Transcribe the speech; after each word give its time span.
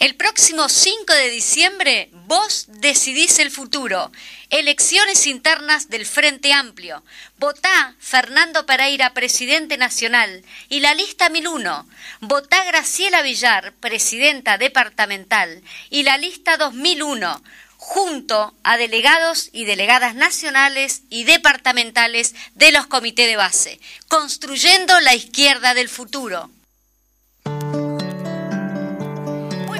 El 0.00 0.14
próximo 0.14 0.70
5 0.70 1.12
de 1.12 1.28
diciembre, 1.28 2.08
vos 2.26 2.64
decidís 2.68 3.38
el 3.38 3.50
futuro. 3.50 4.10
Elecciones 4.48 5.26
internas 5.26 5.90
del 5.90 6.06
Frente 6.06 6.54
Amplio. 6.54 7.04
Votá 7.36 7.94
Fernando 7.98 8.64
Pereira, 8.64 9.12
presidente 9.12 9.76
nacional, 9.76 10.42
y 10.70 10.80
la 10.80 10.94
lista 10.94 11.28
1001. 11.28 11.86
Votá 12.20 12.64
Graciela 12.64 13.20
Villar, 13.20 13.74
presidenta 13.74 14.56
departamental, 14.56 15.60
y 15.90 16.02
la 16.02 16.16
lista 16.16 16.56
2001 16.56 17.42
junto 17.76 18.54
a 18.62 18.78
delegados 18.78 19.50
y 19.52 19.66
delegadas 19.66 20.14
nacionales 20.14 21.02
y 21.10 21.24
departamentales 21.24 22.34
de 22.54 22.72
los 22.72 22.86
comités 22.86 23.26
de 23.26 23.36
base, 23.36 23.80
construyendo 24.08 24.98
la 25.00 25.14
izquierda 25.14 25.74
del 25.74 25.90
futuro. 25.90 26.50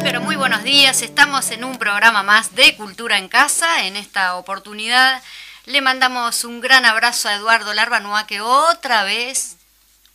Pero 0.02 0.20
muy 0.20 0.36
buenos 0.36 0.62
días. 0.62 1.02
Estamos 1.02 1.50
en 1.50 1.64
un 1.64 1.78
programa 1.78 2.22
más 2.22 2.54
de 2.54 2.74
Cultura 2.76 3.18
en 3.18 3.28
Casa. 3.28 3.86
En 3.86 3.96
esta 3.96 4.36
oportunidad 4.36 5.22
le 5.66 5.80
mandamos 5.80 6.44
un 6.44 6.60
gran 6.60 6.84
abrazo 6.84 7.28
a 7.28 7.34
Eduardo 7.34 7.74
Larbanoa 7.74 8.26
que 8.26 8.40
otra 8.40 9.04
vez 9.04 9.56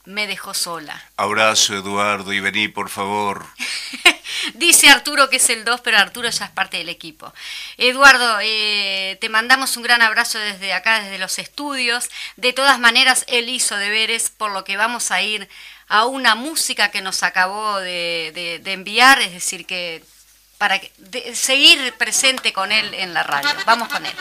me 0.05 0.27
dejó 0.27 0.53
sola. 0.53 1.03
Abrazo, 1.17 1.75
Eduardo, 1.75 2.33
y 2.33 2.39
vení, 2.39 2.67
por 2.67 2.89
favor. 2.89 3.45
Dice 4.53 4.89
Arturo 4.89 5.29
que 5.29 5.37
es 5.37 5.49
el 5.49 5.65
2, 5.65 5.81
pero 5.81 5.97
Arturo 5.97 6.29
ya 6.29 6.45
es 6.45 6.51
parte 6.51 6.77
del 6.77 6.89
equipo. 6.89 7.33
Eduardo, 7.77 8.39
eh, 8.41 9.17
te 9.21 9.29
mandamos 9.29 9.77
un 9.77 9.83
gran 9.83 10.01
abrazo 10.01 10.39
desde 10.39 10.73
acá, 10.73 11.01
desde 11.01 11.17
los 11.17 11.39
estudios. 11.39 12.09
De 12.37 12.53
todas 12.53 12.79
maneras, 12.79 13.25
él 13.27 13.49
hizo 13.49 13.75
deberes, 13.77 14.29
por 14.29 14.51
lo 14.51 14.63
que 14.63 14.77
vamos 14.77 15.11
a 15.11 15.21
ir 15.21 15.49
a 15.87 16.05
una 16.05 16.35
música 16.35 16.89
que 16.89 17.01
nos 17.01 17.23
acabó 17.23 17.79
de, 17.79 18.61
enviar, 18.65 19.21
es 19.21 19.33
decir, 19.33 19.65
que 19.65 20.03
para 20.57 20.79
seguir 21.33 21.93
presente 21.97 22.53
con 22.53 22.71
él 22.71 22.93
en 22.93 23.13
la 23.13 23.23
radio. 23.23 23.49
Vamos 23.65 23.89
con 23.89 24.05
él. 24.05 24.13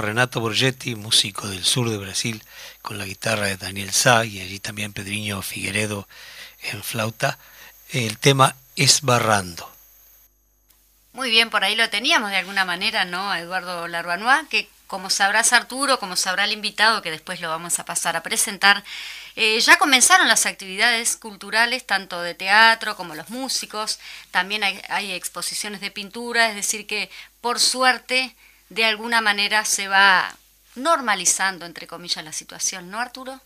Renato 0.00 0.40
Borgetti, 0.40 0.94
músico 0.94 1.48
del 1.48 1.64
sur 1.64 1.90
de 1.90 1.98
Brasil, 1.98 2.42
con 2.80 2.98
la 2.98 3.04
guitarra 3.04 3.46
de 3.46 3.56
Daniel 3.56 3.92
Sá 3.92 4.24
y 4.24 4.40
allí 4.40 4.58
también 4.58 4.92
Pedriño 4.92 5.42
Figueredo 5.42 6.08
en 6.62 6.82
flauta. 6.82 7.38
El 7.90 8.18
tema 8.18 8.56
es 8.76 9.02
Barrando. 9.02 9.70
Muy 11.12 11.30
bien, 11.30 11.50
por 11.50 11.62
ahí 11.62 11.76
lo 11.76 11.90
teníamos 11.90 12.30
de 12.30 12.36
alguna 12.36 12.64
manera, 12.64 13.04
¿no? 13.04 13.34
Eduardo 13.34 13.86
Larbanois, 13.86 14.48
que 14.48 14.70
como 14.86 15.10
sabrás 15.10 15.52
Arturo, 15.52 15.98
como 15.98 16.16
sabrá 16.16 16.44
el 16.44 16.52
invitado, 16.52 17.02
que 17.02 17.10
después 17.10 17.40
lo 17.40 17.48
vamos 17.48 17.78
a 17.78 17.84
pasar 17.84 18.16
a 18.16 18.22
presentar, 18.22 18.84
eh, 19.36 19.60
ya 19.60 19.78
comenzaron 19.78 20.28
las 20.28 20.46
actividades 20.46 21.16
culturales, 21.16 21.86
tanto 21.86 22.20
de 22.20 22.34
teatro 22.34 22.96
como 22.96 23.14
los 23.14 23.30
músicos, 23.30 23.98
también 24.30 24.62
hay 24.64 25.12
exposiciones 25.12 25.80
de 25.80 25.90
pintura, 25.90 26.48
es 26.48 26.54
decir 26.54 26.86
que 26.86 27.10
por 27.40 27.58
suerte 27.58 28.34
de 28.74 28.84
alguna 28.84 29.20
manera 29.20 29.64
se 29.64 29.88
va 29.88 30.36
normalizando, 30.74 31.66
entre 31.66 31.86
comillas, 31.86 32.24
la 32.24 32.32
situación, 32.32 32.90
¿no, 32.90 32.98
Arturo? 33.00 33.40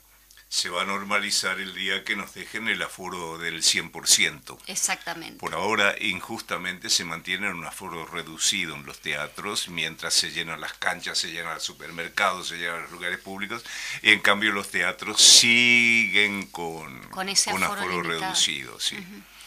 se 0.49 0.69
va 0.71 0.83
a 0.83 0.85
normalizar 0.85 1.59
el 1.59 1.75
día 1.75 2.05
que 2.05 2.15
nos 2.15 2.33
dejen 2.35 2.69
el 2.69 2.81
aforo 2.81 3.37
del 3.37 3.63
100%. 3.63 4.59
Exactamente. 4.69 5.39
Por 5.39 5.55
ahora, 5.55 5.97
injustamente, 6.01 6.89
se 6.89 7.05
mantiene 7.05 7.51
un 7.51 7.65
aforo 7.65 8.07
reducido 8.07 8.77
en 8.77 8.87
los 8.87 9.01
teatros, 9.01 9.69
mientras 9.69 10.15
se 10.15 10.31
llenan 10.31 10.61
las 10.61 10.75
canchas, 10.75 11.19
se 11.19 11.33
llenan 11.33 11.55
los 11.55 11.65
supermercados, 11.65 12.49
se 12.49 12.59
llenan 12.59 12.83
los 12.83 12.93
lugares 12.93 13.19
públicos, 13.19 13.65
y 14.03 14.13
en 14.13 14.21
cambio 14.21 14.53
los 14.53 14.71
teatros 14.71 15.21
siguen 15.21 16.47
con, 16.47 17.03
con 17.09 17.29
ese 17.29 17.51
aforo, 17.51 18.03
reducido. 18.03 18.79
Sí. 18.79 18.97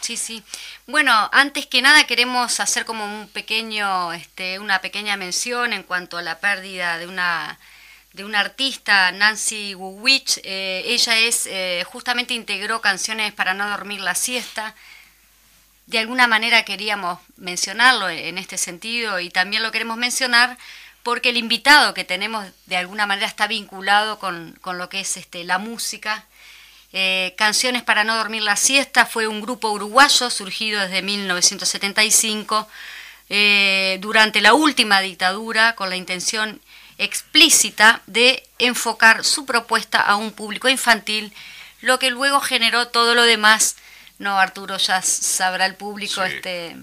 Sí, 0.00 0.16
sí. 0.16 0.42
Bueno, 0.86 1.28
antes 1.32 1.66
que 1.66 1.82
nada 1.82 2.04
queremos 2.04 2.58
hacer 2.60 2.84
como 2.84 3.04
un 3.04 3.28
pequeño, 3.28 4.12
este, 4.12 4.58
una 4.58 4.80
pequeña 4.80 5.16
mención 5.16 5.72
en 5.72 5.82
cuanto 5.82 6.16
a 6.16 6.22
la 6.22 6.40
pérdida 6.40 6.98
de 6.98 7.06
una 7.06 7.58
de 8.12 8.24
una 8.24 8.40
artista, 8.40 9.12
Nancy 9.12 9.74
Wuwich. 9.74 10.40
Eh, 10.42 10.82
ella 10.86 11.18
es, 11.18 11.46
eh, 11.46 11.84
justamente 11.86 12.34
integró 12.34 12.80
canciones 12.80 13.32
para 13.32 13.54
no 13.54 13.68
dormir 13.68 14.00
la 14.00 14.14
siesta. 14.14 14.74
De 15.86 15.98
alguna 15.98 16.26
manera 16.26 16.64
queríamos 16.64 17.18
mencionarlo 17.36 18.08
en 18.08 18.38
este 18.38 18.58
sentido 18.58 19.20
y 19.20 19.30
también 19.30 19.62
lo 19.62 19.72
queremos 19.72 19.96
mencionar 19.96 20.56
porque 21.02 21.30
el 21.30 21.36
invitado 21.36 21.94
que 21.94 22.04
tenemos 22.04 22.46
de 22.66 22.76
alguna 22.76 23.06
manera 23.06 23.26
está 23.26 23.46
vinculado 23.46 24.18
con, 24.18 24.58
lo 24.64 24.88
que 24.88 25.00
es 25.00 25.16
este, 25.16 25.44
la 25.44 25.58
música. 25.58 26.26
Eh, 26.92 27.34
canciones 27.38 27.82
para 27.82 28.04
no 28.04 28.16
dormir 28.16 28.42
la 28.42 28.56
siesta 28.56 29.06
fue 29.06 29.26
un 29.28 29.40
grupo 29.40 29.70
uruguayo 29.70 30.28
surgido 30.28 30.80
desde 30.80 31.02
1975 31.02 32.68
durante 34.00 34.40
la 34.40 34.54
última 34.54 35.00
dictadura 35.00 35.76
con 35.76 35.88
la 35.88 35.94
intención 35.94 36.60
explícita 37.00 38.02
de 38.06 38.46
enfocar 38.58 39.24
su 39.24 39.46
propuesta 39.46 40.00
a 40.00 40.16
un 40.16 40.32
público 40.32 40.68
infantil, 40.68 41.32
lo 41.80 41.98
que 41.98 42.10
luego 42.10 42.40
generó 42.40 42.88
todo 42.88 43.14
lo 43.14 43.22
demás. 43.22 43.76
No, 44.18 44.38
Arturo, 44.38 44.76
ya 44.76 45.00
sabrá 45.00 45.66
el 45.66 45.74
público 45.74 46.22
este... 46.22 46.76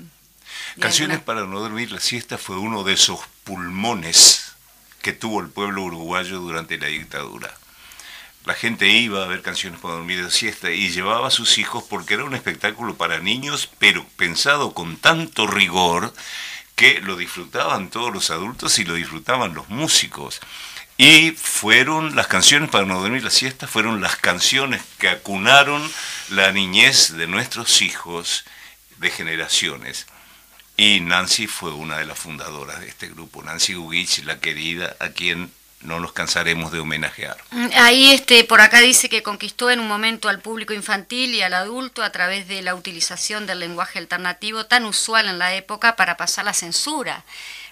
Canciones 0.80 1.20
para 1.20 1.46
no 1.46 1.60
dormir 1.60 1.92
la 1.92 2.00
siesta 2.00 2.40
fue 2.40 2.58
uno 2.58 2.84
de 2.84 2.94
esos 2.94 3.20
pulmones 3.44 4.54
que 5.04 5.14
tuvo 5.14 5.40
el 5.40 5.50
pueblo 5.50 5.84
uruguayo 5.84 6.40
durante 6.40 6.80
la 6.80 6.88
dictadura. 6.88 7.54
La 8.48 8.54
gente 8.54 8.88
iba 8.88 9.22
a 9.22 9.28
ver 9.28 9.42
canciones 9.42 9.82
para 9.82 9.96
dormir 9.96 10.24
la 10.24 10.32
siesta 10.32 10.72
y 10.72 10.90
llevaba 10.90 11.28
a 11.28 11.32
sus 11.32 11.58
hijos 11.58 11.84
porque 11.90 12.14
era 12.14 12.24
un 12.24 12.34
espectáculo 12.34 12.96
para 12.96 13.20
niños, 13.20 13.70
pero 13.78 14.08
pensado 14.16 14.74
con 14.74 14.96
tanto 14.96 15.48
rigor 15.48 16.14
que 16.74 17.02
lo 17.02 17.18
disfrutaban 17.18 17.90
todos 17.90 18.14
los 18.14 18.32
adultos 18.32 18.80
y 18.80 18.86
lo 18.86 18.94
disfrutaban 18.94 19.54
los 19.54 19.68
músicos. 19.68 20.40
Y 20.98 21.32
fueron 21.32 22.16
las 22.16 22.28
canciones 22.28 22.70
para 22.70 22.86
no 22.86 23.02
dormir 23.02 23.22
la 23.22 23.32
siesta, 23.32 23.68
fueron 23.68 24.00
las 24.00 24.16
canciones 24.16 24.82
que 24.98 25.10
acunaron 25.10 25.86
la 26.30 26.54
niñez 26.54 27.18
de 27.18 27.28
nuestros 27.28 27.82
hijos 27.82 28.46
de 28.96 29.12
generaciones. 29.12 30.08
Y 30.78 31.02
Nancy 31.02 31.48
fue 31.48 31.74
una 31.74 31.98
de 31.98 32.06
las 32.06 32.18
fundadoras 32.18 32.80
de 32.80 32.88
este 32.88 33.10
grupo, 33.10 33.44
Nancy 33.44 33.74
Gugich, 33.74 34.24
la 34.24 34.40
querida, 34.40 34.96
a 35.02 35.10
quien 35.10 35.52
no 35.82 36.00
nos 36.00 36.12
cansaremos 36.12 36.72
de 36.72 36.80
homenajear. 36.80 37.38
Ahí 37.76 38.12
este, 38.12 38.44
por 38.44 38.62
acá 38.62 38.80
dice 38.80 39.10
que 39.10 39.24
conquistó 39.24 39.70
en 39.70 39.80
un 39.80 39.88
momento 39.88 40.28
al 40.28 40.40
público 40.40 40.74
infantil 40.74 41.34
y 41.34 41.42
al 41.42 41.54
adulto 41.54 42.04
a 42.04 42.12
través 42.12 42.48
de 42.48 42.62
la 42.62 42.74
utilización 42.74 43.46
del 43.46 43.60
lenguaje 43.60 44.00
alternativo 44.00 44.66
tan 44.66 44.86
usual 44.86 45.28
en 45.28 45.38
la 45.38 45.54
época 45.54 45.96
para 45.96 46.18
pasar 46.18 46.46
la 46.46 46.54
censura. 46.54 47.24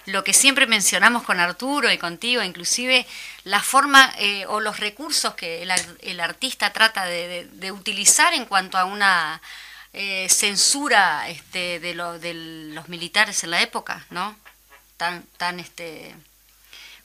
Lo 0.06 0.22
que 0.22 0.32
siempre 0.32 0.68
mencionamos 0.68 1.24
con 1.24 1.40
Arturo 1.40 1.90
y 1.90 1.98
contigo, 1.98 2.42
inclusive 2.42 3.06
la 3.42 3.60
forma 3.60 4.12
eh, 4.18 4.46
o 4.46 4.60
los 4.60 4.78
recursos 4.78 5.34
que 5.34 5.62
el, 5.64 6.20
artista 6.20 6.72
trata 6.72 7.06
de, 7.06 7.72
utilizar 7.72 8.32
en 8.32 8.44
cuanto 8.44 8.78
a 8.78 8.84
una 8.84 9.42
eh, 9.92 10.28
censura 10.30 11.28
este, 11.28 11.80
de, 11.80 11.94
de 12.20 12.34
los 12.72 12.88
militares 12.88 13.42
en 13.42 13.50
la 13.50 13.62
época, 13.62 14.06
¿no? 14.10 14.36
Tan, 14.96 15.24
tan 15.38 15.58
este, 15.58 16.14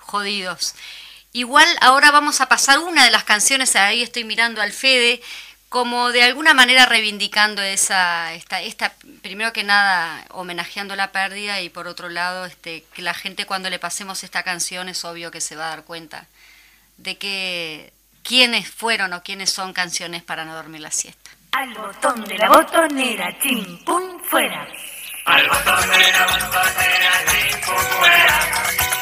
jodidos. 0.01 0.75
Igual 1.33 1.67
ahora 1.79 2.11
vamos 2.11 2.41
a 2.41 2.49
pasar 2.49 2.79
una 2.79 3.05
de 3.05 3.11
las 3.11 3.23
canciones, 3.23 3.75
ahí 3.75 4.01
estoy 4.01 4.25
mirando 4.25 4.61
al 4.61 4.73
Fede, 4.73 5.21
como 5.69 6.11
de 6.11 6.23
alguna 6.23 6.53
manera 6.53 6.85
reivindicando 6.85 7.61
esa, 7.61 8.33
esta, 8.33 8.61
esta, 8.61 8.93
primero 9.21 9.53
que 9.53 9.63
nada 9.63 10.25
homenajeando 10.31 10.97
la 10.97 11.13
pérdida 11.13 11.61
y 11.61 11.69
por 11.69 11.87
otro 11.87 12.09
lado 12.09 12.45
este, 12.45 12.83
que 12.93 13.01
la 13.01 13.13
gente 13.13 13.45
cuando 13.45 13.69
le 13.69 13.79
pasemos 13.79 14.25
esta 14.25 14.43
canción 14.43 14.89
es 14.89 15.05
obvio 15.05 15.31
que 15.31 15.39
se 15.39 15.55
va 15.55 15.67
a 15.67 15.69
dar 15.69 15.85
cuenta 15.85 16.25
de 16.97 17.17
que 17.17 17.93
quiénes 18.21 18.69
fueron 18.69 19.13
o 19.13 19.23
quiénes 19.23 19.49
son 19.49 19.71
canciones 19.71 20.23
para 20.23 20.43
no 20.43 20.53
dormir 20.53 20.81
la 20.81 20.91
siesta. 20.91 21.31
Al 21.53 21.73
botón 21.73 22.25
de 22.25 22.37
la 22.37 22.49
botonera, 22.49 23.39
chim, 23.39 23.81
pum, 23.85 24.19
fuera. 24.23 24.67
Al 25.23 25.47
botón 25.47 25.89
de 25.89 26.11
la 26.11 26.25
botonera, 26.25 27.25
chim, 27.31 27.59
pum, 27.65 27.77
fuera 27.97 29.00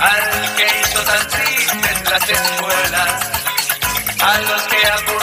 al 0.00 0.56
que 0.56 0.66
hizo 0.80 1.00
tan 1.02 1.28
tristes 1.28 2.10
las 2.10 2.30
escuelas, 2.30 3.30
a 4.20 4.38
los 4.40 4.62
que 4.62 4.86
aburrieron 4.86 5.19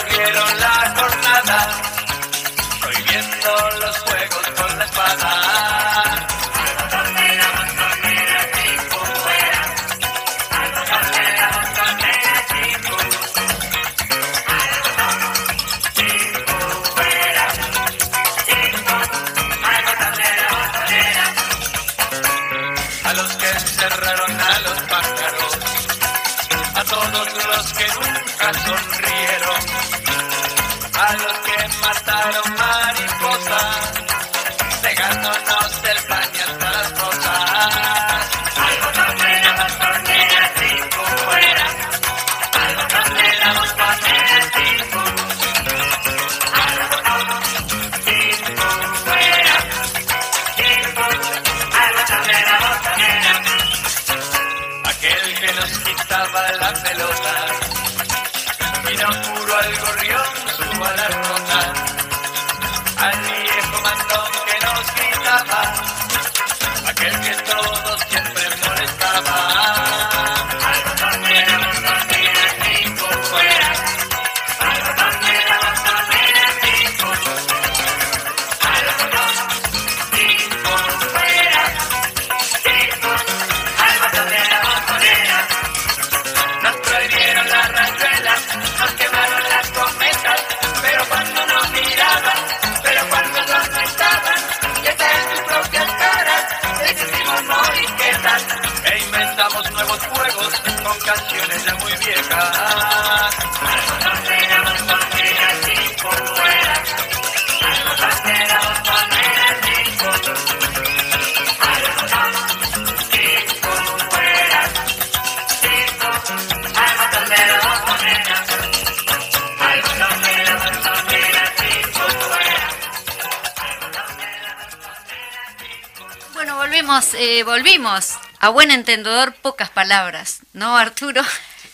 eh, 127.18 127.42
volvimos. 127.42 128.16
A 128.40 128.50
buen 128.50 128.70
entendedor, 128.70 129.34
pocas 129.34 129.70
palabras, 129.70 130.40
¿no, 130.52 130.76
Arturo? 130.76 131.22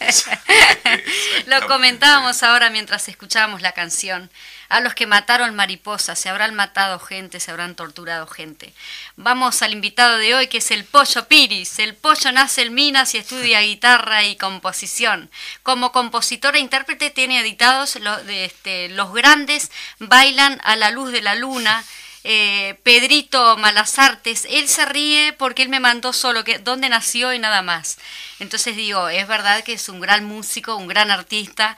Lo 1.46 1.66
comentábamos 1.66 2.42
ahora 2.42 2.70
mientras 2.70 3.08
escuchábamos 3.08 3.62
la 3.62 3.72
canción. 3.72 4.30
A 4.70 4.80
los 4.80 4.94
que 4.94 5.06
mataron 5.06 5.54
mariposas, 5.54 6.18
se 6.18 6.30
habrán 6.30 6.54
matado 6.54 6.98
gente, 6.98 7.38
se 7.38 7.50
habrán 7.50 7.74
torturado 7.74 8.26
gente. 8.26 8.72
Vamos 9.16 9.62
al 9.62 9.72
invitado 9.72 10.16
de 10.16 10.34
hoy, 10.34 10.46
que 10.48 10.58
es 10.58 10.70
el 10.70 10.84
Pollo 10.84 11.28
Piris. 11.28 11.78
El 11.78 11.94
Pollo 11.94 12.32
nace 12.32 12.62
en 12.62 12.74
Minas 12.74 13.14
y 13.14 13.18
estudia 13.18 13.60
guitarra 13.62 14.24
y 14.24 14.36
composición. 14.36 15.30
Como 15.62 15.92
compositor 15.92 16.56
e 16.56 16.60
intérprete 16.60 17.10
tiene 17.10 17.40
editados 17.40 17.96
los, 17.96 18.24
de, 18.26 18.46
este, 18.46 18.88
los 18.88 19.12
grandes 19.12 19.70
Bailan 19.98 20.60
a 20.64 20.76
la 20.76 20.90
luz 20.90 21.12
de 21.12 21.20
la 21.20 21.34
luna, 21.34 21.84
eh, 22.24 22.80
Pedrito 22.82 23.56
Malasartes, 23.58 24.46
él 24.48 24.66
se 24.66 24.86
ríe 24.86 25.34
porque 25.34 25.62
él 25.62 25.68
me 25.68 25.78
mandó 25.78 26.14
solo 26.14 26.42
que 26.42 26.58
dónde 26.58 26.88
nació 26.88 27.34
y 27.34 27.38
nada 27.38 27.60
más. 27.60 27.98
Entonces 28.40 28.76
digo, 28.76 29.10
es 29.10 29.28
verdad 29.28 29.62
que 29.62 29.74
es 29.74 29.88
un 29.90 30.00
gran 30.00 30.24
músico, 30.24 30.74
un 30.76 30.88
gran 30.88 31.10
artista. 31.10 31.76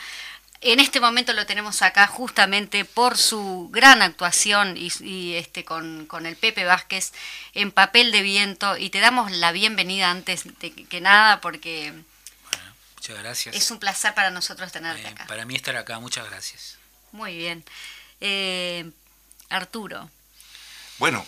En 0.61 0.81
este 0.81 1.01
momento 1.01 1.33
lo 1.33 1.47
tenemos 1.47 1.83
acá 1.83 2.07
justamente 2.07 2.85
por 2.85 3.19
su 3.19 3.69
gran 3.73 4.03
actuación 4.03 4.77
y, 4.77 5.35
este 5.35 5.65
con, 5.65 6.07
con, 6.07 6.27
el 6.27 6.37
Pepe 6.37 6.65
Vázquez 6.65 7.13
en 7.53 7.73
papel 7.73 8.11
de 8.13 8.23
viento 8.23 8.77
y 8.77 8.91
te 8.91 9.01
damos 9.01 9.33
la 9.33 9.53
bienvenida 9.53 10.11
antes 10.11 10.45
de 10.61 10.73
que 10.73 11.01
nada 11.01 11.41
porque 11.41 11.93
muchas 12.95 13.19
gracias. 13.19 13.55
es 13.55 13.71
un 13.71 13.79
placer 13.79 14.15
para 14.15 14.31
nosotros 14.31 14.73
tenerte 14.73 15.03
Eh, 15.03 15.09
acá. 15.09 15.27
para 15.27 15.45
mí 15.45 15.55
estar 15.57 15.77
acá, 15.77 15.99
muchas 15.99 16.29
gracias. 16.31 16.79
Muy 17.13 17.37
bien. 17.37 17.65
Eh, 18.21 18.91
Arturo, 19.51 20.11
Bueno, 20.99 21.25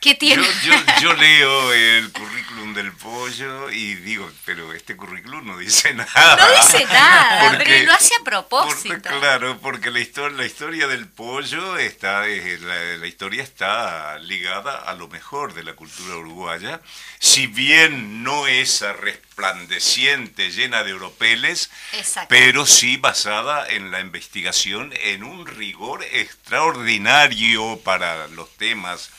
¿qué 0.00 0.14
tiene? 0.14 0.42
yo, 0.42 0.50
yo, 0.64 0.74
yo 1.02 1.12
leo 1.14 1.72
el 1.72 2.10
currículum 2.12 2.74
del 2.74 2.92
pollo 2.92 3.70
y 3.70 3.94
digo, 3.96 4.30
pero 4.44 4.72
este 4.72 4.96
currículum 4.96 5.46
no 5.46 5.58
dice 5.58 5.92
nada. 5.94 6.36
No 6.36 6.62
dice 6.62 6.84
nada, 6.86 7.50
Porque- 7.50 7.64
pero 7.64 7.86
lo 7.86 7.92
hace 7.92 8.14
a 8.14 8.18
Porque, 8.18 8.30
propósito. 8.30 9.08
claro, 9.20 9.58
porque 9.60 9.90
la 9.90 10.00
historia, 10.00 10.36
la 10.36 10.46
historia 10.46 10.86
del 10.86 11.06
pollo 11.08 11.76
está, 11.78 12.24
la, 12.26 12.96
la 12.96 13.06
historia 13.06 13.42
está 13.42 14.18
ligada 14.18 14.76
a 14.78 14.94
lo 14.94 15.08
mejor 15.08 15.54
de 15.54 15.62
la 15.64 15.74
cultura 15.74 16.16
uruguaya, 16.16 16.80
si 17.18 17.46
bien 17.46 18.22
no 18.22 18.46
esa 18.46 18.92
resplandeciente, 18.94 20.50
llena 20.50 20.82
de 20.84 20.94
oropeles, 20.94 21.70
Exacto. 21.92 22.28
pero 22.30 22.66
sí 22.66 22.96
basada 22.96 23.68
en 23.68 23.90
la 23.90 24.00
investigación, 24.00 24.92
en 25.02 25.24
un 25.24 25.46
rigor 25.46 26.04
extraordinario 26.12 27.78
para 27.84 28.28
los 28.28 28.54
temas 28.56 29.10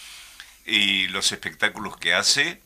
y 0.65 1.07
los 1.07 1.31
espectáculos 1.31 1.97
que 1.97 2.13
hace. 2.13 2.61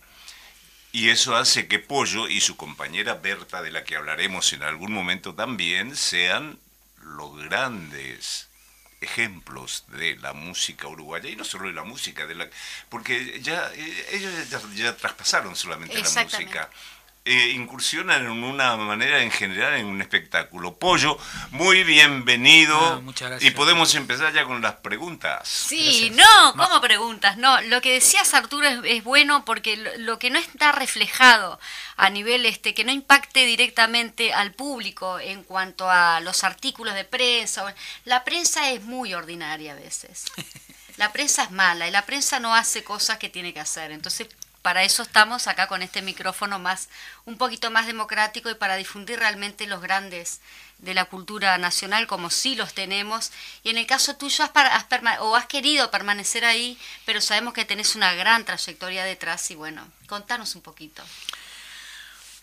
Y 0.92 1.10
eso 1.10 1.36
hace 1.36 1.68
que 1.68 1.80
Pollo 1.80 2.30
y 2.30 2.40
su 2.40 2.56
compañera 2.56 3.16
Berta, 3.16 3.62
de 3.62 3.72
la 3.72 3.84
que 3.84 3.98
hablaremos 3.98 4.54
en 4.54 4.64
algún 4.64 4.94
momento 4.94 5.36
también, 5.36 5.96
sean 5.96 6.58
los 7.02 7.36
grandes 7.38 8.48
ejemplos 9.02 9.86
de 9.90 10.16
la 10.18 10.34
música 10.34 10.88
uruguaya 10.88 11.30
y 11.30 11.36
no 11.36 11.44
solo 11.44 11.68
de 11.68 11.74
la 11.74 11.84
música, 11.84 12.25
de 12.25 12.36
la 12.36 12.50
porque 12.90 13.40
ya 13.42 13.72
eh, 13.74 14.08
ellos 14.14 14.50
ya, 14.50 14.62
ya 14.74 14.96
traspasaron 14.96 15.56
solamente 15.56 16.02
la 16.02 16.24
música. 16.24 16.70
Eh, 17.27 17.53
incursionan 17.55 18.24
en 18.24 18.44
una 18.44 18.77
manera 18.77 19.24
en 19.24 19.32
general 19.32 19.74
en 19.74 19.88
un 19.88 20.00
espectáculo. 20.00 20.75
Pollo, 20.75 21.17
muy 21.50 21.84
bienvenido. 21.84 22.77
Ah, 22.79 23.00
muchas 23.01 23.29
gracias. 23.29 23.51
Y 23.51 23.55
podemos 23.55 23.96
empezar 23.96 24.32
ya 24.32 24.46
con 24.46 24.62
las 24.62 24.75
preguntas. 24.75 25.48
Sí, 25.48 26.12
Gracias. 26.12 26.17
no, 26.17 26.53
¿cómo 26.55 26.79
preguntas? 26.82 27.38
No, 27.38 27.60
lo 27.62 27.82
que 27.82 27.94
decías 27.94 28.36
Arturo 28.36 28.67
es, 28.67 28.79
es 28.84 29.03
bueno 29.03 29.44
porque 29.44 29.75
lo, 29.75 29.89
lo 29.98 30.20
que 30.20 30.29
no 30.29 30.38
está 30.38 30.72
reflejado 30.72 31.60
a 31.98 32.12
nivel 32.12 32.46
este 32.46 32.75
que 32.75 32.84
no 32.84 32.91
impacte 32.91 33.44
directamente 33.48 34.32
al 34.32 34.51
público 34.51 35.20
en 35.20 35.41
cuanto 35.41 35.89
a 35.89 36.20
los 36.20 36.44
artículos 36.44 36.94
de 36.94 37.05
prensa, 37.05 37.74
la 38.03 38.24
prensa 38.24 38.70
es 38.70 38.84
muy 38.84 39.15
ordinaria 39.15 39.72
a 39.72 39.75
veces. 39.75 40.25
La 40.98 41.12
prensa 41.12 41.44
es 41.44 41.51
mala 41.51 41.89
y 41.89 41.91
la 41.91 42.05
prensa 42.05 42.39
no 42.39 42.55
hace 42.55 42.86
cosas 42.86 43.17
que 43.17 43.27
tiene 43.27 43.53
que 43.53 43.60
hacer. 43.60 43.91
Entonces, 43.91 44.29
para 44.65 44.84
eso 44.84 45.03
estamos 45.03 45.45
acá 45.45 45.67
con 45.67 45.84
este 45.84 46.01
micrófono 46.01 46.57
más 46.57 46.89
un 47.25 47.38
poquito 47.38 47.69
más 47.69 47.86
democrático 47.86 48.50
y 48.50 48.55
para 48.55 48.77
difundir 48.77 49.19
realmente 49.19 49.67
los 49.67 49.79
grandes 49.79 50.41
de 50.79 50.95
la 50.95 51.05
cultura 51.05 51.55
nacional 51.60 52.07
como 52.07 52.31
sí 52.31 52.55
los 52.55 52.74
tenemos 52.74 53.31
y 53.62 53.69
en 53.69 53.77
el 53.77 53.86
caso 53.86 54.15
tuyo 54.15 54.43
has, 54.43 54.50
has 54.55 55.19
o 55.19 55.36
has 55.36 55.45
querido 55.45 55.91
permanecer 55.91 56.45
ahí 56.45 56.79
pero 57.05 57.22
sabemos 57.22 57.53
que 57.53 57.63
tenés 57.63 57.95
una 57.95 58.15
gran 58.15 58.43
trayectoria 58.43 59.03
detrás 59.03 59.51
y 59.51 59.55
bueno 59.55 59.88
contanos 60.07 60.55
un 60.55 60.63
poquito 60.63 61.03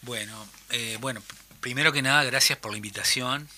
Bueno, 0.03 0.47
eh, 0.71 0.99
bueno, 1.01 1.25
primero 1.61 1.93
que 1.93 2.03
nada, 2.03 2.23
gracias 2.23 2.57
por 2.59 2.71
la 2.71 2.77
invitación. 2.77 3.49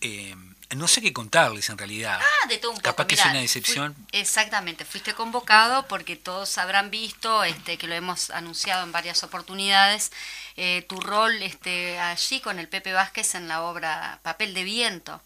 Eh, 0.00 0.34
no 0.76 0.86
sé 0.86 1.00
qué 1.02 1.12
contarles 1.12 1.68
en 1.68 1.78
realidad. 1.78 2.20
ah 2.22 2.46
de 2.48 2.58
todo 2.58 2.70
un 2.70 2.76
poco 2.76 2.84
Capaz 2.84 3.06
que 3.06 3.16
Mirá, 3.16 3.24
es 3.26 3.30
una 3.32 3.40
decepción. 3.40 3.94
fui- 3.94 4.20
exactamente 4.20 4.84
fuiste 4.84 5.14
convocado 5.14 5.86
porque 5.88 6.14
todos 6.16 6.56
habrán 6.58 6.90
visto 6.90 7.42
este 7.44 7.76
que 7.76 7.86
lo 7.88 7.94
hemos 7.94 8.30
anunciado 8.30 8.84
en 8.84 8.92
varias 8.92 9.22
oportunidades 9.24 10.12
eh, 10.56 10.84
tu 10.88 11.00
rol 11.00 11.42
este 11.42 11.98
allí 11.98 12.40
con 12.40 12.58
el 12.60 12.68
Pepe 12.68 12.92
Vázquez 12.92 13.34
en 13.34 13.48
la 13.48 13.62
obra 13.62 14.20
Papel 14.22 14.54
de 14.54 14.62
Viento 14.64 15.20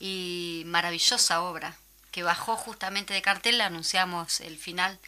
y 0.00 0.62
maravillosa 0.66 1.40
obra 1.42 1.76
que 2.10 2.22
bajó 2.24 2.56
justamente 2.56 3.14
de 3.14 3.22
cartel 3.22 3.58
la 3.58 3.66
anunciamos 3.66 4.40
el 4.40 4.58
final 4.58 4.98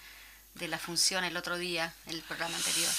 de 0.54 0.68
la 0.68 0.78
función 0.78 1.24
el 1.24 1.36
otro 1.36 1.58
día 1.58 1.92
el 2.06 2.20
programa 2.22 2.56
anterior 2.56 2.90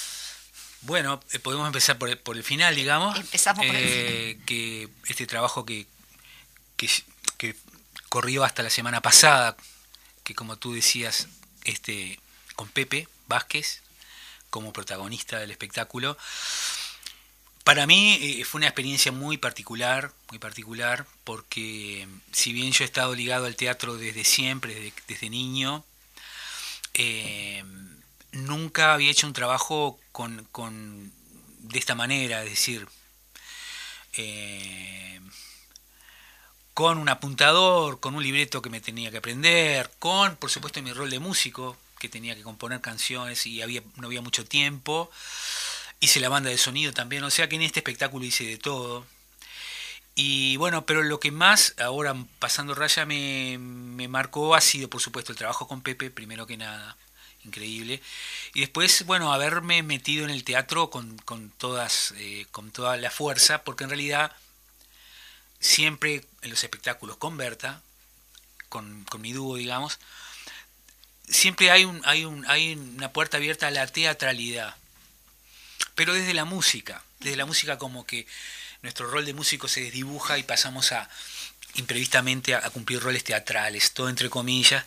Bueno, 0.82 1.20
eh, 1.32 1.38
podemos 1.38 1.66
empezar 1.66 1.96
por 1.96 2.10
el, 2.10 2.18
por 2.18 2.36
el 2.36 2.44
final, 2.44 2.74
digamos. 2.74 3.16
Empezamos 3.18 3.64
por 3.64 3.74
el 3.74 3.82
Eh, 3.82 4.38
Que 4.44 4.88
este 5.06 5.26
trabajo 5.26 5.64
que, 5.64 5.86
que, 6.76 6.88
corrió 8.08 8.44
hasta 8.44 8.62
la 8.62 8.70
semana 8.70 9.00
pasada, 9.00 9.56
que 10.22 10.34
como 10.34 10.56
tú 10.56 10.72
decías, 10.74 11.28
este, 11.64 12.20
con 12.54 12.68
Pepe 12.68 13.08
Vázquez 13.26 13.82
como 14.50 14.72
protagonista 14.72 15.38
del 15.38 15.50
espectáculo. 15.50 16.16
Para 17.64 17.86
mí 17.86 18.18
eh, 18.20 18.44
fue 18.44 18.58
una 18.58 18.66
experiencia 18.68 19.10
muy 19.10 19.38
particular, 19.38 20.12
muy 20.30 20.38
particular, 20.38 21.06
porque 21.24 22.06
si 22.30 22.52
bien 22.52 22.72
yo 22.72 22.84
he 22.84 22.86
estado 22.86 23.14
ligado 23.14 23.46
al 23.46 23.56
teatro 23.56 23.96
desde 23.96 24.24
siempre, 24.24 24.74
desde, 24.74 24.92
desde 25.08 25.30
niño, 25.30 25.84
eh, 26.94 27.64
nunca 28.32 28.94
había 28.94 29.10
hecho 29.10 29.26
un 29.26 29.32
trabajo 29.32 29.98
con, 30.12 30.44
con- 30.52 31.12
de 31.60 31.78
esta 31.78 31.94
manera, 31.94 32.44
es 32.44 32.50
decir, 32.50 32.86
eh, 34.14 35.20
con 36.74 36.98
un 36.98 37.08
apuntador, 37.08 38.00
con 38.00 38.16
un 38.16 38.22
libreto 38.22 38.60
que 38.60 38.70
me 38.70 38.80
tenía 38.80 39.10
que 39.10 39.18
aprender, 39.18 39.90
con, 39.98 40.36
por 40.36 40.50
supuesto, 40.50 40.82
mi 40.82 40.92
rol 40.92 41.08
de 41.08 41.20
músico, 41.20 41.76
que 42.00 42.08
tenía 42.08 42.34
que 42.34 42.42
componer 42.42 42.80
canciones 42.80 43.46
y 43.46 43.62
había, 43.62 43.82
no 43.96 44.08
había 44.08 44.20
mucho 44.20 44.44
tiempo. 44.44 45.10
Hice 46.00 46.20
la 46.20 46.28
banda 46.28 46.50
de 46.50 46.58
sonido 46.58 46.92
también, 46.92 47.24
o 47.24 47.30
sea 47.30 47.48
que 47.48 47.56
en 47.56 47.62
este 47.62 47.80
espectáculo 47.80 48.24
hice 48.26 48.44
de 48.44 48.58
todo. 48.58 49.06
Y 50.16 50.56
bueno, 50.58 50.86
pero 50.86 51.02
lo 51.02 51.18
que 51.18 51.30
más 51.30 51.74
ahora 51.78 52.14
pasando 52.38 52.74
raya 52.74 53.06
me, 53.06 53.58
me 53.58 54.06
marcó 54.08 54.54
ha 54.54 54.60
sido, 54.60 54.88
por 54.90 55.00
supuesto, 55.00 55.32
el 55.32 55.38
trabajo 55.38 55.66
con 55.66 55.80
Pepe, 55.82 56.10
primero 56.10 56.46
que 56.46 56.56
nada, 56.56 56.96
increíble. 57.44 58.00
Y 58.52 58.60
después, 58.60 59.06
bueno, 59.06 59.32
haberme 59.32 59.82
metido 59.82 60.24
en 60.24 60.30
el 60.30 60.44
teatro 60.44 60.90
con, 60.90 61.16
con 61.18 61.50
todas, 61.50 62.14
eh, 62.18 62.46
con 62.52 62.70
toda 62.70 62.96
la 62.96 63.10
fuerza, 63.10 63.64
porque 63.64 63.84
en 63.84 63.90
realidad 63.90 64.32
siempre 65.58 66.24
en 66.44 66.50
los 66.50 66.62
espectáculos 66.62 67.16
con 67.16 67.36
Berta, 67.36 67.80
con, 68.68 69.04
con 69.04 69.20
mi 69.20 69.32
dúo, 69.32 69.56
digamos, 69.56 69.98
siempre 71.28 71.70
hay, 71.70 71.84
un, 71.84 72.00
hay, 72.04 72.24
un, 72.24 72.44
hay 72.48 72.74
una 72.74 73.12
puerta 73.12 73.38
abierta 73.38 73.66
a 73.66 73.70
la 73.70 73.86
teatralidad, 73.86 74.76
pero 75.94 76.12
desde 76.12 76.34
la 76.34 76.44
música, 76.44 77.02
desde 77.20 77.36
la 77.36 77.46
música 77.46 77.78
como 77.78 78.06
que 78.06 78.26
nuestro 78.82 79.10
rol 79.10 79.24
de 79.24 79.32
músico 79.32 79.68
se 79.68 79.80
desdibuja 79.80 80.38
y 80.38 80.42
pasamos 80.42 80.92
a 80.92 81.08
imprevistamente 81.76 82.54
a, 82.54 82.68
cumplir 82.70 83.00
roles 83.00 83.24
teatrales, 83.24 83.92
todo 83.92 84.08
entre 84.08 84.28
comillas, 84.30 84.84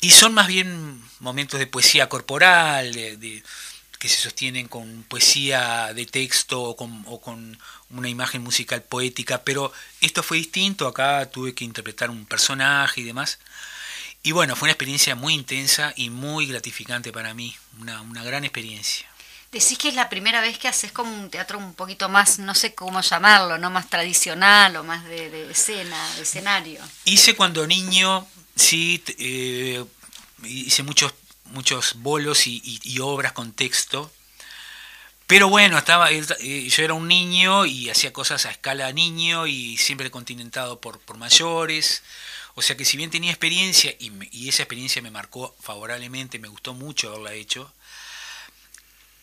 y 0.00 0.10
son 0.10 0.34
más 0.34 0.46
bien 0.46 1.02
momentos 1.20 1.58
de 1.58 1.66
poesía 1.66 2.08
corporal, 2.08 2.92
de- 2.92 3.42
que 4.04 4.10
se 4.10 4.20
sostienen 4.20 4.68
con 4.68 5.02
poesía 5.04 5.94
de 5.94 6.04
texto 6.04 6.60
o 6.60 6.76
con, 6.76 7.04
o 7.06 7.22
con 7.22 7.58
una 7.88 8.10
imagen 8.10 8.42
musical 8.42 8.82
poética, 8.82 9.44
pero 9.44 9.72
esto 10.02 10.22
fue 10.22 10.36
distinto, 10.36 10.86
acá 10.86 11.30
tuve 11.30 11.54
que 11.54 11.64
interpretar 11.64 12.10
un 12.10 12.26
personaje 12.26 13.00
y 13.00 13.04
demás. 13.04 13.38
Y 14.22 14.32
bueno, 14.32 14.56
fue 14.56 14.66
una 14.66 14.72
experiencia 14.72 15.14
muy 15.14 15.32
intensa 15.32 15.94
y 15.96 16.10
muy 16.10 16.44
gratificante 16.44 17.12
para 17.12 17.32
mí, 17.32 17.56
una, 17.80 18.02
una 18.02 18.22
gran 18.22 18.44
experiencia. 18.44 19.08
Decís 19.50 19.78
que 19.78 19.88
es 19.88 19.94
la 19.94 20.10
primera 20.10 20.42
vez 20.42 20.58
que 20.58 20.68
haces 20.68 20.92
como 20.92 21.10
un 21.10 21.30
teatro 21.30 21.56
un 21.56 21.72
poquito 21.72 22.10
más, 22.10 22.38
no 22.38 22.54
sé 22.54 22.74
cómo 22.74 23.00
llamarlo, 23.00 23.56
no 23.56 23.70
más 23.70 23.88
tradicional 23.88 24.76
o 24.76 24.84
más 24.84 25.02
de, 25.06 25.30
de 25.30 25.50
escena, 25.50 25.96
de 26.16 26.24
escenario. 26.24 26.80
Hice 27.06 27.34
cuando 27.34 27.66
niño, 27.66 28.26
sí, 28.54 29.02
eh, 29.16 29.82
hice 30.42 30.82
muchos, 30.82 31.14
muchos 31.46 31.94
bolos 31.96 32.46
y, 32.46 32.98
obras 33.00 33.32
con 33.32 33.52
texto 33.52 34.10
pero 35.26 35.48
bueno, 35.48 35.78
estaba, 35.78 36.10
eh, 36.10 36.68
yo 36.68 36.84
era 36.84 36.92
un 36.92 37.08
niño 37.08 37.64
y 37.64 37.88
hacía 37.88 38.12
cosas 38.12 38.44
a 38.44 38.50
escala 38.50 38.92
niño 38.92 39.46
y 39.46 39.78
siempre 39.78 40.10
continentado 40.10 40.80
por, 40.82 41.00
por 41.00 41.16
mayores. 41.16 42.02
O 42.54 42.62
sea 42.62 42.76
que 42.76 42.84
si 42.84 42.98
bien 42.98 43.10
tenía 43.10 43.30
experiencia 43.30 43.94
y, 43.98 44.12
y, 44.32 44.50
esa 44.50 44.62
experiencia 44.62 45.00
me 45.00 45.10
marcó 45.10 45.56
favorablemente, 45.60 46.38
me 46.38 46.48
gustó 46.48 46.74
mucho 46.74 47.08
haberla 47.08 47.32
hecho, 47.32 47.72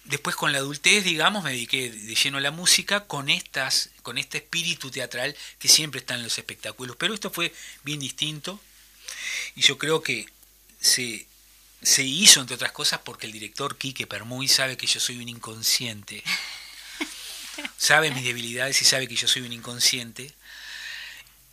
después 0.05 0.35
con 0.35 0.51
la 0.51 0.57
adultez, 0.57 1.03
digamos, 1.03 1.43
me 1.43 1.51
dediqué 1.51 1.89
de 1.91 2.15
lleno 2.15 2.37
a 2.37 2.41
la 2.41 2.51
música 2.51 3.05
con, 3.05 3.29
estas, 3.29 3.89
con 4.01 4.17
este 4.17 4.39
espíritu 4.39 4.91
teatral 4.91 5.35
que 5.59 5.67
siempre 5.67 5.99
está 5.99 6.15
en 6.15 6.23
los 6.23 6.37
espectáculos. 6.37 6.95
Pero 6.97 7.13
esto 7.13 7.29
fue 7.29 7.53
bien 7.83 7.99
distinto 7.99 8.59
y 9.55 9.61
yo 9.61 9.77
creo 9.77 10.01
que 10.01 10.25
se, 10.79 11.27
se 11.81 12.03
hizo, 12.03 12.41
entre 12.41 12.55
otras 12.55 12.71
cosas, 12.71 12.99
porque 13.03 13.25
el 13.25 13.31
director 13.31 13.77
Quique 13.77 14.07
Permuy 14.07 14.47
sabe 14.47 14.77
que 14.77 14.87
yo 14.87 14.99
soy 14.99 15.17
un 15.17 15.29
inconsciente. 15.29 16.23
sabe 17.77 18.11
mis 18.11 18.23
debilidades 18.23 18.81
y 18.81 18.85
sabe 18.85 19.07
que 19.07 19.15
yo 19.15 19.27
soy 19.27 19.41
un 19.41 19.53
inconsciente. 19.53 20.33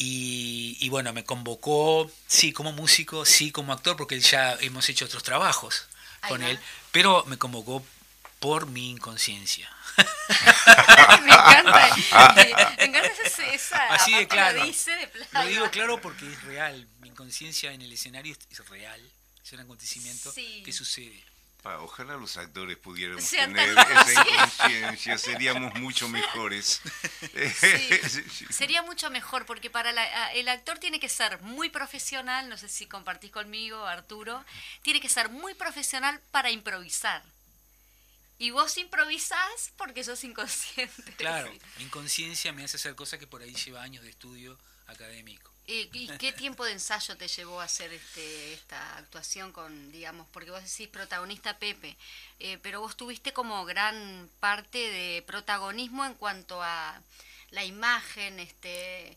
Y, 0.00 0.88
bueno, 0.90 1.12
me 1.12 1.24
convocó, 1.24 2.08
sí, 2.28 2.52
como 2.52 2.72
músico, 2.72 3.24
sí, 3.24 3.50
como 3.50 3.72
actor, 3.72 3.96
porque 3.96 4.20
ya 4.20 4.56
hemos 4.60 4.88
hecho 4.88 5.06
otros 5.06 5.24
trabajos 5.24 5.86
con 6.28 6.42
él, 6.42 6.58
pero 6.92 7.24
me 7.26 7.36
convocó 7.36 7.84
por 8.38 8.66
mi 8.66 8.90
inconsciencia. 8.90 9.68
me 11.24 11.32
encanta, 11.32 11.96
me 12.36 12.84
encanta 12.84 13.10
esa, 13.52 13.86
Así 13.88 14.14
de 14.14 14.28
claro. 14.28 14.60
Lo, 14.60 14.66
dice 14.66 14.92
de 14.92 15.10
lo 15.32 15.46
digo 15.46 15.70
claro 15.70 16.00
porque 16.00 16.30
es 16.32 16.42
real, 16.44 16.86
mi 17.00 17.08
inconsciencia 17.08 17.72
en 17.72 17.82
el 17.82 17.92
escenario 17.92 18.36
es 18.52 18.68
real 18.68 19.00
es 19.48 19.52
un 19.54 19.60
acontecimiento 19.60 20.32
que 20.34 20.72
sucede. 20.72 21.24
ojalá 21.64 22.16
los 22.18 22.36
actores 22.36 22.76
pudiéramos 22.76 23.28
tener 23.28 23.70
esa 23.70 24.26
inconsciencia, 24.28 25.16
seríamos 25.16 25.74
mucho 25.76 26.06
mejores. 26.08 26.82
sería 28.50 28.82
mucho 28.82 29.10
mejor, 29.10 29.46
porque 29.46 29.70
para 29.70 29.90
el 30.32 30.48
actor 30.48 30.78
tiene 30.78 31.00
que 31.00 31.08
ser 31.08 31.40
muy 31.40 31.70
profesional, 31.70 32.50
no 32.50 32.58
sé 32.58 32.68
si 32.68 32.86
compartís 32.86 33.30
conmigo, 33.30 33.86
Arturo, 33.86 34.44
tiene 34.82 35.00
que 35.00 35.08
ser 35.08 35.30
muy 35.30 35.54
profesional 35.54 36.20
para 36.30 36.50
improvisar. 36.50 37.22
Y 38.38 38.50
vos 38.50 38.76
improvisás 38.76 39.72
porque 39.78 40.04
sos 40.04 40.22
inconsciente. 40.24 41.14
Claro, 41.16 41.50
inconsciencia 41.78 42.52
me 42.52 42.64
hace 42.64 42.76
hacer 42.76 42.94
cosas 42.94 43.18
que 43.18 43.26
por 43.26 43.40
ahí 43.40 43.54
lleva 43.54 43.82
años 43.82 44.04
de 44.04 44.10
estudio 44.10 44.58
académico. 44.86 45.57
¿Y 45.70 46.08
qué 46.18 46.32
tiempo 46.32 46.64
de 46.64 46.72
ensayo 46.72 47.14
te 47.18 47.28
llevó 47.28 47.60
a 47.60 47.64
hacer 47.64 47.92
este, 47.92 48.54
esta 48.54 48.96
actuación 48.96 49.52
con, 49.52 49.92
digamos, 49.92 50.26
porque 50.32 50.50
vos 50.50 50.62
decís 50.62 50.88
protagonista 50.88 51.58
Pepe, 51.58 51.94
eh, 52.40 52.58
pero 52.62 52.80
vos 52.80 52.96
tuviste 52.96 53.34
como 53.34 53.66
gran 53.66 54.30
parte 54.40 54.78
de 54.78 55.22
protagonismo 55.26 56.06
en 56.06 56.14
cuanto 56.14 56.62
a 56.62 56.98
la 57.50 57.66
imagen, 57.66 58.40
este, 58.40 59.14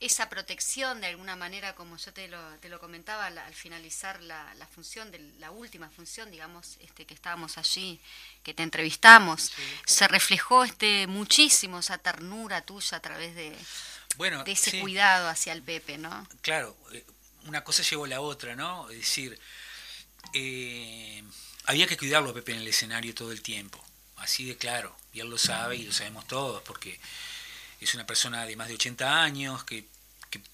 esa 0.00 0.30
protección 0.30 1.02
de 1.02 1.08
alguna 1.08 1.36
manera, 1.36 1.74
como 1.74 1.98
yo 1.98 2.14
te 2.14 2.28
lo, 2.28 2.40
te 2.60 2.70
lo 2.70 2.80
comentaba 2.80 3.26
al, 3.26 3.54
finalizar 3.54 4.22
la, 4.22 4.54
la, 4.54 4.66
función, 4.66 5.10
de 5.10 5.18
la 5.38 5.50
última 5.50 5.90
función, 5.90 6.30
digamos, 6.30 6.78
este, 6.80 7.04
que 7.04 7.12
estábamos 7.12 7.58
allí, 7.58 8.00
que 8.42 8.54
te 8.54 8.62
entrevistamos, 8.62 9.52
se 9.84 10.08
reflejó 10.08 10.64
este, 10.64 11.06
muchísimo 11.06 11.80
esa 11.80 11.98
ternura 11.98 12.62
tuya 12.62 12.96
a 12.96 13.00
través 13.00 13.34
de 13.34 13.54
bueno, 14.16 14.44
de 14.44 14.52
ese 14.52 14.80
cuidado 14.80 15.28
hacia 15.28 15.52
el 15.52 15.62
Pepe, 15.62 15.98
¿no? 15.98 16.26
Claro, 16.42 16.76
eh, 16.92 17.04
una 17.46 17.64
cosa 17.64 17.82
llevó 17.82 18.04
a 18.04 18.08
la 18.08 18.20
otra, 18.20 18.54
¿no? 18.56 18.88
Es 18.90 18.98
decir, 18.98 19.38
eh, 20.34 21.22
había 21.64 21.86
que 21.86 21.96
cuidarlo 21.96 22.30
a 22.30 22.34
Pepe 22.34 22.52
en 22.52 22.58
el 22.58 22.68
escenario 22.68 23.14
todo 23.14 23.32
el 23.32 23.42
tiempo, 23.42 23.82
así 24.16 24.44
de 24.44 24.56
claro, 24.56 24.96
y 25.12 25.20
él 25.20 25.28
lo 25.28 25.38
sabe 25.38 25.76
y 25.76 25.84
lo 25.84 25.92
sabemos 25.92 26.26
todos, 26.26 26.62
porque 26.62 27.00
es 27.80 27.94
una 27.94 28.06
persona 28.06 28.44
de 28.44 28.56
más 28.56 28.68
de 28.68 28.74
80 28.74 29.22
años, 29.22 29.64
que, 29.64 29.84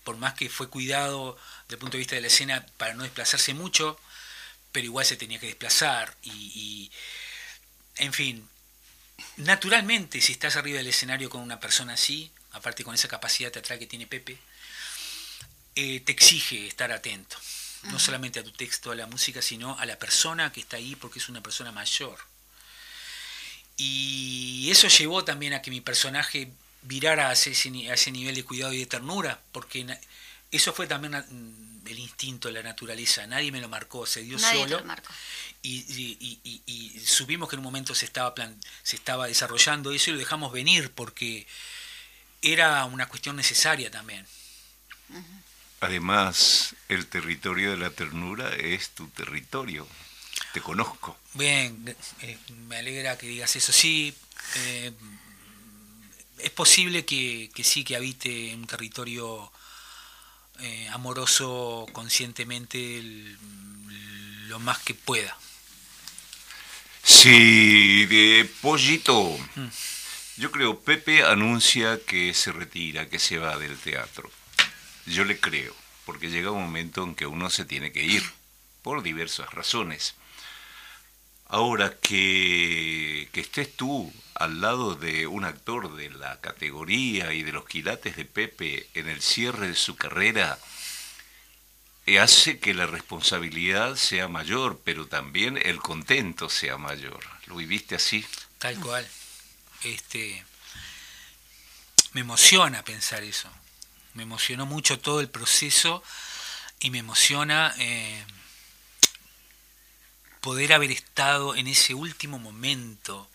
por 0.04 0.16
más 0.16 0.34
que 0.34 0.48
fue 0.48 0.70
cuidado 0.70 1.36
desde 1.64 1.74
el 1.74 1.78
punto 1.78 1.96
de 1.96 1.98
vista 1.98 2.14
de 2.14 2.22
la 2.22 2.28
escena 2.28 2.64
para 2.78 2.94
no 2.94 3.02
desplazarse 3.02 3.52
mucho, 3.52 3.98
pero 4.72 4.86
igual 4.86 5.04
se 5.04 5.16
tenía 5.16 5.38
que 5.38 5.46
desplazar 5.46 6.16
y, 6.22 6.30
y 6.30 6.92
en 7.96 8.12
fin, 8.12 8.48
naturalmente 9.36 10.20
si 10.20 10.32
estás 10.32 10.56
arriba 10.56 10.78
del 10.78 10.86
escenario 10.86 11.28
con 11.28 11.42
una 11.42 11.60
persona 11.60 11.94
así, 11.94 12.32
aparte 12.56 12.84
con 12.84 12.94
esa 12.94 13.08
capacidad 13.08 13.52
teatral 13.52 13.78
que 13.78 13.86
tiene 13.86 14.06
Pepe, 14.06 14.38
eh, 15.74 16.00
te 16.00 16.12
exige 16.12 16.66
estar 16.66 16.90
atento, 16.90 17.36
no 17.84 17.98
solamente 17.98 18.40
a 18.40 18.44
tu 18.44 18.50
texto, 18.50 18.90
a 18.90 18.94
la 18.94 19.06
música, 19.06 19.42
sino 19.42 19.78
a 19.78 19.86
la 19.86 19.98
persona 19.98 20.50
que 20.50 20.60
está 20.60 20.78
ahí 20.78 20.96
porque 20.96 21.18
es 21.18 21.28
una 21.28 21.42
persona 21.42 21.70
mayor. 21.70 22.18
Y 23.76 24.68
eso 24.70 24.88
llevó 24.88 25.22
también 25.24 25.52
a 25.52 25.60
que 25.60 25.70
mi 25.70 25.82
personaje 25.82 26.50
virara 26.82 27.28
a 27.28 27.32
ese, 27.32 27.50
a 27.90 27.94
ese 27.94 28.10
nivel 28.10 28.34
de 28.34 28.44
cuidado 28.44 28.72
y 28.72 28.78
de 28.78 28.86
ternura, 28.86 29.40
porque 29.52 29.86
eso 30.50 30.72
fue 30.72 30.86
también 30.86 31.12
mm, 31.12 31.86
el 31.86 31.98
instinto 31.98 32.48
de 32.48 32.54
la 32.54 32.62
naturaleza, 32.62 33.26
nadie 33.26 33.52
me 33.52 33.60
lo 33.60 33.68
marcó, 33.68 34.06
se 34.06 34.22
dio 34.22 34.38
solo. 34.38 34.82
Y, 35.62 35.84
y, 36.42 36.62
y, 36.66 37.00
supimos 37.00 37.48
que 37.48 37.56
en 37.56 37.60
un 37.60 37.64
momento 37.64 37.94
se 37.94 38.04
estaba, 38.04 38.34
plan, 38.34 38.58
se 38.82 38.96
estaba 38.96 39.26
desarrollando 39.26 39.90
eso 39.90 40.10
y 40.10 40.12
lo 40.14 40.18
dejamos 40.18 40.52
venir 40.52 40.92
porque 40.92 41.46
era 42.52 42.84
una 42.84 43.06
cuestión 43.06 43.36
necesaria 43.36 43.90
también. 43.90 44.26
Además, 45.80 46.74
el 46.88 47.06
territorio 47.06 47.70
de 47.70 47.76
la 47.76 47.90
ternura 47.90 48.54
es 48.54 48.90
tu 48.90 49.08
territorio. 49.08 49.86
Te 50.52 50.60
conozco. 50.60 51.18
Bien, 51.34 51.96
eh, 52.22 52.38
me 52.68 52.78
alegra 52.78 53.18
que 53.18 53.26
digas 53.26 53.54
eso. 53.56 53.72
Sí, 53.72 54.14
eh, 54.56 54.92
es 56.38 56.50
posible 56.50 57.04
que, 57.04 57.50
sí, 57.62 57.84
que 57.84 57.96
habite 57.96 58.52
en 58.52 58.60
un 58.60 58.66
territorio 58.66 59.52
eh, 60.60 60.88
amoroso 60.92 61.86
conscientemente 61.92 63.02
lo 64.48 64.58
más 64.60 64.78
que 64.78 64.94
pueda. 64.94 65.36
Sí, 67.02 68.06
de 68.06 68.50
pollito. 68.60 69.38
Mm. 69.54 69.68
Yo 70.38 70.50
creo, 70.50 70.78
Pepe 70.80 71.24
anuncia 71.24 71.98
que 72.04 72.34
se 72.34 72.52
retira, 72.52 73.08
que 73.08 73.18
se 73.18 73.38
va 73.38 73.56
del 73.56 73.78
teatro. 73.78 74.30
Yo 75.06 75.24
le 75.24 75.40
creo, 75.40 75.74
porque 76.04 76.28
llega 76.28 76.50
un 76.50 76.62
momento 76.62 77.04
en 77.04 77.14
que 77.14 77.26
uno 77.26 77.48
se 77.48 77.64
tiene 77.64 77.90
que 77.90 78.02
ir, 78.02 78.22
por 78.82 79.02
diversas 79.02 79.50
razones. 79.54 80.14
Ahora 81.46 81.96
que, 82.02 83.30
que 83.32 83.40
estés 83.40 83.74
tú 83.76 84.12
al 84.34 84.60
lado 84.60 84.94
de 84.94 85.26
un 85.26 85.44
actor 85.44 85.96
de 85.96 86.10
la 86.10 86.38
categoría 86.42 87.32
y 87.32 87.42
de 87.42 87.52
los 87.52 87.66
quilates 87.66 88.16
de 88.16 88.26
Pepe 88.26 88.88
en 88.92 89.08
el 89.08 89.22
cierre 89.22 89.68
de 89.68 89.74
su 89.74 89.96
carrera, 89.96 90.58
eh, 92.04 92.20
hace 92.20 92.58
que 92.58 92.74
la 92.74 92.86
responsabilidad 92.86 93.96
sea 93.96 94.28
mayor, 94.28 94.82
pero 94.84 95.06
también 95.06 95.56
el 95.56 95.78
contento 95.78 96.50
sea 96.50 96.76
mayor. 96.76 97.20
¿Lo 97.46 97.56
viviste 97.56 97.94
así? 97.94 98.22
Tal 98.58 98.78
cual 98.80 99.08
este, 99.82 100.44
me 102.12 102.22
emociona 102.22 102.84
pensar 102.84 103.22
eso. 103.22 103.50
Me 104.14 104.22
emocionó 104.22 104.66
mucho 104.66 104.98
todo 104.98 105.20
el 105.20 105.28
proceso 105.28 106.02
y 106.80 106.90
me 106.90 106.98
emociona 106.98 107.74
eh, 107.78 108.24
poder 110.40 110.72
haber 110.72 110.90
estado 110.90 111.54
en 111.54 111.66
ese 111.66 111.94
último 111.94 112.38
momento, 112.38 113.28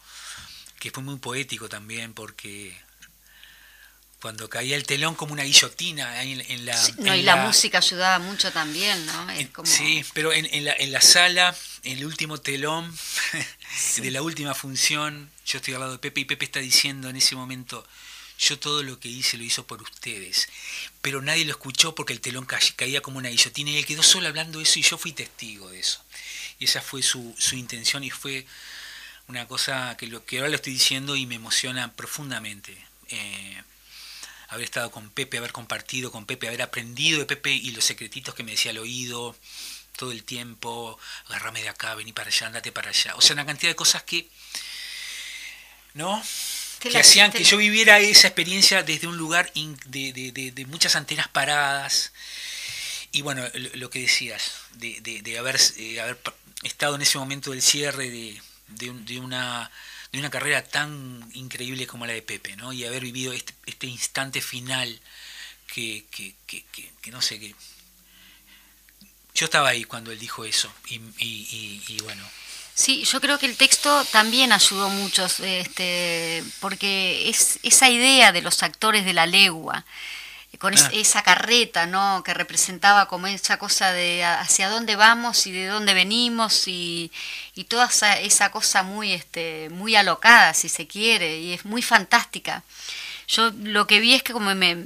que 0.80 0.92
fue 0.92 1.04
muy 1.04 1.18
poético 1.18 1.70
también, 1.70 2.14
porque 2.14 2.80
cuando 4.22 4.48
caía 4.50 4.76
el 4.76 4.86
telón 4.86 5.16
como 5.16 5.34
una 5.34 5.44
guillotina 5.44 6.22
en, 6.22 6.66
la... 6.66 7.16
y 7.16 7.24
la, 7.24 7.38
música 7.38 7.80
ayudaba 7.80 8.20
mucho 8.20 8.52
también, 8.52 9.04
¿no? 9.06 9.28
Sí, 9.64 10.06
pero 10.14 10.32
en, 10.32 10.64
la, 10.64 10.74
en 10.74 10.92
la 10.92 11.02
sala, 11.02 11.56
en 11.84 11.98
el 11.98 12.06
último 12.06 12.38
telón 12.38 12.96
de 13.98 14.12
la 14.12 14.22
última 14.22 14.54
función, 14.54 15.32
yo 15.46 15.58
estoy 15.58 15.74
al 15.74 15.80
lado 15.80 15.94
de 15.94 15.98
Pepe 15.98 16.22
y 16.22 16.26
Pepe 16.26 16.46
está 16.46 16.60
diciendo 16.60 17.10
en 17.10 17.16
ese 17.16 17.36
momento, 17.36 17.86
yo 18.38 18.60
todo 18.60 18.84
lo 18.84 19.00
que 19.00 19.10
hice 19.10 19.38
lo 19.38 19.44
hizo 19.44 19.66
por 19.66 19.82
ustedes, 19.82 20.50
pero 21.02 21.24
nadie 21.24 21.44
lo 21.46 21.52
escuchó 21.52 21.96
porque 21.96 22.14
el 22.14 22.22
telón 22.22 22.46
caía 22.46 23.02
como 23.02 23.18
una 23.18 23.30
guillotina 23.30 23.72
y 23.72 23.78
él 23.78 23.86
quedó 23.88 24.04
solo 24.04 24.28
hablando 24.28 24.62
eso 24.62 24.78
y 24.78 24.84
yo 24.84 25.00
fui 25.00 25.14
testigo 25.14 25.70
de 25.72 25.80
eso. 25.80 26.04
Y 26.60 26.66
esa 26.66 26.82
fue 26.82 27.02
su, 27.02 27.36
su 27.40 27.56
intención 27.56 28.04
y 28.04 28.12
fue 28.12 28.46
una 29.28 29.48
cosa 29.48 29.98
que, 29.98 30.06
lo, 30.06 30.24
que 30.26 30.38
ahora 30.38 30.50
lo 30.50 30.56
estoy 30.58 30.74
diciendo 30.74 31.16
y 31.16 31.26
me 31.26 31.36
emociona 31.36 31.92
profundamente. 31.94 32.78
Eh, 33.10 33.64
haber 34.52 34.66
estado 34.66 34.92
con 34.92 35.10
Pepe, 35.10 35.38
haber 35.38 35.54
compartido 35.54 36.12
con 36.12 36.26
Pepe, 36.26 36.48
haber 36.48 36.62
aprendido 36.62 37.20
de 37.20 37.26
Pepe 37.26 37.52
y 37.52 37.72
los 37.72 37.86
secretitos 37.86 38.36
que 38.36 38.44
me 38.44 38.52
decía 38.52 38.72
al 38.72 38.78
oído 38.78 39.36
todo 39.98 40.12
el 40.12 40.24
tiempo, 40.24 41.00
agárrame 41.28 41.62
de 41.62 41.70
acá, 41.70 41.96
vení 41.96 42.12
para 42.14 42.30
allá, 42.30 42.48
andate 42.48 42.72
para 42.72 42.90
allá. 42.90 43.16
O 43.16 43.22
sea, 43.22 43.34
una 43.34 43.46
cantidad 43.46 43.72
de 43.72 43.76
cosas 43.76 44.04
que, 44.04 44.28
¿no? 45.94 46.22
que 46.80 46.98
hacían 46.98 47.32
que 47.32 47.44
yo 47.44 47.58
viviera 47.58 48.00
esa 48.00 48.28
experiencia 48.28 48.84
desde 48.84 49.08
un 49.08 49.18
lugar 49.18 49.52
de, 49.54 50.66
muchas 50.68 50.96
antenas 50.96 51.28
paradas. 51.30 52.12
Y 53.14 53.22
bueno, 53.22 53.44
lo, 53.76 53.90
que 53.90 54.02
decías, 54.02 54.52
de, 54.74 55.38
haber, 55.38 55.60
eh, 55.78 56.02
haber 56.02 56.20
estado 56.64 56.96
en 56.96 57.04
ese 57.04 57.18
momento 57.18 57.52
del 57.52 57.62
cierre 57.62 58.10
de, 58.10 58.42
de, 58.68 59.20
una, 59.20 59.72
de 60.12 60.20
una 60.20 60.30
carrera 60.30 60.64
tan 60.64 61.30
increíble 61.34 61.88
como 61.88 62.06
la 62.06 62.14
de 62.14 62.22
Pepe, 62.22 62.56
¿no? 62.58 62.74
Y 62.74 62.84
haber 62.86 63.04
vivido 63.04 63.32
este, 63.34 63.54
este 63.66 63.88
instante 63.88 64.42
final 64.42 65.00
que, 65.74 66.06
que, 66.12 66.36
que, 66.46 66.66
que, 67.02 67.12
no 67.12 67.22
sé, 67.22 67.40
que 67.40 67.56
yo 69.34 69.46
estaba 69.46 69.70
ahí 69.70 69.86
cuando 69.86 70.12
él 70.12 70.20
dijo 70.20 70.44
eso 70.44 70.72
y, 70.88 70.96
y, 71.18 71.82
y, 71.88 71.98
bueno. 72.04 72.24
Sí, 72.74 73.04
yo 73.06 73.22
creo 73.22 73.40
que 73.40 73.46
el 73.46 73.56
texto 73.56 74.04
también 74.06 74.52
ayudó 74.52 74.90
mucho, 74.90 75.26
este, 75.26 76.44
porque 76.60 77.30
es 77.30 77.60
esa 77.64 77.90
idea 77.90 78.32
de 78.32 78.42
los 78.42 78.64
actores 78.64 79.06
de 79.06 79.14
la 79.14 79.26
legua, 79.26 79.86
con 80.58 80.78
ah. 80.78 80.90
esa 80.94 81.24
carreta, 81.24 81.86
¿no? 81.86 82.24
Que 82.24 82.34
representaba 82.34 83.08
como 83.08 83.28
esa 83.28 83.58
cosa 83.58 83.92
de 83.92 84.24
hacia 84.24 84.70
dónde 84.70 84.96
vamos 84.96 85.48
y 85.48 85.52
de 85.52 85.68
dónde 85.68 85.94
venimos 85.94 86.68
y, 86.68 87.12
y 87.56 87.66
toda 87.66 87.86
esa, 87.86 88.20
esa, 88.20 88.52
cosa 88.52 88.84
muy, 88.84 89.14
este, 89.14 89.70
muy 89.72 89.96
alocada, 89.96 90.54
si 90.54 90.70
se 90.70 90.88
quiere, 90.88 91.40
y 91.40 91.54
es 91.54 91.66
muy 91.66 91.82
fantástica. 91.82 92.64
Yo 93.28 93.52
lo 93.64 93.88
que 93.88 94.00
vi 94.00 94.14
es 94.14 94.24
que 94.24 94.34
como 94.34 94.54
me, 94.56 94.78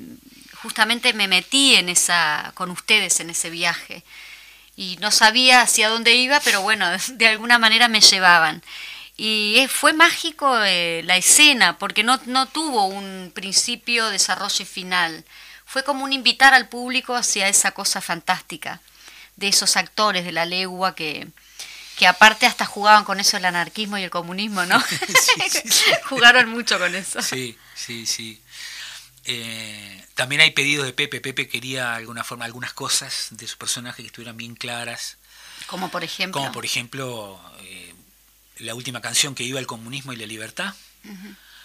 justamente 0.61 1.13
me 1.13 1.27
metí 1.27 1.75
en 1.75 1.89
esa, 1.89 2.51
con 2.55 2.71
ustedes 2.71 3.19
en 3.19 3.29
ese 3.31 3.49
viaje 3.49 4.03
y 4.75 4.97
no 4.99 5.11
sabía 5.11 5.61
hacia 5.61 5.89
dónde 5.89 6.15
iba, 6.15 6.39
pero 6.41 6.61
bueno, 6.61 6.87
de 7.13 7.27
alguna 7.27 7.59
manera 7.59 7.87
me 7.87 8.01
llevaban. 8.01 8.63
Y 9.17 9.65
fue 9.69 9.93
mágico 9.93 10.61
eh, 10.63 11.01
la 11.05 11.15
escena, 11.15 11.77
porque 11.77 12.03
no, 12.03 12.19
no 12.25 12.47
tuvo 12.47 12.85
un 12.85 13.31
principio, 13.33 14.09
desarrollo 14.09 14.63
y 14.63 14.65
final. 14.65 15.23
Fue 15.65 15.83
como 15.83 16.03
un 16.03 16.13
invitar 16.13 16.53
al 16.53 16.69
público 16.69 17.15
hacia 17.15 17.47
esa 17.47 17.71
cosa 17.71 18.01
fantástica 18.01 18.81
de 19.35 19.47
esos 19.47 19.75
actores 19.77 20.23
de 20.23 20.31
la 20.31 20.45
legua 20.45 20.95
que, 20.95 21.27
que 21.97 22.07
aparte 22.07 22.45
hasta 22.45 22.65
jugaban 22.65 23.03
con 23.03 23.19
eso 23.19 23.37
el 23.37 23.45
anarquismo 23.45 23.97
y 23.97 24.03
el 24.03 24.09
comunismo, 24.09 24.65
¿no? 24.65 24.81
Jugaron 26.09 26.49
mucho 26.49 26.77
con 26.77 26.95
eso. 26.95 27.21
Sí, 27.21 27.57
sí, 27.75 28.05
sí. 28.05 28.41
Eh, 29.25 30.05
también 30.13 30.41
hay 30.41 30.51
pedidos 30.51 30.85
de 30.85 30.93
Pepe. 30.93 31.19
Pepe 31.19 31.47
quería 31.47 31.95
alguna 31.95 32.23
forma, 32.23 32.45
algunas 32.45 32.73
cosas 32.73 33.29
de 33.31 33.47
su 33.47 33.57
personaje 33.57 34.03
que 34.03 34.07
estuvieran 34.07 34.37
bien 34.37 34.55
claras. 34.55 35.17
Como 35.67 35.89
por 35.89 36.03
ejemplo. 36.03 36.39
Como 36.39 36.51
por 36.51 36.65
ejemplo 36.65 37.41
eh, 37.61 37.93
la 38.57 38.75
última 38.75 39.01
canción 39.01 39.33
que 39.33 39.43
iba 39.43 39.59
el 39.59 39.67
comunismo 39.67 40.13
y 40.13 40.17
la 40.17 40.27
libertad. 40.27 40.73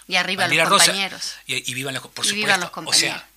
Y 0.07 0.15
arriba 0.15 0.47
los 0.47 0.69
compañeros. 0.69 1.35
Y, 1.45 1.73
vivan 1.73 1.93
los, 1.93 2.03
por 2.07 2.25
supuesto. 2.25 2.71
o 2.85 2.93
sea, 2.93 3.27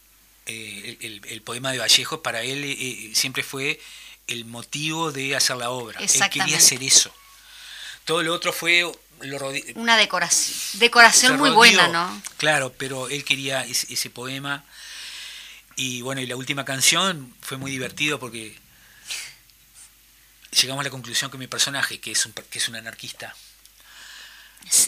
eh, 0.47 1.21
el, 1.29 1.43
poema 1.43 1.73
de 1.73 1.79
Vallejo 1.79 2.23
para 2.23 2.43
él 2.43 3.13
siempre 3.15 3.43
fue 3.43 3.81
el 4.27 4.45
motivo 4.45 5.13
de 5.13 5.37
hacer 5.37 5.57
la 5.57 5.71
obra. 5.71 6.01
Él 6.01 6.31
quería 6.31 6.57
hacer 6.57 6.83
eso. 6.83 7.15
Todo 8.05 8.23
lo 8.23 8.35
otro 8.35 8.53
fue 8.53 8.85
una 9.75 9.97
decoración, 9.97 10.81
decoración 10.81 11.39
muy 11.39 11.51
buena, 11.51 11.89
¿no? 11.89 12.23
Claro, 12.37 12.73
pero 12.77 13.09
él 13.09 13.25
quería 13.25 13.63
ese, 13.65 14.11
poema. 14.11 14.65
Y 15.77 16.03
bueno, 16.03 16.21
y 16.21 16.27
la 16.27 16.37
última 16.37 16.65
canción 16.65 17.35
fue 17.41 17.57
muy 17.57 17.71
divertido 17.71 18.19
porque 18.19 18.57
llegamos 20.61 20.83
a 20.83 20.85
la 20.85 20.91
conclusión 20.91 21.31
que 21.31 21.39
mi 21.39 21.47
personaje, 21.47 22.01
que 22.01 22.13
es 22.13 22.27
un, 22.27 22.33
que 22.33 22.59
es 22.59 22.69
un 22.69 22.77
anarquista, 22.77 23.35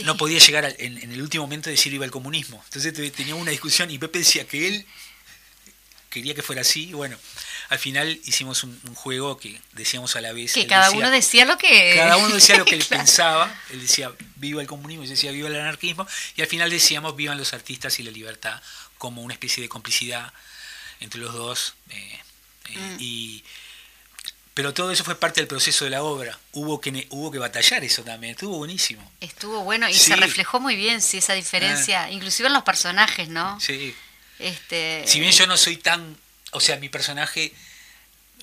no 0.04 0.16
podía 0.16 0.38
llegar 0.38 0.74
en, 0.78 0.98
el 0.98 1.22
último 1.22 1.44
momento 1.44 1.68
a 1.68 1.72
decir 1.72 1.92
iba 1.92 2.04
el 2.04 2.10
comunismo. 2.10 2.62
Entonces 2.66 2.92
teníamos 3.12 3.42
una 3.42 3.50
discusión 3.50 3.90
y 3.90 3.98
Pepe 3.98 4.20
decía 4.20 4.46
que 4.46 4.68
él 4.68 4.86
quería 6.16 6.34
que 6.34 6.42
fuera 6.42 6.62
así. 6.62 6.94
bueno, 6.94 7.18
al 7.68 7.78
final 7.78 8.18
hicimos 8.24 8.64
un, 8.64 8.80
juego 8.94 9.36
que 9.36 9.60
decíamos 9.72 10.16
a 10.16 10.22
la 10.22 10.32
vez. 10.32 10.54
Que 10.54 10.66
cada 10.66 10.90
uno 10.90 11.10
decía 11.10 11.44
lo 11.44 11.58
que. 11.58 11.92
Cada 11.94 12.16
uno 12.16 12.34
decía 12.34 12.56
lo 12.56 12.64
que 12.70 12.74
él 12.74 12.84
pensaba. 12.88 13.54
Él 13.70 13.82
decía 13.82 14.12
viva 14.36 14.62
el 14.62 14.66
comunismo, 14.66 15.04
yo 15.04 15.10
decía 15.10 15.30
viva 15.30 15.48
el 15.48 15.56
anarquismo. 15.56 16.06
Y 16.34 16.40
al 16.40 16.46
final 16.46 16.70
decíamos 16.70 17.16
vivan 17.16 17.36
los 17.36 17.52
artistas 17.52 18.00
y 18.00 18.02
la 18.02 18.10
libertad 18.10 18.62
como 18.96 19.20
una 19.20 19.34
especie 19.34 19.62
de 19.62 19.68
complicidad 19.68 20.32
entre 21.00 21.20
los 21.20 21.34
dos. 21.34 21.74
Eh, 21.90 22.20
eh, 22.70 22.78
mm. 22.78 22.96
y, 22.98 23.44
pero 24.54 24.72
todo 24.72 24.90
eso 24.90 25.04
fue 25.04 25.16
parte 25.16 25.42
del 25.42 25.48
proceso 25.48 25.84
de 25.84 25.90
la 25.90 26.02
obra. 26.02 26.38
Hubo 26.52 26.80
que, 26.80 27.06
hubo 27.10 27.30
que 27.30 27.38
batallar 27.38 27.84
eso 27.84 28.04
también. 28.04 28.32
Estuvo 28.32 28.56
buenísimo. 28.56 29.12
Estuvo 29.20 29.64
bueno 29.64 29.86
y 29.86 29.92
se 29.92 30.16
reflejó 30.16 30.60
muy 30.60 30.76
bien, 30.76 31.02
sí, 31.02 31.18
esa 31.18 31.34
diferencia, 31.34 32.04
ah. 32.04 32.10
inclusive 32.10 32.46
en 32.46 32.54
los 32.54 32.62
personajes, 32.62 33.28
¿no? 33.28 33.60
Sí. 33.60 33.94
Este... 34.38 35.04
Si 35.06 35.20
bien 35.20 35.32
yo 35.32 35.46
no 35.46 35.56
soy 35.56 35.76
tan 35.76 36.16
o 36.56 36.60
sea, 36.60 36.76
mi 36.78 36.88
personaje 36.88 37.52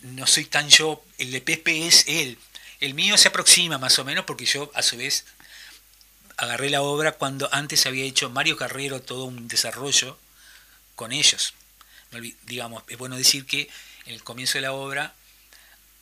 no 0.04 0.28
soy 0.28 0.46
tan 0.46 0.70
yo, 0.70 1.04
el 1.18 1.32
de 1.32 1.42
Pepe 1.42 1.88
es 1.88 2.06
él. 2.08 2.38
El 2.80 2.94
mío 2.94 3.18
se 3.18 3.30
aproxima 3.30 3.80
más 3.80 3.98
o 3.98 4.06
menos 4.06 4.26
porque 4.26 4.46
yo 4.46 4.72
a 4.76 4.84
su 4.84 4.98
vez 4.98 5.26
agarré 6.38 6.70
la 6.70 6.84
obra 6.84 7.14
cuando 7.14 7.50
antes 7.52 7.88
había 7.88 8.04
hecho 8.04 8.30
Mario 8.30 8.56
Carrero 8.56 9.02
todo 9.02 9.26
un 9.26 9.48
desarrollo 9.48 10.20
con 10.96 11.12
ellos. 11.12 11.56
Digamos, 12.44 12.84
es 12.88 13.00
bueno 13.00 13.18
decir 13.18 13.48
que 13.48 13.70
en 14.06 14.14
el 14.14 14.24
comienzo 14.24 14.60
de 14.60 14.62
la 14.62 14.74
obra 14.74 15.16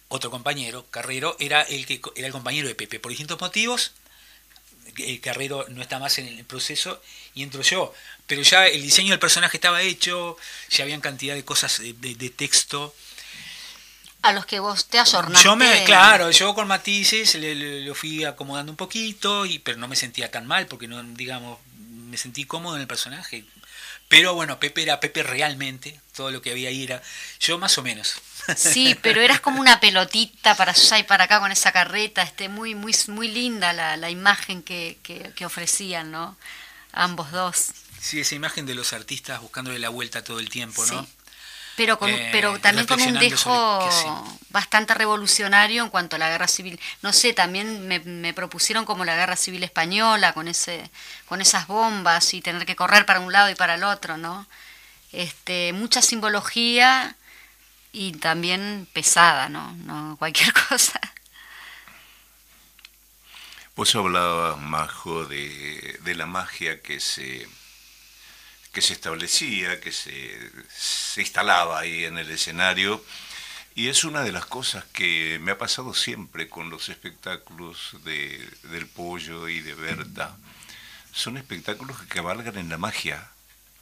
otro 0.10 0.32
compañero, 0.32 0.86
Carrero, 0.92 1.38
era 1.40 1.62
el 1.62 1.86
que 1.86 2.02
era 2.16 2.28
el 2.28 2.34
compañero 2.34 2.68
de 2.68 2.76
Pepe. 2.76 3.00
Por 3.00 3.12
distintos 3.12 3.40
motivos, 3.40 3.94
Carrero 5.22 5.66
no 5.70 5.82
está 5.82 6.00
más 6.00 6.18
en 6.18 6.28
el 6.28 6.44
proceso 6.46 7.02
y 7.34 7.44
entro 7.44 7.62
yo 7.62 7.94
pero 8.32 8.44
ya 8.44 8.66
el 8.66 8.82
diseño 8.82 9.10
del 9.10 9.20
personaje 9.20 9.58
estaba 9.58 9.82
hecho, 9.82 10.38
ya 10.70 10.86
habían 10.86 11.02
cantidad 11.02 11.36
de 11.36 11.44
cosas 11.44 11.82
de, 11.82 12.30
texto. 12.30 12.96
A 14.22 14.32
los 14.32 14.46
que 14.46 14.62
vos 14.62 14.88
te 14.88 15.00
ayornaste. 15.00 15.44
Yo 15.44 15.58
me, 15.58 15.84
claro, 15.84 16.32
yo 16.32 16.56
con 16.56 16.66
matices 16.66 17.36
le, 17.36 17.82
lo 17.82 17.94
fui 17.94 18.24
acomodando 18.24 18.72
un 18.72 18.78
poquito, 18.78 19.46
y, 19.46 19.60
pero 19.60 19.78
no 19.80 19.90
me 19.90 19.98
sentía 19.98 20.32
tan 20.32 20.48
mal 20.48 20.68
porque 20.68 20.88
no, 20.88 21.04
digamos, 21.04 21.60
me 21.76 22.16
sentí 22.16 22.46
cómodo 22.46 22.78
en 22.78 22.84
el 22.84 22.88
personaje. 22.88 23.44
Pero 24.08 24.34
bueno, 24.34 24.62
Pepe 24.62 24.84
era 24.84 25.02
Pepe 25.02 25.24
realmente, 25.24 26.00
todo 26.16 26.32
lo 26.32 26.42
que 26.42 26.52
había 26.52 26.70
ahí 26.70 26.84
era 26.84 27.04
yo 27.42 27.58
más 27.58 27.78
o 27.78 27.84
menos. 27.84 28.16
Sí, 28.56 28.96
pero 29.02 29.22
eras 29.22 29.40
como 29.40 29.62
una 29.62 29.80
pelotita 29.80 30.56
para 30.56 30.72
allá 30.72 31.00
y 31.00 31.04
para 31.04 31.26
acá 31.26 31.40
con 31.40 31.52
esa 31.52 31.72
carreta, 31.72 32.22
este, 32.24 32.50
muy, 32.50 32.76
muy, 32.76 32.96
muy 33.08 33.28
linda 33.28 33.74
la, 33.74 33.98
la 33.98 34.10
imagen 34.10 34.64
que, 34.64 34.98
que, 35.04 35.32
que 35.36 35.46
ofrecían, 35.46 36.12
¿no? 36.12 36.38
Ambos 36.92 37.32
dos. 37.32 37.68
Sí, 38.00 38.20
esa 38.20 38.36
imagen 38.36 38.66
de 38.66 38.76
los 38.76 38.94
artistas 38.94 39.40
buscándole 39.42 39.80
la 39.80 39.90
vuelta 39.90 40.24
todo 40.24 40.40
el 40.40 40.50
tiempo, 40.50 40.86
¿no? 40.88 41.08
Pero, 41.78 41.98
con, 41.98 42.10
eh, 42.10 42.30
pero 42.32 42.60
también 42.60 42.86
con 42.86 43.02
un 43.02 43.18
dejo 43.18 43.90
bastante 44.50 44.94
revolucionario 44.94 45.84
en 45.84 45.90
cuanto 45.90 46.16
a 46.16 46.20
la 46.20 46.30
guerra 46.30 46.48
civil. 46.48 46.80
No 47.02 47.14
sé, 47.14 47.34
también 47.34 47.88
me, 47.88 48.00
me, 48.00 48.34
propusieron 48.34 48.86
como 48.86 49.06
la 49.06 49.16
guerra 49.16 49.38
civil 49.38 49.64
española, 49.64 50.34
con, 50.34 50.48
ese, 50.48 50.90
con 51.26 51.42
esas 51.42 51.68
bombas 51.68 52.34
y 52.34 52.42
tener 52.42 52.66
que 52.66 52.76
correr 52.76 53.06
para 53.06 53.22
un 53.22 53.32
lado 53.32 53.50
y 53.50 53.56
para 53.56 53.76
el 53.76 53.84
otro, 53.84 54.18
¿no? 54.18 54.48
Este, 55.12 55.74
mucha 55.74 56.02
simbología 56.02 57.16
y 57.92 58.14
también 58.14 58.88
pesada, 58.94 59.50
¿no? 59.50 59.74
No 59.74 60.16
cualquier 60.18 60.54
cosa. 60.70 61.00
Vos 63.76 63.96
hablabas, 63.96 64.60
Majo, 64.60 65.26
de, 65.26 66.00
de 66.04 66.16
la 66.16 66.26
magia 66.26 66.82
que 66.82 67.00
se 67.00 67.48
que 68.72 68.82
se 68.82 68.94
establecía, 68.94 69.80
que 69.82 69.92
se, 69.92 70.52
instalaba 71.18 71.80
ahí 71.80 72.06
en 72.06 72.18
el 72.18 72.30
escenario. 72.32 73.04
Y 73.76 73.88
es 73.88 74.04
una 74.04 74.22
de 74.22 74.32
las 74.32 74.46
cosas 74.46 74.84
que 74.94 75.40
me 75.42 75.52
ha 75.52 75.58
pasado 75.58 75.94
siempre 75.94 76.50
con 76.50 76.70
los 76.70 76.90
espectáculos 76.90 77.96
de, 78.04 78.50
del 78.64 78.88
Pollo 78.88 79.48
y 79.48 79.62
de 79.62 79.76
Berta. 79.76 80.36
Son 81.14 81.38
espectáculos 81.38 82.00
que 82.00 82.08
cabalgan 82.08 82.58
en 82.58 82.70
la 82.70 82.78
magia 82.78 83.30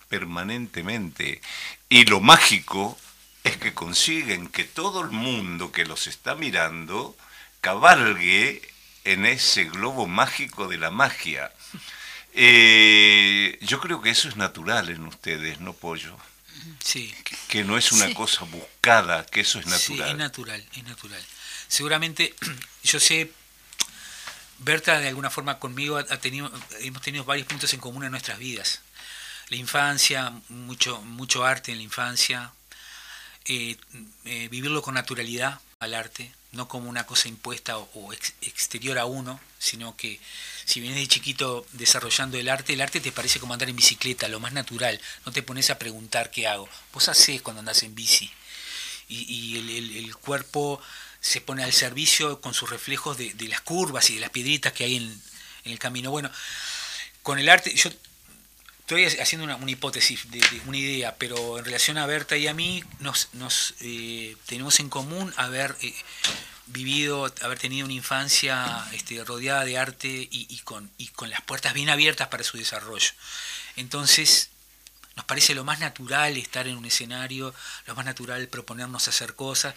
permanentemente. 0.10 1.42
Y 1.90 2.06
lo 2.06 2.20
mágico 2.20 2.98
es 3.44 3.58
que 3.58 3.74
consiguen 3.74 4.48
que 4.48 4.64
todo 4.64 5.02
el 5.02 5.12
mundo 5.12 5.72
que 5.72 5.86
los 5.86 6.08
está 6.08 6.36
mirando 6.36 7.16
cabalgue 7.62 8.62
en 9.04 9.26
ese 9.26 9.66
globo 9.66 10.08
mágico 10.08 10.68
de 10.68 10.78
la 10.78 10.92
magia. 10.92 11.52
Eh, 12.34 13.58
yo 13.62 13.80
creo 13.80 14.02
que 14.02 14.10
eso 14.10 14.30
es 14.30 14.36
natural 14.36 14.90
en 14.90 15.06
ustedes, 15.06 15.60
¿no, 15.60 15.74
Pollo? 15.74 16.16
Sí. 16.84 17.14
Que, 17.48 17.64
no 17.64 17.78
es 17.78 17.92
una 17.92 18.14
cosa 18.14 18.44
buscada, 18.46 19.26
que 19.26 19.42
eso 19.42 19.60
es 19.60 19.66
natural. 19.66 20.08
Sí, 20.08 20.12
es 20.12 20.18
natural, 20.18 20.66
es 20.76 20.84
natural. 20.84 21.24
Seguramente, 21.68 22.36
yo 22.84 23.00
sé, 23.00 23.32
Berta 24.60 25.00
de 25.00 25.08
alguna 25.08 25.30
forma 25.30 25.58
conmigo 25.58 25.98
ha 25.98 26.18
tenido, 26.18 26.52
hemos 26.82 27.02
tenido 27.02 27.24
varios 27.24 27.48
puntos 27.48 27.74
en 27.74 27.80
común 27.80 28.04
en 28.04 28.12
nuestras 28.12 28.38
vidas. 28.38 28.82
La 29.48 29.56
infancia, 29.56 30.34
mucho, 30.50 31.02
mucho 31.02 31.46
arte 31.46 31.72
en 31.72 31.78
la 31.78 31.84
infancia, 31.84 32.52
eh, 33.52 33.78
eh, 34.26 34.48
vivirlo 34.50 34.84
con 34.84 34.94
naturalidad 34.94 35.60
al 35.80 35.96
arte, 35.96 36.32
no 36.52 36.68
como 36.68 36.88
una 36.88 37.08
cosa 37.08 37.30
impuesta 37.30 37.80
o, 37.80 38.14
exterior 38.14 39.00
a 39.00 39.06
uno, 39.06 39.40
sino 39.58 39.98
que 39.98 40.20
si 40.66 40.80
vienes 40.80 41.00
de 41.00 41.08
chiquito 41.08 41.66
desarrollando 41.72 42.38
el 42.38 42.48
arte, 42.48 42.74
el 42.74 42.82
arte 42.82 43.02
te 43.02 43.12
parece 43.12 43.40
como 43.40 43.54
andar 43.54 43.68
en 43.68 43.76
bicicleta, 43.76 44.28
lo 44.28 44.40
más 44.40 44.54
natural. 44.54 45.02
No 45.26 45.32
te 45.32 45.42
pones 45.42 45.72
a 45.72 45.80
preguntar 45.80 46.30
qué 46.30 46.48
hago. 46.48 46.70
Vos 46.94 47.10
haces 47.10 47.42
cuando 47.42 47.62
andás 47.62 47.82
en 47.82 47.96
bici. 47.96 48.32
Y, 49.08 49.58
el, 49.98 50.16
cuerpo 50.18 50.80
se 51.20 51.42
pone 51.42 51.64
al 51.64 51.74
servicio 51.74 52.42
con 52.42 52.54
sus 52.54 52.70
reflejos 52.70 53.18
de, 53.18 53.34
las 53.48 53.62
curvas 53.62 54.12
y 54.12 54.16
de 54.16 54.22
las 54.22 54.30
piedritas 54.30 54.74
que 54.74 54.84
hay 54.84 54.98
en, 54.98 55.22
el 55.64 55.80
camino. 55.80 56.12
Bueno, 56.12 56.30
con 57.24 57.40
el 57.40 57.50
arte, 57.50 57.74
yo 57.74 57.90
estoy 58.90 59.06
haciendo 59.22 59.46
una, 59.46 59.72
hipótesis, 59.72 60.32
de, 60.32 60.42
una 60.66 60.78
idea, 60.78 61.16
pero 61.16 61.60
en 61.60 61.66
relación 61.66 62.00
a 62.00 62.08
Berta 62.08 62.38
y 62.38 62.48
a 62.48 62.56
mí, 62.56 62.84
nos, 63.00 63.76
eh, 63.82 64.36
tenemos 64.48 64.80
en 64.80 64.90
común 64.90 65.32
haber 65.38 65.76
eh, 65.82 65.94
vivido, 66.66 67.32
haber 67.42 67.60
tenido 67.60 67.86
una 67.86 67.94
infancia 67.94 68.84
este, 68.94 69.24
rodeada 69.24 69.64
de 69.64 69.78
arte 69.78 70.28
y, 70.32 70.58
con, 70.64 70.90
y 70.98 71.10
con 71.10 71.30
las 71.30 71.42
puertas 71.42 71.76
bien 71.76 71.90
abiertas 71.90 72.30
para 72.30 72.44
su 72.44 72.58
desarrollo. 72.58 73.12
Entonces, 73.76 74.50
nos 75.16 75.26
parece 75.26 75.54
lo 75.54 75.64
más 75.64 75.80
natural 75.80 76.36
estar 76.38 76.68
en 76.68 76.76
un 76.76 76.86
escenario, 76.86 77.54
lo 77.86 77.94
más 77.94 78.06
natural 78.06 78.48
proponernos 78.48 79.08
hacer 79.08 79.36
cosas. 79.36 79.76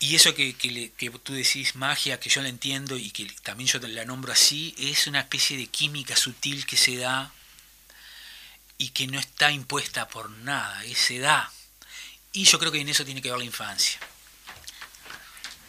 Y 0.00 0.16
eso 0.16 0.34
que, 0.34 0.54
que, 0.54 1.10
tú 1.22 1.32
decís 1.32 1.76
magia, 1.76 2.20
que 2.20 2.28
yo 2.28 2.42
la 2.42 2.50
entiendo 2.50 2.98
y 2.98 3.10
que 3.10 3.24
también 3.42 3.68
yo 3.68 3.78
la 3.78 4.04
nombro 4.04 4.32
así, 4.32 4.74
es 4.76 5.06
una 5.06 5.20
especie 5.20 5.56
de 5.56 5.68
química 5.68 6.14
sutil 6.14 6.66
que 6.66 6.76
se 6.76 6.96
da 6.96 7.32
y 8.82 8.88
que 8.88 9.06
no 9.06 9.16
está 9.16 9.52
impuesta 9.52 10.08
por 10.08 10.28
nada, 10.28 10.82
se 10.96 11.20
da. 11.20 11.52
Y 12.32 12.44
yo 12.46 12.58
creo 12.58 12.72
que 12.72 12.80
en 12.80 12.88
eso 12.88 13.04
tiene 13.04 13.22
que 13.22 13.30
ver 13.30 13.38
la 13.38 13.44
infancia. 13.44 14.00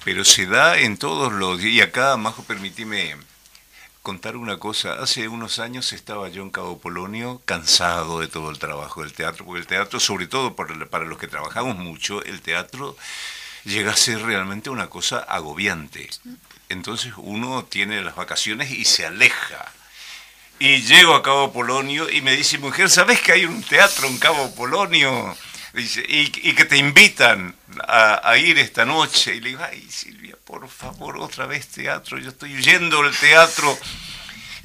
Pero 0.03 0.25
se 0.25 0.47
da 0.47 0.79
en 0.79 0.97
todos 0.97 1.31
los... 1.31 1.61
Y 1.61 1.79
acá, 1.79 2.17
Majo, 2.17 2.43
permíteme 2.43 3.15
contar 4.01 4.35
una 4.35 4.57
cosa. 4.57 4.93
Hace 4.93 5.27
unos 5.27 5.59
años 5.59 5.93
estaba 5.93 6.27
yo 6.29 6.41
en 6.41 6.49
Cabo 6.49 6.79
Polonio 6.79 7.39
cansado 7.45 8.19
de 8.19 8.27
todo 8.27 8.49
el 8.49 8.57
trabajo 8.57 9.03
del 9.03 9.13
teatro, 9.13 9.45
porque 9.45 9.61
el 9.61 9.67
teatro, 9.67 9.99
sobre 9.99 10.25
todo 10.25 10.55
para 10.55 11.05
los 11.05 11.19
que 11.19 11.27
trabajamos 11.27 11.77
mucho, 11.77 12.23
el 12.23 12.41
teatro 12.41 12.97
llega 13.63 13.91
a 13.91 13.95
ser 13.95 14.23
realmente 14.23 14.71
una 14.71 14.89
cosa 14.89 15.19
agobiante. 15.19 16.09
Entonces 16.67 17.13
uno 17.17 17.63
tiene 17.63 18.01
las 18.01 18.15
vacaciones 18.15 18.71
y 18.71 18.85
se 18.85 19.05
aleja. 19.05 19.71
Y 20.59 20.81
llego 20.83 21.15
a 21.15 21.23
Cabo 21.23 21.51
Polonio 21.51 22.09
y 22.09 22.21
me 22.21 22.35
dice, 22.35 22.57
mujer, 22.57 22.89
¿sabes 22.89 23.19
que 23.21 23.33
hay 23.33 23.45
un 23.45 23.63
teatro 23.63 24.07
en 24.07 24.17
Cabo 24.17 24.53
Polonio? 24.55 25.35
y, 25.75 26.53
que 26.53 26.65
te 26.65 26.77
invitan 26.77 27.55
a, 27.87 28.37
ir 28.37 28.59
esta 28.59 28.85
noche. 28.85 29.35
Y 29.35 29.41
le 29.41 29.49
digo, 29.49 29.61
ay 29.63 29.85
Silvia, 29.89 30.35
por 30.43 30.67
favor, 30.69 31.17
otra 31.17 31.45
vez 31.47 31.67
teatro, 31.67 32.17
yo 32.19 32.29
estoy 32.29 32.61
yendo 32.61 33.01
al 33.01 33.15
teatro. 33.15 33.77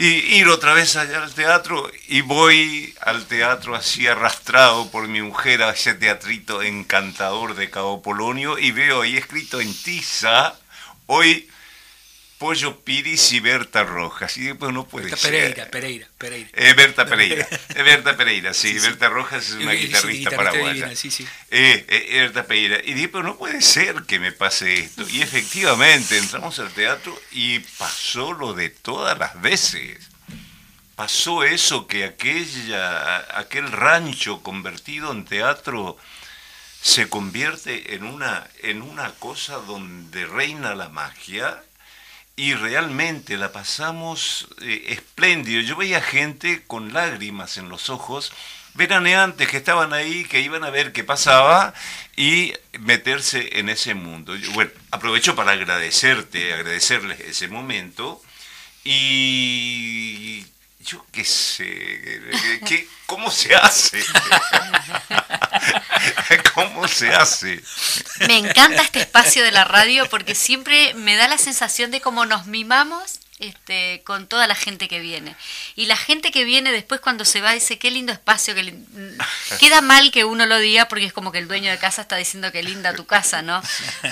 Y 0.00 0.06
ir 0.36 0.46
otra 0.46 0.74
vez 0.74 0.94
allá 0.94 1.24
al 1.24 1.34
teatro 1.34 1.90
y 2.06 2.20
voy 2.20 2.94
al 3.00 3.26
teatro 3.26 3.74
así 3.74 4.06
arrastrado 4.06 4.88
por 4.92 5.08
mi 5.08 5.22
mujer 5.22 5.60
a 5.64 5.70
ese 5.70 5.92
teatrito 5.94 6.62
encantador 6.62 7.56
de 7.56 7.68
Cabo 7.68 8.00
Polonio 8.00 8.60
y 8.60 8.70
veo 8.70 9.02
ahí 9.02 9.16
escrito 9.16 9.60
en 9.60 9.74
tiza, 9.82 10.54
hoy 11.06 11.48
Pollo 12.38 12.80
Piris 12.80 13.32
y 13.32 13.40
Berta 13.40 13.82
Rojas. 13.82 14.36
Y 14.36 14.42
después 14.42 14.72
no 14.72 14.86
puede 14.86 15.14
ser. 15.16 15.32
Pereira, 15.32 15.66
Pereira, 15.66 16.08
Pereira. 16.16 16.50
Eh, 16.52 16.72
Berta 16.74 17.04
Pereira. 17.04 17.48
Berta 17.74 18.16
Pereira, 18.16 18.54
sí. 18.54 18.78
Berta 18.78 19.08
Rojas 19.08 19.48
es 19.48 19.54
una 19.56 19.72
guitarrista, 19.72 20.30
paraguaya. 20.30 20.94
sí, 20.94 21.10
sí. 21.10 21.26
Eh, 21.50 21.84
eh, 21.88 22.20
Berta 22.20 22.46
Pereira. 22.46 22.78
Y 22.84 22.94
dije, 22.94 23.08
pero 23.08 23.24
no 23.24 23.36
puede 23.36 23.60
ser 23.60 24.04
que 24.04 24.20
me 24.20 24.30
pase 24.30 24.74
esto. 24.74 25.08
Y 25.08 25.20
efectivamente, 25.20 26.16
entramos 26.16 26.58
al 26.60 26.70
teatro 26.70 27.20
y 27.32 27.58
pasó 27.58 28.32
lo 28.32 28.54
de 28.54 28.70
todas 28.70 29.18
las 29.18 29.40
veces. 29.40 29.98
Pasó 30.94 31.44
eso 31.44 31.86
que 31.86 32.04
aquella, 32.04 33.38
aquel 33.38 33.70
rancho 33.70 34.42
convertido 34.42 35.12
en 35.12 35.24
teatro 35.24 35.96
se 36.80 37.08
convierte 37.08 37.94
en 37.94 38.04
una, 38.04 38.46
en 38.62 38.82
una 38.82 39.12
cosa 39.12 39.56
donde 39.58 40.26
reina 40.26 40.74
la 40.74 40.88
magia 40.88 41.62
y 42.38 42.54
realmente 42.54 43.36
la 43.36 43.50
pasamos 43.50 44.46
eh, 44.62 44.84
espléndido. 44.90 45.60
Yo 45.60 45.74
veía 45.74 46.00
gente 46.00 46.62
con 46.68 46.92
lágrimas 46.92 47.58
en 47.58 47.68
los 47.68 47.90
ojos, 47.90 48.32
veraneantes 48.74 49.48
que 49.48 49.56
estaban 49.56 49.92
ahí, 49.92 50.24
que 50.24 50.40
iban 50.40 50.62
a 50.62 50.70
ver 50.70 50.92
qué 50.92 51.02
pasaba 51.02 51.74
y 52.16 52.52
meterse 52.78 53.58
en 53.58 53.68
ese 53.68 53.94
mundo. 53.94 54.34
bueno, 54.54 54.70
aprovecho 54.92 55.34
para 55.34 55.50
agradecerte, 55.50 56.54
agradecerles 56.54 57.18
ese 57.18 57.48
momento 57.48 58.22
y 58.84 60.37
yo 60.80 61.04
qué 61.12 61.24
sé, 61.24 61.64
¿qué, 62.66 62.88
¿cómo 63.06 63.30
se 63.30 63.54
hace? 63.54 64.02
¿Cómo 66.54 66.88
se 66.88 67.14
hace? 67.14 67.62
Me 68.26 68.38
encanta 68.38 68.82
este 68.82 69.00
espacio 69.00 69.42
de 69.42 69.50
la 69.50 69.64
radio 69.64 70.08
porque 70.08 70.34
siempre 70.34 70.94
me 70.94 71.16
da 71.16 71.28
la 71.28 71.38
sensación 71.38 71.90
de 71.90 72.00
cómo 72.00 72.26
nos 72.26 72.46
mimamos 72.46 73.20
este, 73.38 74.02
con 74.04 74.26
toda 74.26 74.46
la 74.46 74.54
gente 74.54 74.88
que 74.88 75.00
viene. 75.00 75.36
Y 75.76 75.86
la 75.86 75.96
gente 75.96 76.30
que 76.30 76.44
viene 76.44 76.72
después 76.72 77.00
cuando 77.00 77.24
se 77.24 77.40
va 77.40 77.52
dice, 77.52 77.78
qué 77.78 77.90
lindo 77.90 78.12
espacio, 78.12 78.54
que 78.54 78.74
queda 79.60 79.80
mal 79.80 80.10
que 80.10 80.24
uno 80.24 80.46
lo 80.46 80.58
diga 80.58 80.88
porque 80.88 81.04
es 81.04 81.12
como 81.12 81.30
que 81.30 81.38
el 81.38 81.48
dueño 81.48 81.70
de 81.70 81.78
casa 81.78 82.02
está 82.02 82.16
diciendo 82.16 82.50
que 82.50 82.62
linda 82.62 82.94
tu 82.94 83.06
casa, 83.06 83.42
¿no? 83.42 83.62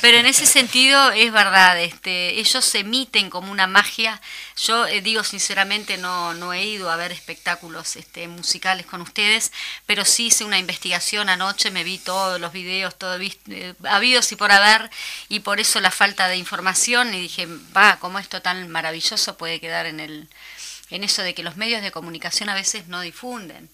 Pero 0.00 0.18
en 0.18 0.26
ese 0.26 0.46
sentido 0.46 1.10
es 1.10 1.32
verdad, 1.32 1.80
este, 1.80 2.38
ellos 2.38 2.64
se 2.64 2.80
emiten 2.80 3.30
como 3.30 3.50
una 3.50 3.66
magia. 3.66 4.20
Yo 4.56 4.86
eh, 4.86 5.00
digo 5.00 5.24
sinceramente, 5.24 5.98
no, 5.98 6.34
no 6.34 6.52
he 6.52 6.64
ido 6.64 6.90
a 6.90 6.96
ver 6.96 7.12
espectáculos 7.12 7.96
este, 7.96 8.28
musicales 8.28 8.86
con 8.86 9.00
ustedes, 9.00 9.52
pero 9.86 10.04
sí 10.04 10.26
hice 10.26 10.44
una 10.44 10.58
investigación 10.58 11.28
anoche, 11.28 11.70
me 11.70 11.84
vi 11.84 11.98
todos 11.98 12.40
los 12.40 12.52
videos, 12.52 12.96
todo 12.96 13.18
eh, 13.18 13.74
habidos 13.88 14.30
y 14.32 14.36
por 14.36 14.52
haber, 14.52 14.90
y 15.28 15.40
por 15.40 15.58
eso 15.58 15.80
la 15.80 15.90
falta 15.90 16.28
de 16.28 16.36
información, 16.36 17.12
y 17.14 17.20
dije, 17.20 17.48
va, 17.76 17.96
como 17.98 18.18
esto 18.18 18.40
tan 18.40 18.68
maravilloso 18.68 19.15
puede 19.36 19.60
quedar 19.60 19.86
en, 19.86 20.00
el, 20.00 20.28
en 20.90 21.04
eso 21.04 21.22
de 21.22 21.34
que 21.34 21.42
los 21.42 21.56
medios 21.56 21.82
de 21.82 21.90
comunicación 21.90 22.48
a 22.48 22.54
veces 22.54 22.86
no 22.88 23.00
difunden. 23.00 23.68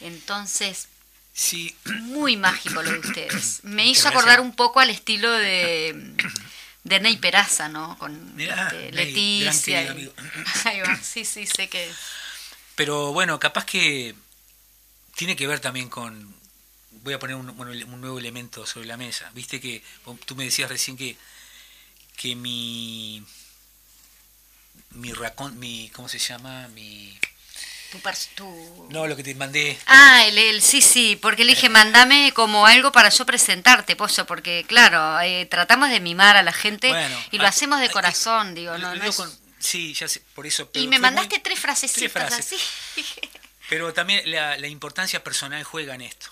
Entonces, 0.00 0.88
sí. 1.32 1.74
muy 1.84 2.36
mágico 2.36 2.82
lo 2.82 2.90
de 2.90 2.98
ustedes. 2.98 3.60
Me 3.62 3.86
hizo 3.86 4.08
acordar 4.08 4.40
un 4.40 4.54
poco 4.54 4.80
al 4.80 4.90
estilo 4.90 5.30
de, 5.30 6.14
de 6.84 7.00
Ney 7.00 7.16
Peraza, 7.16 7.68
¿no? 7.68 7.96
Con 7.98 8.34
este, 8.40 8.92
Leticia. 8.92 9.94
Sí, 11.02 11.24
sí, 11.24 11.46
sé 11.46 11.68
que... 11.68 11.90
Pero 12.74 13.12
bueno, 13.12 13.38
capaz 13.38 13.66
que 13.66 14.14
tiene 15.16 15.36
que 15.36 15.46
ver 15.46 15.60
también 15.60 15.88
con... 15.88 16.34
Voy 17.02 17.14
a 17.14 17.18
poner 17.18 17.36
un, 17.36 17.48
un 17.50 18.00
nuevo 18.00 18.18
elemento 18.18 18.66
sobre 18.66 18.86
la 18.86 18.96
mesa. 18.96 19.30
Viste 19.34 19.60
que 19.60 19.82
tú 20.26 20.36
me 20.36 20.44
decías 20.44 20.68
recién 20.68 20.96
que, 20.96 21.16
que 22.16 22.36
mi 22.36 23.24
mi 24.90 25.12
racón, 25.12 25.58
mi, 25.58 25.90
¿cómo 25.90 26.08
se 26.08 26.18
llama? 26.18 26.68
Mi... 26.68 27.18
Tu, 28.36 28.86
No, 28.90 29.08
lo 29.08 29.16
que 29.16 29.24
te 29.24 29.34
mandé. 29.34 29.76
Ah, 29.86 30.24
el, 30.24 30.62
sí, 30.62 30.80
sí, 30.80 31.18
porque 31.20 31.42
le 31.42 31.54
dije, 31.54 31.68
mandame 31.68 32.32
como 32.32 32.64
algo 32.64 32.92
para 32.92 33.08
yo 33.08 33.26
presentarte, 33.26 33.96
Pozo, 33.96 34.26
porque 34.26 34.64
claro, 34.68 35.20
eh, 35.20 35.46
tratamos 35.46 35.90
de 35.90 35.98
mimar 35.98 36.36
a 36.36 36.44
la 36.44 36.52
gente 36.52 36.92
y 37.32 37.38
lo 37.38 37.46
hacemos 37.48 37.80
de 37.80 37.90
corazón, 37.90 38.54
digo, 38.54 38.78
no, 38.78 38.92
Sí, 39.58 39.92
ya 39.92 40.08
sé, 40.08 40.22
por 40.34 40.46
eso. 40.46 40.70
y 40.72 40.88
me 40.88 40.98
mandaste 40.98 41.38
tres 41.38 41.58
frases. 41.58 41.92
así. 42.16 42.56
Pero 43.68 43.92
también 43.92 44.28
la, 44.30 44.56
la, 44.56 44.66
importancia 44.68 45.22
personal 45.22 45.62
juega 45.64 45.94
en 45.94 46.00
esto. 46.00 46.28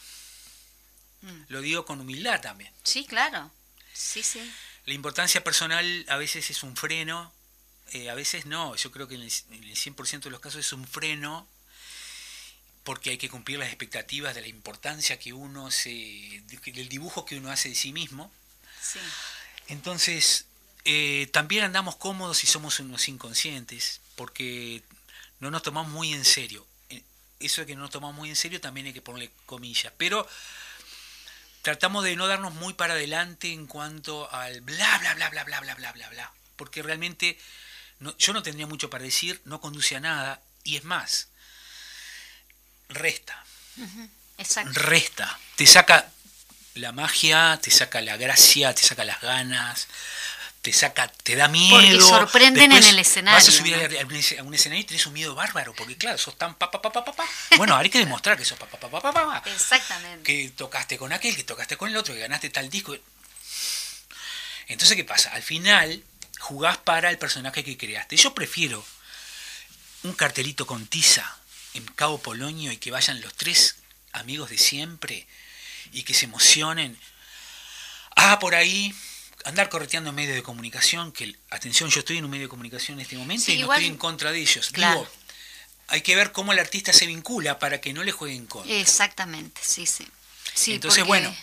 Mm. 1.20 1.42
Lo 1.48 1.60
digo 1.60 1.84
con 1.84 2.00
humildad 2.00 2.40
también. 2.40 2.72
Sí, 2.82 3.04
claro. 3.04 3.50
Sí, 3.92 4.22
sí. 4.22 4.40
La 4.86 4.94
importancia 4.94 5.44
personal 5.44 6.06
a 6.08 6.16
veces 6.16 6.50
es 6.50 6.62
un 6.62 6.74
freno 6.74 7.32
eh, 7.92 8.10
a 8.10 8.14
veces 8.14 8.46
no, 8.46 8.76
yo 8.76 8.90
creo 8.90 9.08
que 9.08 9.14
en 9.14 9.22
el, 9.22 9.30
100% 9.30 10.20
de 10.20 10.30
los 10.30 10.40
casos 10.40 10.60
es 10.60 10.72
un 10.72 10.86
freno 10.86 11.46
porque 12.84 13.10
hay 13.10 13.18
que 13.18 13.28
cumplir 13.28 13.58
las 13.58 13.68
expectativas 13.68 14.34
de 14.34 14.40
la 14.40 14.48
importancia 14.48 15.18
que 15.18 15.32
uno 15.32 15.70
se, 15.70 15.90
del 16.66 16.88
dibujo 16.88 17.24
que 17.24 17.36
uno 17.36 17.50
hace 17.50 17.68
de 17.68 17.74
sí 17.74 17.92
mismo. 17.92 18.32
Entonces, 19.66 20.46
eh, 20.84 21.28
también 21.32 21.64
andamos 21.64 21.96
cómodos 21.96 22.44
y 22.44 22.46
somos 22.46 22.80
unos 22.80 23.08
inconscientes, 23.08 24.00
porque 24.16 24.82
no 25.40 25.50
nos 25.50 25.62
tomamos 25.62 25.92
muy 25.92 26.14
en 26.14 26.24
serio. 26.24 26.66
Eh, 26.88 27.02
eso 27.40 27.60
de 27.60 27.66
que 27.66 27.74
no 27.74 27.82
nos 27.82 27.90
tomamos 27.90 28.16
muy 28.16 28.30
en 28.30 28.36
serio 28.36 28.60
también 28.60 28.86
hay 28.86 28.94
que 28.94 29.02
ponerle 29.02 29.30
comillas, 29.44 29.92
pero 29.98 30.26
tratamos 31.60 32.04
de 32.04 32.16
no 32.16 32.26
darnos 32.26 32.54
muy 32.54 32.72
para 32.72 32.94
adelante 32.94 33.52
en 33.52 33.66
cuanto 33.66 34.32
al 34.32 34.62
bla, 34.62 34.98
bla, 34.98 35.14
bla, 35.14 35.28
bla, 35.28 35.44
bla, 35.44 35.60
bla, 35.60 35.74
bla, 35.74 35.92
bla, 35.92 36.08
bla, 36.08 36.32
porque 36.56 36.82
realmente 36.82 37.38
yo 38.18 38.32
no 38.32 38.42
tendría 38.42 38.66
mucho 38.66 38.90
para 38.90 39.04
decir, 39.04 39.40
no 39.44 39.60
conduce 39.60 39.96
a 39.96 40.00
nada, 40.00 40.40
y 40.64 40.76
es 40.76 40.84
más, 40.84 41.28
resta. 42.88 43.44
Resta. 44.72 45.38
Te 45.56 45.66
saca 45.66 46.10
la 46.74 46.92
magia, 46.92 47.58
te 47.62 47.70
saca 47.70 48.00
la 48.00 48.16
gracia, 48.16 48.74
te 48.74 48.82
saca 48.82 49.04
las 49.04 49.20
ganas, 49.20 49.88
te 50.62 50.72
saca, 50.72 51.08
te 51.08 51.36
da 51.36 51.48
miedo. 51.48 51.76
Porque 51.76 52.00
sorprenden 52.00 52.72
en 52.72 52.84
el 52.84 52.98
escenario. 52.98 53.36
Vas 53.36 53.48
a 53.48 53.52
subir 53.52 53.74
a, 53.74 54.42
un 54.42 54.54
escenario 54.54 54.82
y 54.82 54.84
tenés 54.84 55.06
un 55.06 55.12
miedo 55.12 55.34
bárbaro, 55.34 55.74
porque 55.74 55.96
claro, 55.96 56.18
sos 56.18 56.36
tan 56.36 56.54
pa 56.54 56.70
pa 56.70 56.80
pa 56.80 56.92
pa 56.92 57.04
pa. 57.04 57.24
Bueno, 57.56 57.76
hay 57.76 57.90
que 57.90 57.98
demostrar 57.98 58.36
que 58.36 58.44
sos 58.44 58.58
pa 58.58 58.66
pa 58.66 58.78
pa 58.78 58.88
pa 58.88 59.00
pa 59.00 59.12
pa. 59.12 59.50
Exactamente. 59.50 60.22
Que 60.22 60.50
tocaste 60.50 60.98
con 60.98 61.12
aquel, 61.12 61.34
que 61.34 61.44
tocaste 61.44 61.76
con 61.76 61.90
el 61.90 61.96
otro, 61.96 62.14
que 62.14 62.20
ganaste 62.20 62.50
tal 62.50 62.68
disco. 62.70 62.96
Entonces, 64.66 64.96
¿qué 64.96 65.04
pasa? 65.04 65.30
Al 65.30 65.42
final 65.42 66.02
jugás 66.38 66.78
para 66.78 67.10
el 67.10 67.18
personaje 67.18 67.64
que 67.64 67.76
creaste. 67.76 68.16
Yo 68.16 68.34
prefiero 68.34 68.84
un 70.02 70.12
cartelito 70.12 70.66
con 70.66 70.86
tiza 70.86 71.38
en 71.74 71.84
Cabo 71.86 72.18
Polonio 72.18 72.72
y 72.72 72.76
que 72.76 72.90
vayan 72.90 73.20
los 73.20 73.34
tres 73.34 73.76
amigos 74.12 74.50
de 74.50 74.58
siempre 74.58 75.26
y 75.92 76.02
que 76.02 76.14
se 76.14 76.26
emocionen. 76.26 76.98
Ah, 78.16 78.38
por 78.38 78.54
ahí, 78.54 78.94
andar 79.44 79.68
correteando 79.68 80.10
en 80.10 80.16
medios 80.16 80.34
de 80.34 80.42
comunicación, 80.42 81.12
que, 81.12 81.36
atención, 81.50 81.90
yo 81.90 82.00
estoy 82.00 82.18
en 82.18 82.24
un 82.24 82.30
medio 82.30 82.44
de 82.44 82.50
comunicación 82.50 82.98
en 82.98 83.02
este 83.02 83.16
momento 83.16 83.50
y 83.50 83.58
no 83.58 83.72
estoy 83.72 83.86
en 83.86 83.96
contra 83.96 84.32
de 84.32 84.40
ellos. 84.40 84.72
Digo, 84.72 85.08
hay 85.88 86.02
que 86.02 86.16
ver 86.16 86.32
cómo 86.32 86.52
el 86.52 86.58
artista 86.58 86.92
se 86.92 87.06
vincula 87.06 87.58
para 87.58 87.80
que 87.80 87.92
no 87.92 88.04
le 88.04 88.12
jueguen 88.12 88.46
contra. 88.46 88.74
Exactamente, 88.74 89.60
sí, 89.64 89.86
sí. 89.86 90.06
sí 90.54 90.74
Entonces, 90.74 91.04
bueno, 91.04 91.34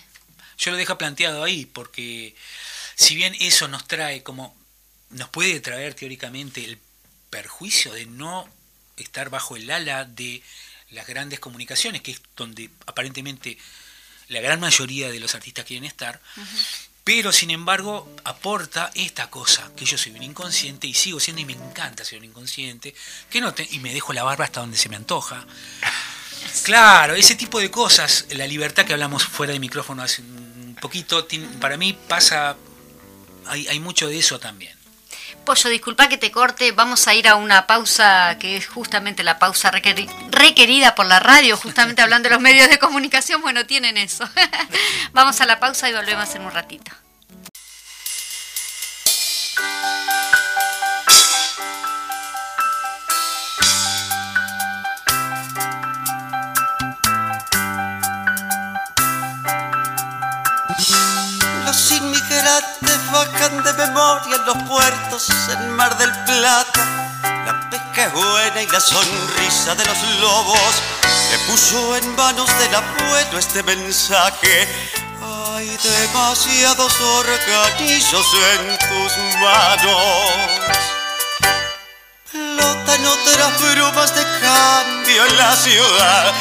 yo 0.58 0.71
lo 0.71 0.77
dejo 0.77 0.97
planteado 0.97 1.43
ahí, 1.43 1.65
porque 1.65 2.36
si 2.95 3.15
bien 3.15 3.36
eso 3.39 3.67
nos 3.67 3.88
trae 3.88 4.23
como, 4.23 4.55
nos 5.09 5.29
puede 5.29 5.59
traer 5.59 5.93
teóricamente 5.93 6.63
el 6.63 6.79
perjuicio 7.29 7.93
de 7.93 8.05
no 8.05 8.49
estar 8.97 9.29
bajo 9.29 9.55
el 9.55 9.69
ala 9.69 10.05
de 10.05 10.41
las 10.91 11.07
grandes 11.07 11.39
comunicaciones, 11.39 12.01
que 12.01 12.11
es 12.11 12.21
donde 12.35 12.69
aparentemente 12.85 13.57
la 14.29 14.41
gran 14.41 14.59
mayoría 14.59 15.09
de 15.09 15.19
los 15.19 15.35
artistas 15.35 15.65
quieren 15.65 15.85
estar, 15.85 16.21
pero 17.03 17.31
sin 17.31 17.51
embargo 17.51 18.11
aporta 18.23 18.91
esta 18.95 19.29
cosa, 19.29 19.71
que 19.75 19.85
yo 19.85 19.97
soy 19.97 20.13
un 20.13 20.23
inconsciente 20.23 20.87
y 20.87 20.93
sigo 20.93 21.19
siendo 21.19 21.41
y 21.41 21.45
me 21.45 21.53
encanta 21.53 22.03
ser 22.03 22.19
un 22.19 22.25
inconsciente, 22.25 22.95
que 23.29 23.41
no 23.41 23.53
y 23.69 23.79
me 23.79 23.93
dejo 23.93 24.13
la 24.13 24.23
barba 24.23 24.45
hasta 24.45 24.61
donde 24.61 24.77
se 24.77 24.89
me 24.89 24.95
antoja. 24.95 25.45
Claro, 26.63 27.15
ese 27.15 27.35
tipo 27.35 27.59
de 27.59 27.69
cosas, 27.69 28.25
la 28.31 28.47
libertad 28.47 28.85
que 28.85 28.93
hablamos 28.93 29.23
fuera 29.23 29.53
de 29.53 29.59
micrófono 29.59 30.03
hace 30.03 30.21
un 30.21 30.77
poquito, 30.79 31.27
para 31.59 31.77
mí 31.77 31.97
pasa, 32.07 32.55
hay, 33.45 33.67
hay 33.67 33.79
mucho 33.79 34.07
de 34.07 34.17
eso 34.17 34.39
también. 34.39 34.74
Pollo, 35.45 35.69
disculpa 35.69 36.10
que 36.10 36.17
te 36.17 36.31
corte, 36.31 36.71
vamos 36.71 37.08
a 37.08 37.13
ir 37.13 37.27
a 37.27 37.36
una 37.36 37.67
pausa 37.67 38.36
que 38.39 38.58
es 38.58 38.67
justamente 38.67 39.23
la 39.23 39.38
pausa 39.38 39.69
requerida 39.69 40.95
por 40.95 41.05
la 41.05 41.19
radio, 41.19 41.55
justamente 41.55 42.01
hablando 42.01 42.29
de 42.29 42.34
los 42.36 42.41
medios 42.41 42.67
de 42.67 42.79
comunicación, 42.79 43.41
bueno, 43.41 43.65
tienen 43.65 43.95
eso. 43.97 44.27
vamos 45.13 45.39
a 45.41 45.45
la 45.45 45.60
pausa 45.60 45.88
y 45.88 45.93
volvemos 45.93 46.34
en 46.34 46.41
un 46.41 46.51
ratito. 46.51 46.91
Memoria 64.25 64.35
en 64.35 64.45
los 64.45 64.69
puertos 64.69 65.29
en 65.49 65.69
Mar 65.75 65.97
del 65.97 66.11
Plata. 66.25 67.21
La 67.45 67.69
pesca 67.69 68.05
es 68.05 68.13
buena 68.13 68.61
y 68.61 68.67
la 68.67 68.79
sonrisa 68.79 69.75
de 69.75 69.85
los 69.85 69.97
lobos 70.19 70.81
le 71.31 71.38
puso 71.49 71.95
en 71.95 72.15
manos 72.15 72.49
del 72.59 72.75
abuelo 72.75 73.38
este 73.39 73.63
mensaje. 73.63 74.67
Hay 75.55 75.77
demasiados 75.77 76.93
organillos 77.01 78.27
en 78.53 78.77
tus 78.77 79.17
manos. 79.39 80.31
Flotan 82.25 83.05
otras 83.05 83.61
brumas 83.61 84.15
de 84.15 84.23
cambio 84.41 85.25
en 85.25 85.38
la 85.38 85.55
ciudad. 85.55 86.33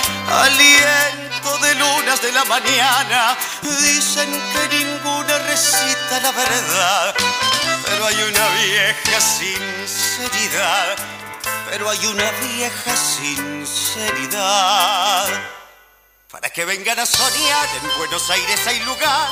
Aliento 0.43 1.59
de 1.59 1.75
lunas 1.75 2.23
de 2.23 2.33
la 2.33 2.45
mañana 2.45 3.37
dicen 3.63 4.31
que 4.53 4.77
ninguna 4.77 5.39
recita 5.39 6.21
la 6.23 6.33
verdad, 6.33 7.15
pero 7.95 8.07
hay 8.07 8.23
una 8.23 8.49
vieja 8.49 9.21
sinceridad, 9.21 10.97
pero 11.71 11.89
hay 11.89 12.07
una 12.07 12.29
vieja 12.33 12.97
sinceridad. 12.97 14.35
Para 16.29 16.51
que 16.51 16.65
vengan 16.65 16.99
a 16.99 17.07
soñar, 17.07 17.69
en 17.81 17.97
Buenos 17.97 18.29
Aires 18.31 18.67
hay 18.67 18.81
lugar. 18.81 19.31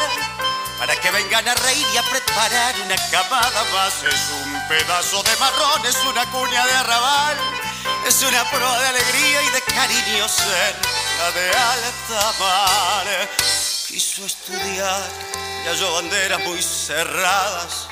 Para 0.79 0.95
que 0.95 1.11
vengan 1.11 1.49
a 1.49 1.55
reír 1.55 1.85
y 1.93 1.97
a 1.97 2.03
preparar 2.05 2.77
una 2.85 2.95
camada 3.11 3.65
más. 3.75 4.05
Es 4.05 4.31
un 4.45 4.69
pedazo 4.69 5.25
de 5.25 5.37
marrón, 5.39 5.85
es 5.85 5.97
una 6.05 6.25
cuña 6.31 6.65
de 6.65 6.75
arrabal. 6.75 7.37
Es 8.07 8.23
una 8.23 8.49
prueba 8.49 8.79
de 8.79 8.87
alegría 8.87 9.43
y 9.43 9.49
de 9.51 9.61
cariño 9.63 10.29
cerca 10.29 11.33
de 11.35 11.51
alta 11.51 12.33
mar. 12.39 13.29
Quiso 13.89 14.25
estudiar 14.25 15.11
y 15.65 15.69
halló 15.69 15.95
banderas 15.95 16.41
muy 16.41 16.63
cerradas, 16.63 17.89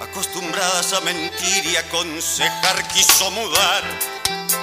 acostumbradas 0.00 0.92
a 0.92 1.00
mentir 1.00 1.66
y 1.66 1.76
aconsejar. 1.76 2.86
Quiso 2.88 3.30
mudar 3.30 3.82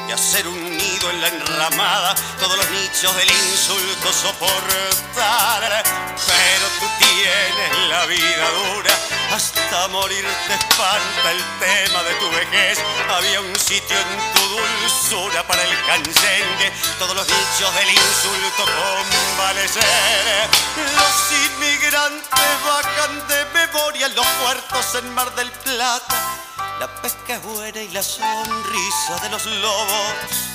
y 0.08 0.12
hacer 0.12 0.48
un 0.48 0.78
nido 0.78 1.10
en 1.10 1.22
la 1.22 1.28
enramada, 1.28 2.16
todos 2.40 2.58
los 2.58 2.70
nichos 2.72 3.16
del 3.16 3.30
insulto 3.30 4.14
soportar. 4.14 5.84
Pero 6.28 6.68
tú 6.80 6.86
tienes 7.00 7.90
la 7.90 8.06
vida 8.06 8.50
dura, 8.52 8.94
hasta 9.34 9.88
morir 9.90 10.26
te 10.48 10.54
espanta 10.54 11.32
el 11.32 11.44
tema 11.60 12.04
de 12.04 12.14
tu 12.16 12.30
vejez. 12.32 12.80
Había 13.10 13.42
un 13.42 13.56
sitio 13.56 13.98
en 13.98 14.34
tu 14.34 14.42
dulzura 14.50 15.46
para 15.48 15.64
el 15.64 15.86
canyengue, 15.86 16.72
todos 17.00 17.16
los 17.16 17.28
nichos 17.28 17.76
del 17.76 17.90
insulto 17.90 18.64
convalecer. 18.66 20.50
Los 20.96 21.16
inmigrantes 21.46 22.50
bajan 22.66 23.28
de 23.28 23.46
memoria 23.54 24.06
en 24.08 24.16
los 24.16 24.28
puertos 24.44 24.96
en 24.96 25.14
Mar 25.14 25.34
del 25.36 25.52
Plata 25.52 26.42
la 26.82 26.88
pesca 27.00 27.36
es 27.36 27.44
buena 27.44 27.80
y 27.80 27.90
la 27.90 28.02
sonrisa 28.02 29.20
de 29.22 29.30
los 29.30 29.46
lobos 29.46 30.52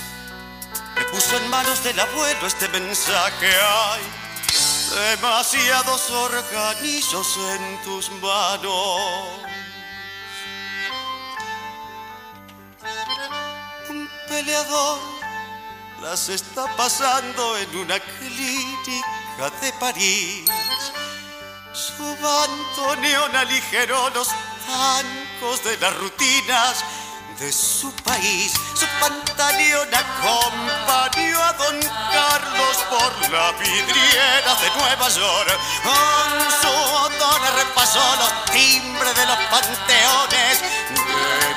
me 0.97 1.05
puso 1.05 1.37
en 1.37 1.49
manos 1.51 1.85
del 1.85 2.01
abuelo 2.01 2.49
este 2.49 2.67
mensaje. 2.69 3.47
Hay 3.47 4.03
demasiados 4.91 6.11
organillos 6.11 7.39
en 7.55 7.83
tus 7.83 8.11
manos. 8.23 9.41
Un 13.89 14.09
peleador 14.29 14.99
las 16.03 16.29
está 16.29 16.67
pasando 16.77 17.57
en 17.57 17.77
una 17.77 17.99
clínica 17.99 19.51
de 19.61 19.73
París. 19.75 20.51
Su 21.73 22.17
bandoneón 22.17 23.35
aligeró 23.37 24.11
los 24.11 24.29
bancos 24.69 25.65
de 25.65 25.77
las 25.79 25.95
rutinas 25.97 26.85
de 27.39 27.53
su 27.53 27.93
país. 28.03 28.53
Su 28.75 28.87
pantaleón 29.01 29.89
acompañó 29.95 31.43
a 31.43 31.53
don 31.53 31.81
Carlos 31.81 32.77
por 32.89 33.31
la 33.31 33.53
vidriera 33.53 34.55
de 34.61 34.71
Nueva 34.79 35.09
York. 35.09 35.59
Con 35.83 36.51
su 36.61 36.69
odor 36.69 37.41
repasó 37.57 38.01
los 38.17 38.45
timbres 38.53 39.15
de 39.15 39.27
los 39.27 39.39
panteones 39.51 40.61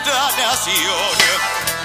de 0.06 0.12
la 0.12 0.32
nación. 0.38 1.18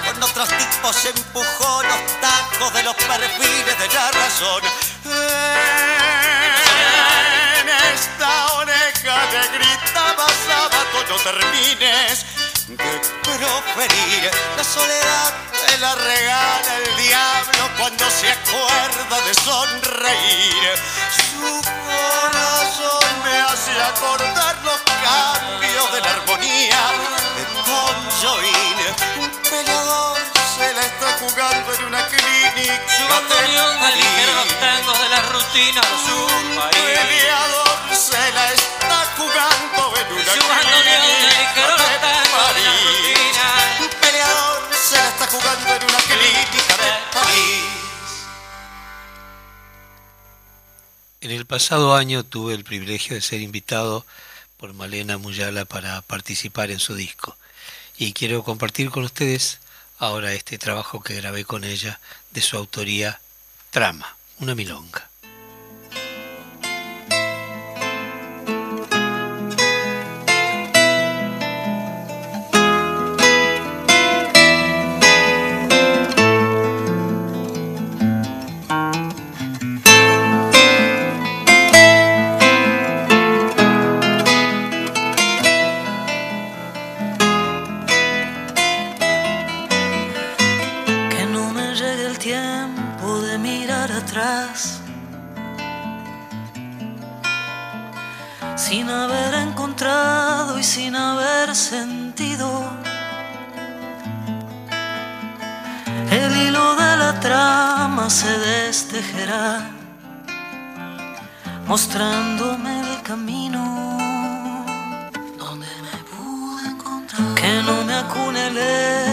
Con 0.07 0.23
otros 0.23 0.49
tipos 0.49 1.05
empujó 1.05 1.83
los 1.83 2.21
tacos 2.21 2.73
de 2.75 2.83
los 2.83 2.95
perfiles 2.95 3.79
de 3.79 3.89
la 3.89 4.11
razón. 4.11 4.63
En 7.61 7.69
esta 7.69 8.47
oreja 8.55 9.25
le 9.33 9.59
gritaba 9.59 10.27
no 11.09 11.17
termines 11.17 12.25
de 12.69 12.77
proferir. 13.23 14.31
La 14.57 14.65
soledad 14.65 15.35
te 15.67 15.79
la 15.79 15.95
regala 15.95 16.77
el 16.77 16.97
diablo 16.97 17.71
cuando 17.79 18.05
se 18.11 18.31
acuerda 18.31 19.21
de 19.27 19.35
sonreír. 19.35 20.73
Su 21.13 21.61
corazón 21.63 23.05
me 23.25 23.41
hace 23.41 23.71
acordar 23.83 24.57
los 24.65 24.81
cambios 24.81 25.93
de 25.93 26.01
la 26.01 26.11
armonía 26.11 26.83
de 27.37 27.45
Tom 27.67 27.97
Join. 28.23 29.25
Un 29.25 29.31
peleador 29.43 30.19
se 30.57 30.73
la 30.73 30.81
está 30.81 31.19
jugando 31.21 31.75
en 31.75 31.85
una 31.85 32.07
clínica. 32.07 32.83
Su 32.89 33.05
ligero 33.95 34.35
los 34.37 34.61
tangos 34.61 34.99
de 35.01 35.09
la 35.11 35.21
rutina. 35.23 35.83
Su 36.07 36.27
peleador 36.71 37.79
se 37.95 38.33
la 38.33 38.53
está 38.53 39.07
jugando 39.19 39.95
en 40.01 40.13
una 40.13 40.33
clínica 40.33 42.14
Un 43.81 43.91
peleador 44.01 44.63
se 44.75 44.97
la 44.97 45.09
está 45.09 45.27
jugando 45.29 45.75
en 45.75 45.85
una 45.85 45.99
clínica 45.99 46.77
de 46.77 46.91
París. 47.13 47.65
En 51.21 51.31
el 51.31 51.47
pasado 51.47 51.95
año 51.95 52.25
tuve 52.25 52.55
el 52.55 52.65
privilegio 52.65 53.15
de 53.15 53.23
ser 53.23 53.41
invitado 53.41 54.05
por 54.57 54.75
Malena 54.75 55.17
Muyala 55.17 55.65
para 55.65 56.03
participar 56.03 56.73
en 56.73 56.81
su 56.81 56.97
disco 56.97 57.37
y 57.97 58.13
quiero 58.15 58.43
compartir 58.43 58.91
con 58.91 59.05
ustedes 59.05 59.61
ahora 59.99 60.33
este 60.33 60.59
trabajo 60.59 61.01
que 61.01 61.15
grabé 61.15 61.45
con 61.45 61.63
ella 61.63 62.01
de 62.33 62.41
su 62.41 62.57
autoría 62.57 63.21
Trama, 63.71 64.17
una 64.41 64.57
milonga. 64.57 65.09
Sin 98.75 98.91
haber 98.91 99.35
encontrado 99.35 100.59
y 100.59 100.65
sin 100.65 100.97
haber 100.97 101.55
sentido 101.55 102.49
el 106.11 106.37
hilo 106.37 106.75
de 106.75 106.97
la 106.97 107.21
trama 107.21 108.11
se 108.11 108.37
destejerá, 108.37 109.71
mostrándome 111.69 112.81
el 112.81 113.03
camino 113.03 113.63
donde 115.39 115.69
me 115.87 115.97
pude 116.11 116.67
encontrar, 116.67 117.35
que 117.37 117.63
no 117.63 117.85
me 117.85 117.95
acune 117.95 118.49
el 118.49 118.59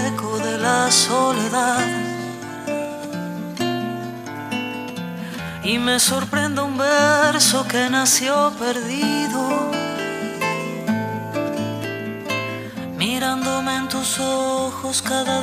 eco 0.07 0.39
de 0.39 0.57
la 0.57 0.89
soledad. 0.89 2.10
Y 5.63 5.77
me 5.77 5.99
sorprende 5.99 6.61
un 6.61 6.75
verso 6.77 7.67
que 7.67 7.87
nació 7.89 8.51
perdido, 8.59 9.71
mirándome 12.97 13.75
en 13.77 13.87
tus 13.87 14.19
ojos 14.19 15.03
cada 15.03 15.39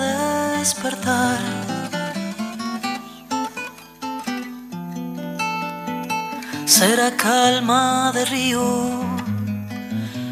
despertar. 0.59 1.39
Será 6.67 7.11
calma 7.17 8.13
de 8.13 8.25
río 8.25 8.63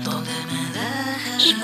donde 0.05 0.37
me 0.51 0.63
dejes 0.79 1.55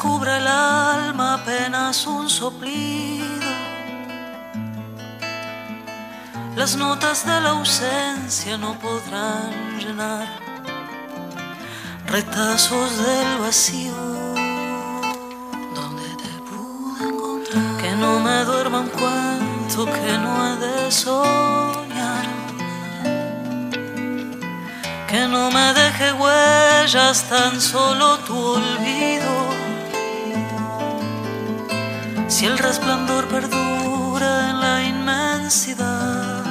me 0.00 0.06
descubre 0.06 0.36
el 0.36 0.46
alma 0.46 1.34
apenas 1.34 2.06
un 2.06 2.30
soplido. 2.30 3.26
Las 6.56 6.74
notas 6.76 7.26
de 7.26 7.40
la 7.40 7.50
ausencia 7.50 8.56
no 8.56 8.78
podrán 8.78 9.78
llenar 9.78 10.26
retazos 12.06 12.90
del 12.96 13.38
vacío 13.40 13.94
donde 15.74 16.08
te 16.22 16.32
pude 16.48 17.08
encontrar. 17.08 17.76
Que 17.82 17.90
no 17.96 18.20
me 18.20 18.44
duerma 18.44 18.80
un 18.80 18.88
cuento 18.88 19.84
que 19.84 20.18
no 20.18 20.32
he 20.46 20.56
de 20.66 20.90
soñar. 20.90 22.26
Que 25.08 25.26
no 25.28 25.50
me 25.50 25.74
deje 25.74 26.12
huellas, 26.14 27.24
tan 27.28 27.60
solo 27.60 28.16
tu 28.20 28.36
olvido. 28.36 29.39
Si 32.40 32.46
el 32.46 32.56
resplandor 32.56 33.28
perdura 33.28 34.48
en 34.48 34.60
la 34.60 34.82
inmensidad, 34.82 36.42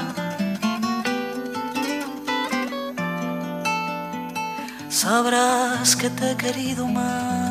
sabrás 4.88 5.96
que 5.96 6.12
te 6.12 6.34
he 6.34 6.38
querido 6.38 6.86
más. 6.86 7.49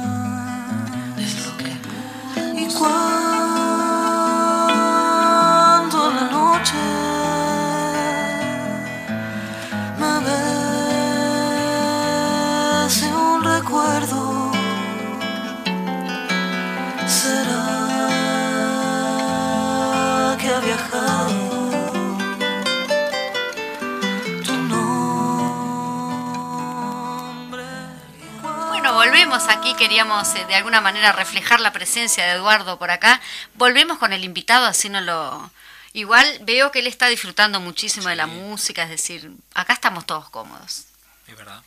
Queríamos 29.79 30.35
eh, 30.35 30.45
de 30.47 30.55
alguna 30.57 30.81
manera 30.81 31.12
reflejar 31.12 31.61
la 31.61 31.72
presencia 31.72 32.24
de 32.26 32.33
Eduardo 32.33 32.79
por 32.79 32.91
acá. 32.91 33.20
Volvemos 33.55 33.99
con 33.99 34.12
el 34.12 34.24
invitado, 34.24 34.66
así 34.66 34.89
no 34.89 35.01
lo... 35.01 35.51
Igual 35.95 36.41
veo 36.43 36.70
que 36.70 36.81
él 36.81 36.87
está 36.87 37.09
disfrutando 37.09 37.61
muchísimo 37.61 38.09
de 38.09 38.16
la 38.16 38.26
música, 38.26 38.83
es 38.85 38.91
decir, 38.91 39.31
acá 39.55 39.72
estamos 39.72 40.05
todos 40.07 40.29
cómodos. 40.31 40.85
Es 41.26 41.37
verdad. 41.37 41.62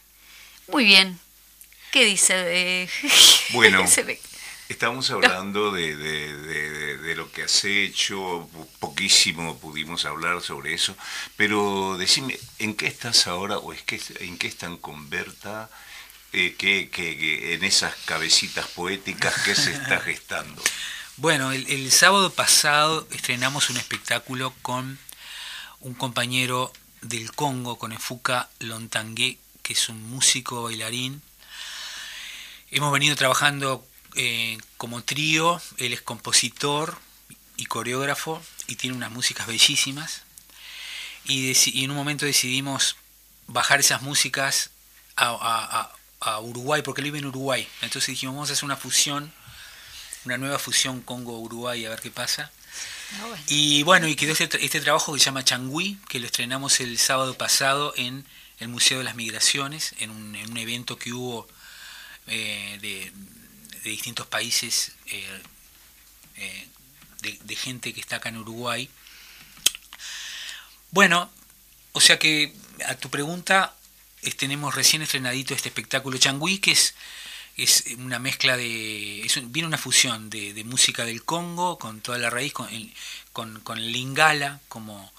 Muy 0.68 0.86
bien. 0.86 1.20
¿Qué 1.92 2.06
dice? 2.06 2.34
Eh, 2.38 2.90
Bueno, 3.54 3.84
estamos 4.70 5.10
hablando 5.12 5.72
de, 5.72 5.96
de- 5.96 6.38
de- 6.38 6.70
de- 6.70 6.98
de 6.98 7.16
lo 7.16 7.30
que 7.32 7.44
has 7.44 7.66
hecho, 7.66 8.48
po- 8.54 8.68
poquísimo 8.80 9.58
pudimos 9.58 10.06
hablar 10.06 10.42
sobre 10.42 10.74
eso, 10.74 10.96
pero 11.36 11.98
decime, 11.98 12.40
¿en 12.60 12.76
qué 12.76 12.88
estás 12.88 13.28
ahora 13.28 13.58
o 13.58 13.74
es 13.74 13.82
que, 13.82 14.00
en 14.20 14.38
qué 14.38 14.48
están 14.48 14.78
con 14.78 15.10
Berta? 15.10 15.70
Eh, 16.34 16.56
¿qué- 16.58 16.90
qué- 16.90 17.18
qué- 17.18 17.54
en 17.56 17.64
esas 17.64 17.94
cabecitas 18.06 18.68
poéticas 18.68 19.34
que 19.44 19.54
se 19.56 19.72
está 19.72 20.00
gestando? 20.06 20.62
Bueno, 21.18 21.52
el, 21.52 21.68
el 21.70 21.92
sábado 21.92 22.32
pasado 22.34 23.08
estrenamos 23.12 23.70
un 23.70 23.78
espectáculo 23.78 24.54
con 24.62 24.98
un 25.82 25.94
compañero 25.94 26.72
del 27.02 27.32
Congo, 27.34 27.78
con 27.78 27.92
Efuka 27.92 28.50
Lontangué, 28.60 29.38
que 29.62 29.74
es 29.74 29.90
un 29.90 30.02
músico 30.10 30.64
bailarín. 30.64 31.22
Hemos 32.72 32.94
venido 32.94 33.16
trabajando 33.16 33.86
eh, 34.16 34.58
como 34.78 35.04
trío, 35.04 35.62
él 35.78 35.94
es 35.94 36.02
compositor 36.02 36.98
y 37.58 37.66
coreógrafo 37.66 38.42
y 38.68 38.76
tiene 38.76 38.96
unas 38.96 39.12
músicas 39.12 39.48
bellísimas. 39.48 40.22
Y, 41.26 41.54
en 41.84 41.92
un 41.92 41.98
momento 41.98 42.26
decidimos 42.26 42.96
bajar 43.48 43.80
esas 43.80 44.02
músicas 44.02 44.70
a, 45.16 45.28
a- 45.28 45.80
a- 45.82 45.92
a 46.22 46.40
Uruguay, 46.40 46.82
porque 46.82 47.02
él 47.02 47.06
vive 47.06 47.20
en 47.20 47.26
Uruguay. 47.26 47.68
Entonces 47.82 48.08
dijimos, 48.08 48.36
vamos 48.36 48.50
a 48.50 48.54
hacer 48.54 48.66
una 48.66 48.78
fusión 48.78 49.34
una 50.26 50.38
nueva 50.38 50.60
fusión 50.60 51.02
Congo-Uruguay, 51.02 51.86
a 51.86 51.90
ver 51.90 52.02
qué 52.02 52.12
pasa. 52.12 52.52
Y 53.48 53.84
bueno, 53.84 54.08
y 54.08 54.16
quedó 54.16 54.32
este, 54.32 54.64
este 54.64 54.80
trabajo 54.80 55.14
que 55.14 55.20
se 55.20 55.26
llama 55.26 55.44
Changui, 55.44 55.98
que 56.08 56.20
lo 56.20 56.28
estrenamos 56.28 56.80
el 56.80 56.98
sábado 56.98 57.38
pasado 57.38 57.94
en 57.98 58.26
el 58.60 58.68
Museo 58.70 59.00
de 59.00 59.04
las 59.04 59.16
Migraciones, 59.16 59.96
en 60.00 60.12
un, 60.12 60.36
en 60.36 60.52
un 60.52 60.58
evento 60.58 60.98
que 60.98 61.12
hubo 61.12 61.48
eh, 62.28 62.78
de, 62.82 63.12
de 63.84 63.90
distintos 63.90 64.28
países, 64.28 64.94
eh, 65.08 65.42
eh, 66.38 66.68
de, 67.22 67.40
de 67.44 67.56
gente 67.56 67.94
que 67.94 68.00
está 68.00 68.18
acá 68.18 68.30
en 68.30 68.38
Uruguay. 68.38 68.90
Bueno, 70.92 71.30
o 71.94 72.00
sea 72.00 72.18
que 72.18 72.54
a 72.86 72.96
tu 72.96 73.10
pregunta, 73.10 73.74
tenemos 74.30 74.76
recién 74.76 75.02
estrenadito 75.02 75.54
este 75.54 75.70
espectáculo 75.70 76.18
Changui, 76.18 76.60
que 76.60 76.72
es 76.72 76.94
una 77.98 78.20
mezcla 78.20 78.56
de. 78.56 79.28
Viene 79.46 79.68
una 79.68 79.78
fusión 79.78 80.30
de, 80.30 80.64
música 80.64 81.06
del 81.06 81.24
Congo 81.24 81.78
con 81.78 82.02
toda 82.02 82.18
la 82.18 82.30
raíz, 82.30 82.54
con 82.54 82.68
con, 83.34 83.60
con 83.62 83.80
lingala 83.80 84.60
como, 84.68 85.12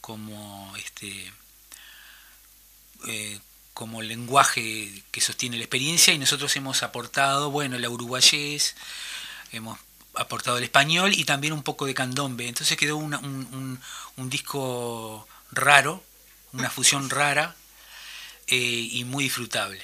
como 0.00 0.74
este 0.76 1.32
eh, 3.06 3.40
como 3.74 4.02
lenguaje 4.02 5.02
que 5.10 5.20
sostiene 5.20 5.56
la 5.56 5.64
experiencia 5.64 6.14
y 6.14 6.18
nosotros 6.18 6.54
hemos 6.56 6.84
aportado, 6.84 7.50
bueno, 7.50 7.76
la 7.78 7.90
uruguayés, 7.90 8.76
hemos 9.50 9.78
aportado 10.14 10.58
el 10.58 10.64
español 10.64 11.12
y 11.12 11.24
también 11.24 11.52
un 11.52 11.64
poco 11.64 11.86
de 11.86 11.94
candombe. 11.94 12.46
Entonces 12.46 12.76
quedó 12.76 12.96
un 12.96 13.80
disco 14.30 15.26
raro, 15.50 16.04
una 16.52 16.70
fusión 16.70 17.10
rara 17.10 17.56
eh, 18.48 18.56
y 18.56 19.04
muy 19.04 19.24
disfrutable. 19.24 19.82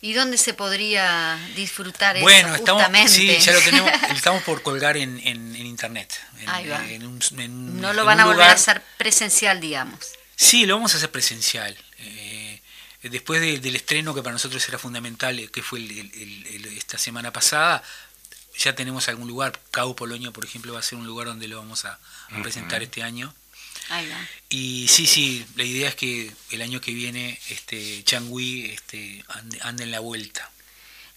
¿Y 0.00 0.12
dónde 0.12 0.36
se 0.36 0.52
podría 0.52 1.38
disfrutar 1.56 2.20
Bueno, 2.20 2.48
eso 2.48 2.56
estamos, 2.56 2.82
justamente? 2.82 3.10
sí, 3.12 3.38
ya 3.38 3.52
lo 3.52 3.60
tenemos, 3.62 3.90
estamos 4.14 4.42
por 4.42 4.62
colgar 4.62 4.96
en, 4.98 5.18
en- 5.26 5.56
en 5.56 5.66
internet. 5.66 6.12
En, 6.40 6.48
Ahí 6.50 6.68
va. 6.68 6.86
en 6.86 7.06
un- 7.06 7.20
en 7.38 7.50
un- 7.52 7.80
no 7.80 7.92
lo 7.94 8.04
van 8.04 8.20
a 8.20 8.26
volver 8.26 8.48
a 8.48 8.52
hacer 8.52 8.82
presencial, 8.98 9.60
digamos. 9.60 9.98
Sí, 10.36 10.66
lo 10.66 10.74
vamos 10.74 10.92
a 10.94 10.98
hacer 10.98 11.10
presencial. 11.10 11.74
Eh, 11.98 12.60
después 13.04 13.40
del 13.40 13.76
estreno 13.76 14.14
que 14.14 14.22
para 14.22 14.32
nosotros 14.34 14.66
era 14.68 14.78
fundamental, 14.78 15.38
eh, 15.38 15.48
que 15.50 15.62
fue 15.62 15.80
esta 16.76 16.98
semana 16.98 17.32
pasada, 17.32 17.82
ya 18.58 18.74
tenemos 18.74 19.08
algún 19.08 19.28
lugar. 19.28 19.58
Cabo 19.70 19.96
Polonio, 19.96 20.32
por 20.32 20.44
ejemplo, 20.44 20.74
va 20.74 20.80
a 20.80 20.82
ser 20.82 20.98
un 20.98 21.06
lugar 21.06 21.28
donde 21.28 21.48
lo 21.48 21.56
vamos 21.58 21.84
a, 21.86 21.98
presentar 22.42 22.82
este 22.82 23.02
año. 23.02 23.34
Y 24.48 24.88
sí, 24.88 25.06
sí, 25.06 25.44
la 25.56 25.64
idea 25.64 25.88
es 25.88 25.94
que 25.94 26.32
el 26.50 26.62
año 26.62 26.80
que 26.80 26.92
viene 26.92 27.38
este 27.48 28.02
Changui 28.04 28.66
este, 28.66 29.24
ande 29.62 29.84
en 29.84 29.90
la 29.90 30.00
vuelta. 30.00 30.50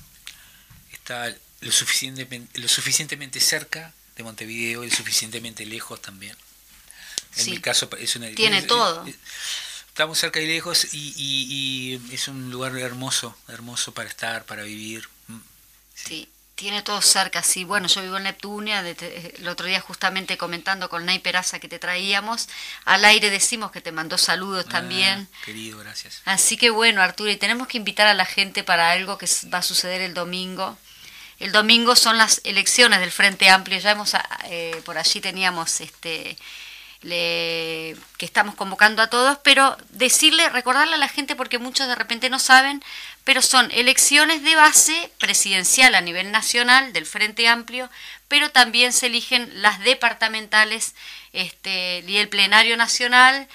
Está 0.92 1.34
lo 1.60 1.72
suficientemente, 1.72 2.60
lo 2.60 2.68
suficientemente 2.68 3.40
cerca 3.40 3.92
de 4.14 4.22
Montevideo 4.22 4.84
y 4.84 4.90
lo 4.90 4.96
suficientemente 4.96 5.66
lejos 5.66 6.00
también. 6.00 6.36
En 7.38 7.50
mi 7.50 7.58
caso 7.58 7.90
es 7.98 8.14
una... 8.14 8.30
Tiene 8.30 8.62
todo 8.62 9.04
estamos 9.96 10.18
cerca 10.18 10.40
y 10.40 10.46
lejos 10.46 10.88
y, 10.92 11.98
es 12.12 12.28
un 12.28 12.50
lugar 12.50 12.76
hermoso, 12.76 13.34
hermoso 13.48 13.94
para 13.94 14.10
estar, 14.10 14.44
para 14.44 14.62
vivir. 14.62 15.08
Mm, 15.28 15.38
sí. 15.94 16.28
tiene 16.54 16.82
todo 16.82 17.00
cerca, 17.00 17.42
sí. 17.42 17.64
Bueno, 17.64 17.88
yo 17.88 18.02
vivo 18.02 18.18
en 18.18 18.24
Neptunia, 18.24 18.86
el 18.86 19.48
otro 19.48 19.66
día 19.66 19.80
justamente 19.80 20.36
comentando 20.36 20.90
con 20.90 21.06
Nay 21.06 21.18
Peraza 21.20 21.60
que 21.60 21.68
te 21.68 21.78
traíamos, 21.78 22.46
al 22.84 23.06
aire 23.06 23.30
decimos 23.30 23.70
que 23.70 23.80
te 23.80 23.90
mandó 23.90 24.18
saludos 24.18 24.66
ah, 24.68 24.72
también. 24.72 25.28
Querido, 25.46 25.78
gracias. 25.78 26.20
Así 26.26 26.58
que 26.58 26.68
bueno, 26.68 27.00
Arturo, 27.00 27.30
y 27.30 27.38
tenemos 27.38 27.66
que 27.66 27.78
invitar 27.78 28.06
a 28.06 28.12
la 28.12 28.26
gente 28.26 28.64
para 28.64 28.90
algo 28.90 29.16
que 29.16 29.26
va 29.50 29.58
a 29.58 29.62
suceder 29.62 30.02
el 30.02 30.12
domingo. 30.12 30.76
El 31.38 31.52
domingo 31.52 31.96
son 31.96 32.18
las 32.18 32.42
elecciones 32.44 33.00
del 33.00 33.12
Frente 33.12 33.48
Amplio, 33.48 33.78
ya 33.78 33.92
hemos, 33.92 34.14
ah, 34.14 34.28
eh, 34.50 34.82
por 34.84 34.98
allí 34.98 35.22
teníamos 35.22 35.80
este 35.80 36.36
que 37.08 37.96
estamos 38.24 38.54
convocando 38.54 39.02
a 39.02 39.10
todos, 39.10 39.38
pero 39.42 39.76
decirle, 39.90 40.48
recordarle 40.48 40.94
a 40.94 40.98
la 40.98 41.08
gente 41.08 41.36
porque 41.36 41.58
muchos 41.58 41.86
de 41.86 41.94
repente 41.94 42.30
no 42.30 42.38
saben, 42.38 42.82
pero 43.24 43.42
son 43.42 43.70
elecciones 43.72 44.42
de 44.42 44.56
base 44.56 45.10
presidencial 45.18 45.94
a 45.94 46.00
nivel 46.00 46.30
nacional 46.30 46.92
del 46.92 47.06
Frente 47.06 47.48
Amplio, 47.48 47.90
pero 48.28 48.50
también 48.50 48.92
se 48.92 49.06
eligen 49.06 49.50
las 49.62 49.80
departamentales 49.80 50.94
este, 51.32 52.04
y 52.06 52.16
el 52.16 52.28
plenario 52.28 52.76
nacional 52.76 53.48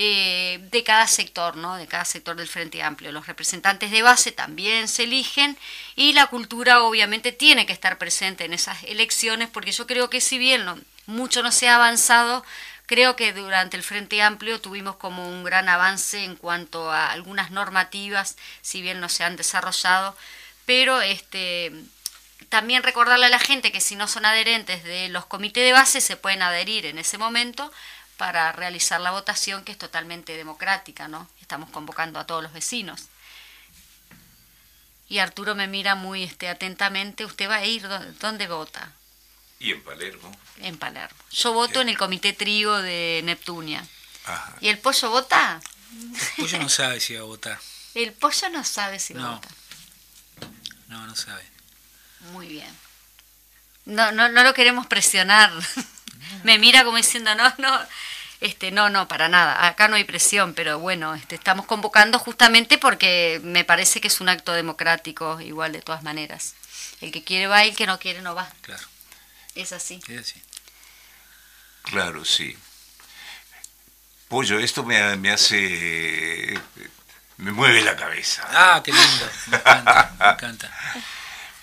eh, 0.00 0.60
de 0.70 0.84
cada 0.84 1.08
sector, 1.08 1.56
¿no? 1.56 1.76
de 1.76 1.88
cada 1.88 2.04
sector 2.04 2.36
del 2.36 2.46
Frente 2.46 2.84
Amplio. 2.84 3.10
Los 3.10 3.26
representantes 3.26 3.90
de 3.90 4.02
base 4.02 4.30
también 4.30 4.86
se 4.86 5.02
eligen 5.02 5.58
y 5.96 6.12
la 6.12 6.28
cultura 6.28 6.82
obviamente 6.82 7.32
tiene 7.32 7.66
que 7.66 7.72
estar 7.72 7.98
presente 7.98 8.44
en 8.44 8.52
esas 8.52 8.84
elecciones 8.84 9.48
porque 9.48 9.72
yo 9.72 9.88
creo 9.88 10.08
que 10.08 10.20
si 10.20 10.38
bien 10.38 10.64
mucho 11.06 11.42
no 11.42 11.50
se 11.50 11.68
ha 11.68 11.74
avanzado, 11.74 12.44
Creo 12.88 13.16
que 13.16 13.34
durante 13.34 13.76
el 13.76 13.82
Frente 13.82 14.22
Amplio 14.22 14.62
tuvimos 14.62 14.96
como 14.96 15.28
un 15.28 15.44
gran 15.44 15.68
avance 15.68 16.24
en 16.24 16.36
cuanto 16.36 16.90
a 16.90 17.10
algunas 17.10 17.50
normativas, 17.50 18.38
si 18.62 18.80
bien 18.80 18.98
no 18.98 19.10
se 19.10 19.24
han 19.24 19.36
desarrollado, 19.36 20.16
pero 20.64 21.02
este 21.02 21.70
también 22.48 22.82
recordarle 22.82 23.26
a 23.26 23.28
la 23.28 23.38
gente 23.38 23.72
que 23.72 23.82
si 23.82 23.94
no 23.94 24.08
son 24.08 24.24
adherentes 24.24 24.84
de 24.84 25.10
los 25.10 25.26
comités 25.26 25.64
de 25.64 25.74
base 25.74 26.00
se 26.00 26.16
pueden 26.16 26.40
adherir 26.40 26.86
en 26.86 26.96
ese 26.96 27.18
momento 27.18 27.70
para 28.16 28.52
realizar 28.52 29.02
la 29.02 29.10
votación 29.10 29.64
que 29.64 29.72
es 29.72 29.78
totalmente 29.78 30.34
democrática, 30.34 31.08
¿no? 31.08 31.28
Estamos 31.42 31.68
convocando 31.68 32.18
a 32.18 32.26
todos 32.26 32.42
los 32.42 32.54
vecinos. 32.54 33.08
Y 35.10 35.18
Arturo 35.18 35.54
me 35.54 35.66
mira 35.66 35.94
muy 35.94 36.22
este, 36.22 36.48
atentamente, 36.48 37.26
¿usted 37.26 37.50
va 37.50 37.56
a 37.56 37.66
ir? 37.66 37.86
¿Dónde 38.18 38.46
vota? 38.46 38.94
¿Y 39.60 39.72
en 39.72 39.82
Palermo? 39.82 40.36
En 40.58 40.78
Palermo. 40.78 41.18
Yo 41.32 41.52
voto 41.52 41.80
en 41.80 41.88
el 41.88 41.98
comité 41.98 42.32
trigo 42.32 42.80
de 42.80 43.20
Neptunia. 43.24 43.84
¿Y 44.60 44.68
el 44.68 44.78
pollo 44.78 45.10
vota? 45.10 45.60
El 46.36 46.44
pollo 46.44 46.58
no 46.58 46.68
sabe 46.68 47.00
si 47.00 47.14
va 47.14 47.20
a 47.20 47.24
votar. 47.24 47.58
El 47.94 48.12
pollo 48.12 48.48
no 48.50 48.64
sabe 48.64 48.98
si 48.98 49.14
va 49.14 49.26
a 49.26 49.34
votar. 49.34 49.52
No, 50.88 51.06
no 51.06 51.16
sabe. 51.16 51.42
Muy 52.32 52.46
bien. 52.46 52.70
No, 53.84 54.12
no, 54.12 54.28
no 54.28 54.42
lo 54.42 54.54
queremos 54.54 54.86
presionar. 54.86 55.50
Me 56.44 56.58
mira 56.58 56.84
como 56.84 56.98
diciendo, 56.98 57.34
no, 57.34 57.52
no, 57.58 57.80
este, 58.40 58.70
no, 58.70 58.90
no, 58.90 59.08
para 59.08 59.28
nada. 59.28 59.66
Acá 59.66 59.88
no 59.88 59.96
hay 59.96 60.04
presión, 60.04 60.54
pero 60.54 60.78
bueno, 60.78 61.14
este, 61.14 61.34
estamos 61.34 61.66
convocando 61.66 62.18
justamente 62.18 62.78
porque 62.78 63.40
me 63.42 63.64
parece 63.64 64.00
que 64.00 64.08
es 64.08 64.20
un 64.20 64.28
acto 64.28 64.52
democrático, 64.52 65.40
igual 65.40 65.72
de 65.72 65.82
todas 65.82 66.02
maneras. 66.02 66.54
El 67.00 67.12
que 67.12 67.24
quiere 67.24 67.46
va 67.46 67.64
y 67.64 67.70
el 67.70 67.76
que 67.76 67.86
no 67.86 67.98
quiere 67.98 68.20
no 68.22 68.34
va. 68.34 68.52
Claro. 68.60 68.82
Es 69.58 69.72
así. 69.72 70.00
Claro, 71.82 72.24
sí. 72.24 72.56
Pollo, 74.28 74.60
esto 74.60 74.84
me, 74.84 75.16
me, 75.16 75.32
hace... 75.32 76.56
me 77.38 77.50
mueve 77.50 77.82
la 77.82 77.96
cabeza. 77.96 78.46
Ah, 78.52 78.80
qué 78.84 78.92
lindo. 78.92 79.28
Me 79.48 79.56
encanta. 79.56 80.16
Me, 80.20 80.30
encanta. 80.30 80.78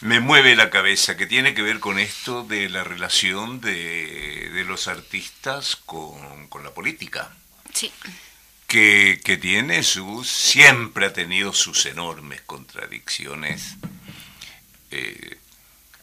me 0.02 0.20
mueve 0.20 0.58
la 0.58 0.70
cabeza, 0.70 1.16
que 1.16 1.26
tiene 1.26 1.54
que 1.54 1.62
ver 1.62 1.80
con 1.80 1.98
esto 1.98 2.44
de 2.44 2.68
la 2.68 2.84
relación 2.84 3.62
de, 3.62 4.50
de 4.50 4.64
los 4.66 4.90
artistas 4.90 5.78
con, 5.78 6.50
con, 6.50 6.66
la 6.66 6.74
política. 6.74 7.32
Sí. 7.74 7.94
Que, 8.68 9.22
que 9.24 9.38
tiene 9.38 9.84
sus... 9.84 10.30
siempre 10.30 11.06
ha 11.06 11.14
tenido 11.14 11.54
sus 11.54 11.86
enormes 11.86 12.42
contradicciones. 12.42 13.76
Eh, 14.92 15.35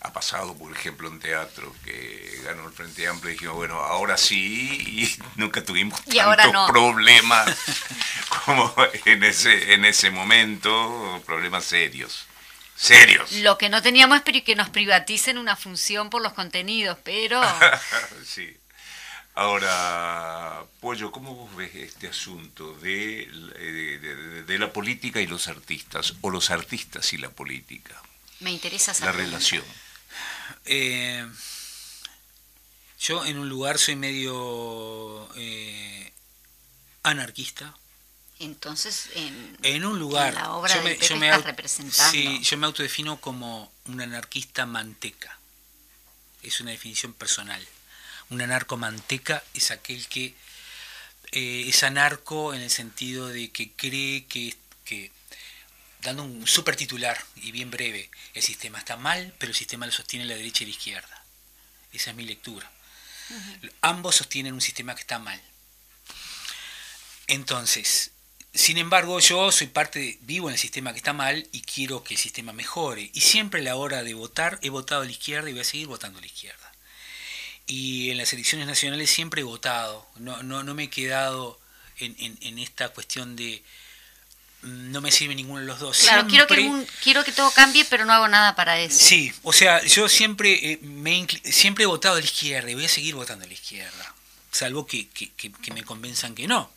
ha 0.05 0.13
pasado, 0.13 0.57
por 0.57 0.73
ejemplo, 0.73 1.09
en 1.09 1.21
teatro, 1.21 1.75
que 1.85 2.41
ganó 2.45 2.67
el 2.67 2.73
Frente 2.73 3.07
Amplio 3.07 3.31
y 3.31 3.35
dijimos, 3.35 3.55
bueno, 3.55 3.81
ahora 3.81 4.17
sí, 4.17 4.79
y 4.81 5.23
nunca 5.41 5.65
tuvimos 5.65 6.03
tantos 6.05 6.71
problemas 6.71 7.57
como 8.45 8.75
en 9.05 9.23
ese, 9.23 9.75
en 9.75 9.85
ese 9.85 10.11
momento, 10.11 11.23
problemas 11.25 11.65
serios. 11.65 12.27
Serios. 12.75 13.31
Lo 13.33 13.59
que 13.59 13.69
no 13.69 13.81
teníamos 13.81 14.23
es 14.27 14.43
que 14.43 14.57
nos 14.57 14.71
privaticen 14.71 15.39
una 15.39 15.55
función 15.55 16.11
por 16.11 16.21
los 16.21 16.33
contenidos, 16.33 16.99
pero... 17.05 17.41
sí. 18.27 18.57
Ahora, 19.35 20.65
Pollo, 20.81 21.13
¿cómo 21.13 21.35
vos 21.35 21.57
ves 21.57 21.75
este 21.75 22.09
asunto 22.09 22.75
de, 22.75 23.29
de, 23.59 24.43
de, 24.43 24.59
la 24.59 24.73
política 24.73 25.21
y 25.21 25.27
los 25.27 25.49
artistas, 25.49 26.15
o 26.21 26.29
los 26.29 26.51
artistas 26.51 27.13
y 27.15 27.19
la 27.19 27.31
política? 27.31 28.03
Me 28.41 28.51
interesa 28.51 28.93
saber. 28.93 29.15
La 29.15 29.23
relación. 29.23 29.65
Eh, 30.65 31.27
yo 33.01 33.25
en 33.25 33.39
un 33.39 33.49
lugar 33.49 33.79
soy 33.79 33.97
medio 33.97 35.29
eh, 35.37 36.13
anarquista. 37.03 37.75
Entonces, 38.39 39.09
en, 39.15 39.59
En 39.63 39.85
un 39.85 39.99
lugar. 39.99 40.31
en 40.31 40.35
la 40.37 40.53
obra 40.53 40.75
yo 40.75 40.83
me 41.17 41.29
estás 41.29 41.45
representando. 41.45 42.11
Sí, 42.11 42.41
yo 42.43 42.57
me 42.59 42.67
autodefino 42.67 43.21
como 43.21 43.73
un 43.87 44.01
anarquista 44.01 44.67
manteca. 44.67 45.39
Es 46.43 46.61
una 46.61 46.73
definición 46.73 47.13
personal. 47.13 47.65
Un 48.31 48.41
anarco 48.41 48.77
manteca 48.77 49.45
es 49.55 49.71
aquel 49.71 50.07
que 50.09 50.35
eh, 51.33 51.65
es 51.67 51.83
anarco 51.83 52.55
en 52.55 52.63
el 52.63 52.71
sentido 52.71 53.29
de 53.29 53.51
que 53.51 53.73
cree 53.73 54.27
que, 54.27 54.55
que, 54.85 55.11
dando 56.03 56.23
un 56.25 56.47
super 56.47 56.77
titular 56.77 57.23
y 57.37 57.53
bien 57.53 57.71
breve, 57.71 58.11
el 58.35 58.43
sistema 58.43 58.79
está 58.79 58.97
mal, 58.97 59.35
pero 59.39 59.51
el 59.51 59.57
sistema 59.57 59.87
lo 59.87 59.93
sostiene 59.93 60.25
la 60.27 60.35
derecha 60.35 60.63
y 60.65 60.67
la 60.67 60.73
izquierda. 60.73 61.25
Esa 61.93 62.11
es 62.11 62.17
mi 62.17 62.25
lectura. 62.25 62.71
Ambos 63.81 64.17
sostienen 64.17 64.53
un 64.55 64.61
sistema 64.61 64.95
que 64.95 65.01
está 65.03 65.19
mal. 65.19 65.41
Entonces, 67.27 68.11
sin 68.53 68.79
embargo, 68.79 69.19
yo 69.21 69.51
soy 69.53 69.69
parte, 69.69 69.99
de- 70.01 70.19
vivo 70.23 70.49
en 70.49 70.55
el 70.55 70.59
sistema 70.61 70.93
que 70.93 70.99
está 70.99 71.13
mal 71.13 71.49
y 71.53 71.63
quiero 71.63 72.03
que 72.05 72.15
el 72.15 72.21
sistema 72.21 72.53
mejore. 72.53 73.11
Y 73.15 73.21
siempre 73.21 73.61
a 73.61 73.65
la 73.65 73.77
hora 73.77 74.03
de 74.03 74.15
votar 74.15 74.59
he 74.63 74.69
votado 74.71 75.03
a 75.03 75.05
la 75.05 75.11
izquierda 75.11 75.49
y 75.49 75.53
voy 75.53 75.63
a 75.63 75.65
seguir 75.65 75.87
votando 75.87 76.19
a 76.19 76.21
la 76.21 76.27
izquierda. 76.27 76.73
Y 77.67 78.11
en 78.11 78.19
las 78.19 78.33
elecciones 78.33 78.67
nacionales 78.67 79.11
siempre 79.11 79.41
he 79.41 79.45
votado. 79.45 80.07
No, 80.17 80.43
no, 80.43 80.63
no 80.63 80.75
me 80.75 80.85
he 80.85 80.91
quedado 80.91 81.59
en, 81.99 82.15
en- 82.19 82.39
en 82.43 82.59
esta 82.59 82.89
cuestión 82.91 83.37
de 83.37 83.63
no 84.63 85.01
me 85.01 85.11
sirve 85.11 85.35
ninguno 85.35 85.61
de 85.61 85.67
los 85.67 85.81
dos. 85.81 85.99
Claro, 85.99 86.27
quiero 86.29 86.47
que, 86.47 86.61
un- 86.61 86.87
quiero 87.03 87.25
que 87.25 87.33
todo 87.33 87.51
cambie, 87.51 87.85
pero 87.85 88.05
no 88.05 88.13
hago 88.13 88.29
nada 88.29 88.55
para 88.55 88.79
eso. 88.79 88.99
Sí, 88.99 89.33
o 89.43 89.53
sea, 89.53 89.83
yo 89.85 90.09
siempre, 90.09 90.73
eh, 90.73 90.79
me 90.83 91.27
siempre 91.45 91.85
he 91.85 91.87
votado 91.87 92.17
a 92.17 92.19
la 92.21 92.25
izquierda 92.25 92.71
y 92.71 92.75
voy 92.75 92.85
a 92.85 92.89
seguir 92.89 93.15
votando 93.15 93.45
a 93.45 93.49
la 93.49 93.55
izquierda. 93.55 94.15
Salvo 94.51 94.87
que, 94.87 95.09
que- 95.09 95.31
que- 95.33 95.51
que 95.53 95.71
me 95.73 95.83
convenzan 95.83 96.35
que 96.35 96.47
no. 96.47 96.71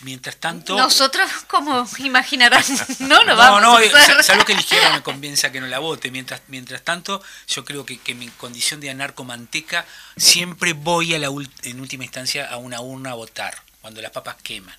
Mientras 0.00 0.36
tanto... 0.36 0.76
Nosotros, 0.76 1.28
como 1.48 1.84
imaginarán, 1.98 2.62
no 3.00 3.24
lo 3.24 3.32
no, 3.32 3.36
vamos 3.36 3.62
no, 3.62 3.76
a 3.78 3.82
eh, 3.82 3.90
hacer. 3.92 4.22
salvo 4.22 4.44
que 4.44 4.54
la 4.54 4.60
izquierda 4.60 4.92
me 4.92 5.02
convenza 5.02 5.50
que 5.50 5.60
no 5.60 5.66
la 5.66 5.80
vote. 5.80 6.12
Mientras, 6.12 6.40
mientras 6.46 6.82
tanto, 6.82 7.20
yo 7.48 7.64
creo 7.64 7.84
que, 7.84 7.98
que 7.98 8.14
mi 8.14 8.28
condición 8.28 8.78
de 8.80 8.90
anarcomanteca 8.90 9.84
siempre 10.16 10.72
voy 10.72 11.14
a 11.14 11.18
la 11.18 11.26
en 11.62 11.80
última 11.80 12.04
instancia 12.04 12.46
a 12.48 12.58
una 12.58 12.80
urna 12.80 13.10
a 13.10 13.14
votar, 13.14 13.60
cuando 13.80 14.00
las 14.00 14.12
papas 14.12 14.36
queman. 14.42 14.76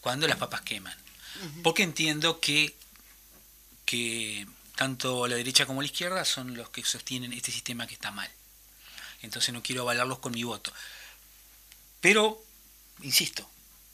Cuando 0.00 0.26
las 0.26 0.38
papas 0.38 0.62
queman. 0.62 0.96
Porque 1.62 1.82
entiendo 1.82 2.40
que, 2.40 2.74
que 3.84 4.46
tanto 4.76 5.26
la 5.26 5.36
derecha 5.36 5.66
como 5.66 5.82
la 5.82 5.86
izquierda 5.86 6.24
son 6.24 6.56
los 6.56 6.70
que 6.70 6.84
sostienen 6.84 7.32
este 7.32 7.52
sistema 7.52 7.86
que 7.86 7.94
está 7.94 8.10
mal. 8.10 8.30
Entonces 9.22 9.52
no 9.52 9.62
quiero 9.62 9.82
avalarlos 9.82 10.18
con 10.18 10.32
mi 10.32 10.44
voto. 10.44 10.72
Pero, 12.00 12.42
insisto, 13.02 13.48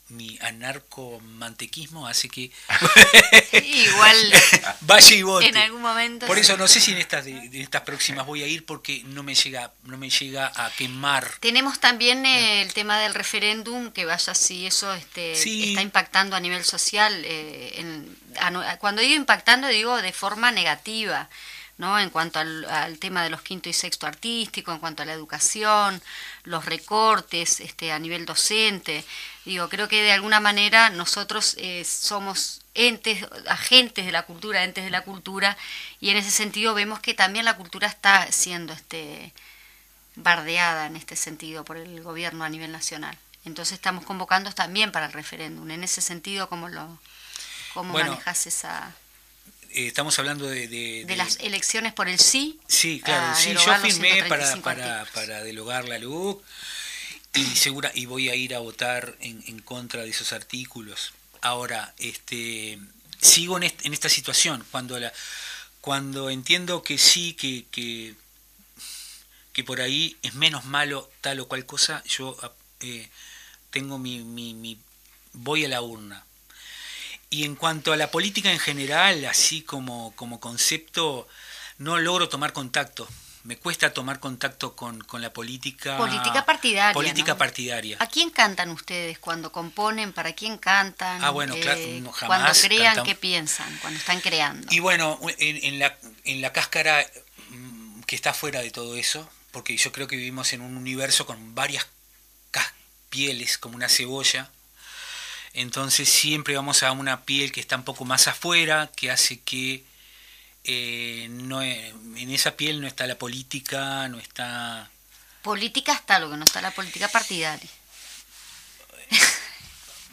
mi 0.09 0.39
anarcomantequismo 0.43 2.07
hace 2.07 2.29
que 2.29 2.51
Igual 3.53 4.17
vaya 4.83 5.15
y 5.17 5.23
vote. 5.23 5.49
en 5.49 5.57
algún 5.57 5.81
momento. 5.83 6.27
Por 6.27 6.39
eso 6.39 6.57
no 6.57 6.69
sé 6.69 6.81
si 6.81 6.93
en 6.93 6.99
estas, 6.99 7.25
de- 7.25 7.49
de 7.49 7.61
estas 7.63 7.83
próximas 7.83 8.27
voy 8.27 8.43
a 8.43 8.47
ir 8.47 8.65
porque 8.67 9.03
no 9.07 9.23
me 9.23 9.35
llega, 9.35 9.73
no 9.85 9.97
me 9.97 10.11
llega 10.11 10.53
a 10.55 10.71
quemar. 10.73 11.31
Tenemos 11.41 11.81
también 11.81 12.27
eh, 12.27 12.63
el 12.63 12.73
tema 12.75 12.99
del 13.01 13.15
referéndum, 13.15 13.91
que 13.93 14.05
vaya 14.05 14.35
si 14.35 14.67
eso 14.67 14.93
este, 14.95 15.35
Sí. 15.37 15.71
está 15.71 15.83
impactando 15.83 16.37
a 16.37 16.41
nivel 16.41 16.65
social. 16.65 17.23
eh, 17.25 17.73
en- 17.77 18.17
a- 18.39 18.77
cuando 18.79 19.01
digo 19.01 19.15
impactando, 19.15 19.69
digo 19.69 19.97
de 20.03 20.13
forma 20.13 20.51
negativa, 20.51 21.29
¿no? 21.79 21.99
En 21.99 22.11
cuanto 22.11 22.39
al, 22.39 22.65
al 22.67 22.99
tema 22.99 23.23
de 23.23 23.31
los 23.31 23.43
quinto 23.43 23.69
y 23.69 23.73
sexto 23.73 24.07
artístico, 24.07 24.73
en 24.73 24.79
cuanto 24.79 25.03
a 25.03 25.07
la 25.07 25.13
educación, 25.13 26.01
los 26.45 26.65
recortes 26.65 27.61
este, 27.61 27.93
a 27.93 27.99
nivel 27.99 28.27
docente. 28.27 29.05
Digo, 29.45 29.69
creo 29.69 29.89
que 29.89 30.03
de 30.03 30.13
alguna 30.13 30.41
manera 30.41 30.91
nosotros 30.91 31.57
eh, 31.59 31.85
somos 31.85 32.61
entes, 32.75 33.27
agentes 33.49 34.07
de 34.07 34.13
la 34.13 34.23
cultura, 34.23 34.65
entes 34.65 34.85
de 34.85 34.91
la 34.91 35.03
cultura, 35.03 35.57
y 36.01 36.11
en 36.11 36.17
ese 36.17 36.31
sentido 36.31 36.75
vemos 36.75 37.01
que 37.01 37.15
también 37.15 37.45
la 37.45 37.57
cultura 37.57 37.89
está 37.89 38.31
siendo 38.31 38.73
este 38.73 39.33
bardeada 40.17 40.87
en 40.87 40.95
este 40.95 41.17
sentido 41.17 41.65
por 41.65 41.77
el 41.77 42.03
gobierno 42.03 42.45
a 42.45 42.49
nivel 42.49 42.71
nacional. 42.71 43.19
Entonces 43.45 43.75
estamos 43.75 44.05
convocando 44.05 44.53
también 44.53 44.93
para 44.93 45.07
el 45.07 45.13
referéndum. 45.13 45.69
En 45.71 45.83
ese 45.83 46.01
sentido, 46.01 46.49
¿cómo 46.49 46.69
lo 46.69 46.99
cómo 47.75 47.93
Bueno, 47.93 48.13
manejas 48.13 48.47
esa 48.47 48.95
Eh, 49.75 49.89
estamos 49.89 50.19
hablando 50.19 50.47
de... 50.47 50.69
de- 50.69 50.69
de 50.69 51.05
de- 51.05 51.17
las 51.17 51.37
elecciones 51.41 51.93
por 51.93 52.09
el 52.09 52.19
sí? 52.19 52.61
Sí, 52.69 53.01
claro, 53.05 53.27
a 53.33 53.35
sí, 53.35 53.53
yo 53.53 53.59
firmé 53.79 54.25
para, 54.29 54.47
135 54.53 54.63
para, 54.63 55.05
para 55.07 55.43
derogar 55.45 55.89
la 55.89 55.99
LUC 55.99 56.43
y 57.35 57.45
segura 57.57 57.91
y 57.95 58.07
voy 58.07 58.29
a 58.31 58.35
ir 58.37 58.55
a 58.55 58.61
votar 58.61 59.17
en, 59.21 59.43
en 59.49 59.59
contra 59.61 60.03
de 60.03 60.11
esos 60.11 60.33
artículos. 60.33 61.13
Ahora, 61.41 61.93
este 61.99 62.79
sigo 63.21 63.57
en, 63.57 63.65
est- 63.65 63.85
en 63.85 63.93
esta 63.93 64.09
situación 64.09 64.65
cuando 64.71 64.99
la 65.01 65.13
cuando 65.81 66.31
entiendo 66.31 66.83
que 66.83 66.97
sí 66.97 67.35
que, 67.35 67.67
que 67.71 68.15
que 69.53 69.65
por 69.65 69.81
ahí 69.81 70.17
es 70.23 70.35
menos 70.35 70.65
malo 70.65 71.11
tal 71.21 71.41
o 71.41 71.49
cual 71.49 71.67
cosa, 71.67 72.03
yo 72.07 72.37
eh, 72.81 73.09
tengo 73.71 73.99
mi, 73.99 74.19
mi, 74.21 74.55
mi 74.55 74.79
voy 75.33 75.65
a 75.65 75.69
la 75.69 75.81
urna. 75.83 76.24
Y 77.35 77.43
en 77.43 77.57
cuanto 77.57 77.93
a 77.93 77.97
la 77.97 78.13
política 78.13 78.53
en 78.53 78.61
general, 78.61 79.25
así 79.25 79.63
como, 79.63 80.15
como 80.15 80.39
concepto, 80.39 81.27
no 81.79 81.99
logro 81.99 82.29
tomar 82.29 82.53
contacto. 82.53 83.09
Me 83.43 83.57
cuesta 83.57 83.93
tomar 83.93 84.21
contacto 84.21 84.77
con, 84.77 85.01
con 85.03 85.21
la 85.21 85.33
política. 85.33 85.97
Política 85.99 86.47
partidaria, 86.47 86.95
Política 86.95 87.33
¿no? 87.33 87.39
partidaria. 87.39 87.97
¿A 87.99 88.07
quién 88.07 88.31
cantan 88.31 88.71
ustedes 88.71 89.19
cuando 89.19 89.51
componen? 89.51 90.13
¿Para 90.13 90.33
quién 90.35 90.59
cantan? 90.59 91.25
Ah, 91.25 91.31
bueno, 91.31 91.57
claro, 91.57 91.81
Eh, 91.81 92.01
cuando 92.05 92.13
jamás 92.13 92.63
crean, 92.63 92.85
cantamos. 92.85 93.09
¿qué 93.09 93.15
piensan? 93.17 93.79
Cuando 93.83 93.99
están 93.99 94.21
creando. 94.21 94.69
Y 94.71 94.79
bueno, 94.79 95.19
en, 95.39 95.57
en 95.65 95.81
la, 95.81 95.99
en 96.23 96.41
la 96.41 96.53
cáscara 96.53 97.05
mm, 97.51 98.03
que 98.03 98.15
está 98.15 98.33
fuera 98.33 98.61
de 98.63 98.71
todo 98.71 98.95
eso, 98.97 99.29
porque 99.51 99.77
yo 99.77 99.91
creo 99.91 100.07
que 100.07 100.15
vivimos 100.15 100.53
en 100.53 100.61
un 100.61 100.77
universo 100.77 101.27
con 101.27 101.55
varias 101.57 101.85
pieles, 103.11 103.59
como 103.59 103.75
una 103.75 103.89
cebolla. 103.89 104.51
Entonces 105.55 106.09
siempre 106.09 106.57
vamos 106.57 106.83
a 106.83 106.93
una 106.93 107.23
piel 107.23 107.53
que 107.53 107.61
está 107.61 107.77
un 107.77 107.85
poco 107.85 108.05
más 108.05 108.27
afuera, 108.29 108.91
que 108.97 109.11
hace 109.11 109.41
que 109.41 109.85
eh, 110.65 111.29
no, 111.31 111.63
e- 111.63 111.89
en 112.17 112.31
esa 112.31 112.57
piel 112.57 112.81
no 112.81 112.87
está 112.87 113.07
la 113.07 113.17
política, 113.17 114.09
no 114.09 114.19
está... 114.19 114.91
Política 115.43 115.93
está 115.93 116.19
lo 116.19 116.31
que 116.31 116.37
no 116.37 116.45
está 116.45 116.61
la 116.61 116.71
política 116.73 117.09
partidaria. 117.09 117.69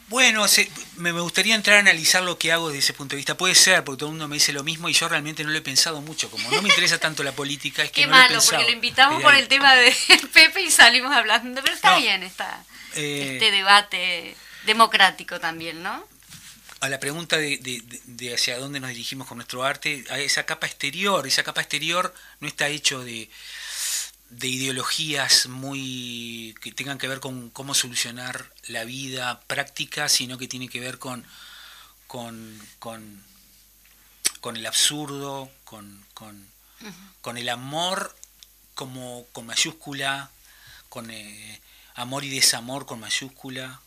Bueno, 0.08 0.46
se- 0.46 0.70
me 0.96 1.10
gustaría 1.12 1.54
entrar 1.54 1.78
a 1.78 1.80
analizar 1.80 2.22
lo 2.22 2.36
que 2.38 2.52
hago 2.52 2.68
desde 2.68 2.80
ese 2.80 2.92
punto 2.92 3.12
de 3.12 3.16
vista. 3.18 3.34
Puede 3.34 3.54
ser, 3.54 3.82
porque 3.82 4.00
todo 4.00 4.08
el 4.10 4.12
mundo 4.12 4.28
me 4.28 4.34
dice 4.36 4.52
lo 4.52 4.62
mismo 4.62 4.90
y 4.90 4.92
yo 4.92 5.08
realmente 5.08 5.42
no 5.42 5.48
lo 5.50 5.56
he 5.56 5.62
pensado 5.62 6.02
mucho. 6.02 6.30
Como 6.30 6.50
no 6.50 6.60
me 6.60 6.68
interesa 6.68 6.98
tanto 6.98 7.22
la 7.22 7.32
política, 7.32 7.82
es 7.82 7.90
que 7.92 8.02
Qué 8.02 8.06
no 8.06 8.12
lo 8.12 8.18
he 8.18 8.22
malo, 8.24 8.34
pensado. 8.34 8.52
porque 8.58 8.70
lo 8.70 8.76
invitamos 8.76 9.22
por 9.22 9.34
el 9.34 9.48
tema 9.48 9.74
de 9.74 9.96
Pepe 10.34 10.60
y 10.60 10.70
salimos 10.70 11.12
hablando. 11.16 11.62
Pero 11.62 11.74
está 11.74 11.92
No. 11.92 12.00
bien 12.00 12.22
está 12.24 12.62
Eh, 12.94 13.30
este 13.34 13.50
debate 13.52 14.36
democrático 14.66 15.40
también, 15.40 15.82
¿no? 15.82 16.06
a 16.80 16.88
la 16.88 16.98
pregunta 16.98 17.36
de, 17.36 17.58
de- 17.58 17.82
de- 18.06 18.34
hacia 18.34 18.58
dónde 18.58 18.80
nos 18.80 18.90
dirigimos 18.90 19.28
con 19.28 19.36
nuestro 19.38 19.62
arte, 19.62 20.04
a 20.10 20.18
esa 20.18 20.44
capa 20.46 20.66
exterior, 20.66 21.24
esa 21.28 21.44
capa 21.44 21.60
exterior 21.60 22.12
no 22.40 22.48
está 22.48 22.66
hecho 22.66 23.04
de, 23.04 23.30
de 24.30 24.48
ideologías 24.48 25.46
muy 25.46 26.56
que 26.60 26.72
tengan 26.72 26.98
que 26.98 27.06
ver 27.06 27.20
con 27.20 27.50
cómo 27.50 27.74
solucionar 27.74 28.50
la 28.66 28.82
vida 28.82 29.40
práctica, 29.42 30.08
sino 30.08 30.38
que 30.38 30.48
tiene 30.48 30.68
que 30.68 30.80
ver 30.80 30.98
con 30.98 31.24
con, 32.08 32.58
con, 32.80 33.22
con 34.40 34.56
el 34.56 34.66
absurdo, 34.66 35.50
con, 35.64 36.04
con, 36.14 36.46
con 37.20 37.38
el 37.38 37.48
amor 37.48 38.14
como 38.74 39.24
con 39.32 39.46
mayúscula, 39.46 40.30
con 40.88 41.10
eh, 41.12 41.60
amor 41.94 42.24
y 42.24 42.28
desamor 42.28 42.86
con 42.86 42.98
mayúscula, 43.00 43.80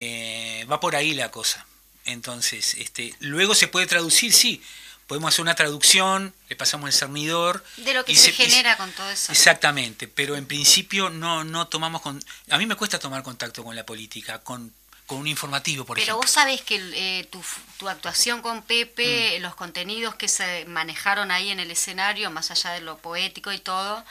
eh, 0.00 0.66
va 0.70 0.80
por 0.80 0.96
ahí 0.96 1.14
la 1.14 1.30
cosa. 1.30 1.66
Entonces, 2.04 2.74
este, 2.74 3.14
luego 3.20 3.54
se 3.54 3.68
puede 3.68 3.86
traducir, 3.86 4.32
sí. 4.32 4.62
Podemos 5.06 5.28
hacer 5.34 5.42
una 5.42 5.54
traducción, 5.54 6.34
le 6.48 6.56
pasamos 6.56 6.88
el 6.88 6.94
cernidor. 6.94 7.62
De 7.76 7.92
lo 7.92 8.04
que 8.06 8.14
se, 8.16 8.30
y 8.30 8.32
genera 8.32 8.76
con 8.78 8.90
todo 8.92 9.10
eso. 9.10 9.32
Exactamente, 9.32 10.08
pero 10.08 10.34
en 10.36 10.46
principio 10.46 11.10
no, 11.10 11.44
no 11.44 11.66
tomamos... 11.68 12.00
Con, 12.00 12.22
a 12.50 12.56
mí 12.58 12.64
me 12.66 12.74
cuesta 12.74 12.98
tomar 12.98 13.22
contacto 13.22 13.62
con 13.62 13.76
la 13.76 13.84
política, 13.84 14.38
con, 14.42 14.72
con 15.06 15.18
un 15.18 15.26
informativo, 15.26 15.84
por 15.84 15.96
Pero 15.96 16.04
ejemplo. 16.04 16.22
vos 16.22 16.30
sabés 16.30 16.62
que 16.62 16.76
eh, 16.94 17.24
tu, 17.30 17.42
tu 17.76 17.88
actuación 17.90 18.40
con 18.40 18.58
Mm. 18.58 18.62
Pepe, 18.62 19.38
los 19.40 19.54
contenidos 19.54 20.14
que 20.14 20.28
se 20.28 20.64
manejaron 20.66 21.30
ahí 21.30 21.50
en 21.50 21.60
el 21.60 21.70
escenario, 21.70 22.30
más 22.30 22.50
allá 22.50 22.70
de 22.70 22.80
lo 22.80 22.96
poético 22.96 23.52
y 23.52 23.58
todo, 23.58 24.02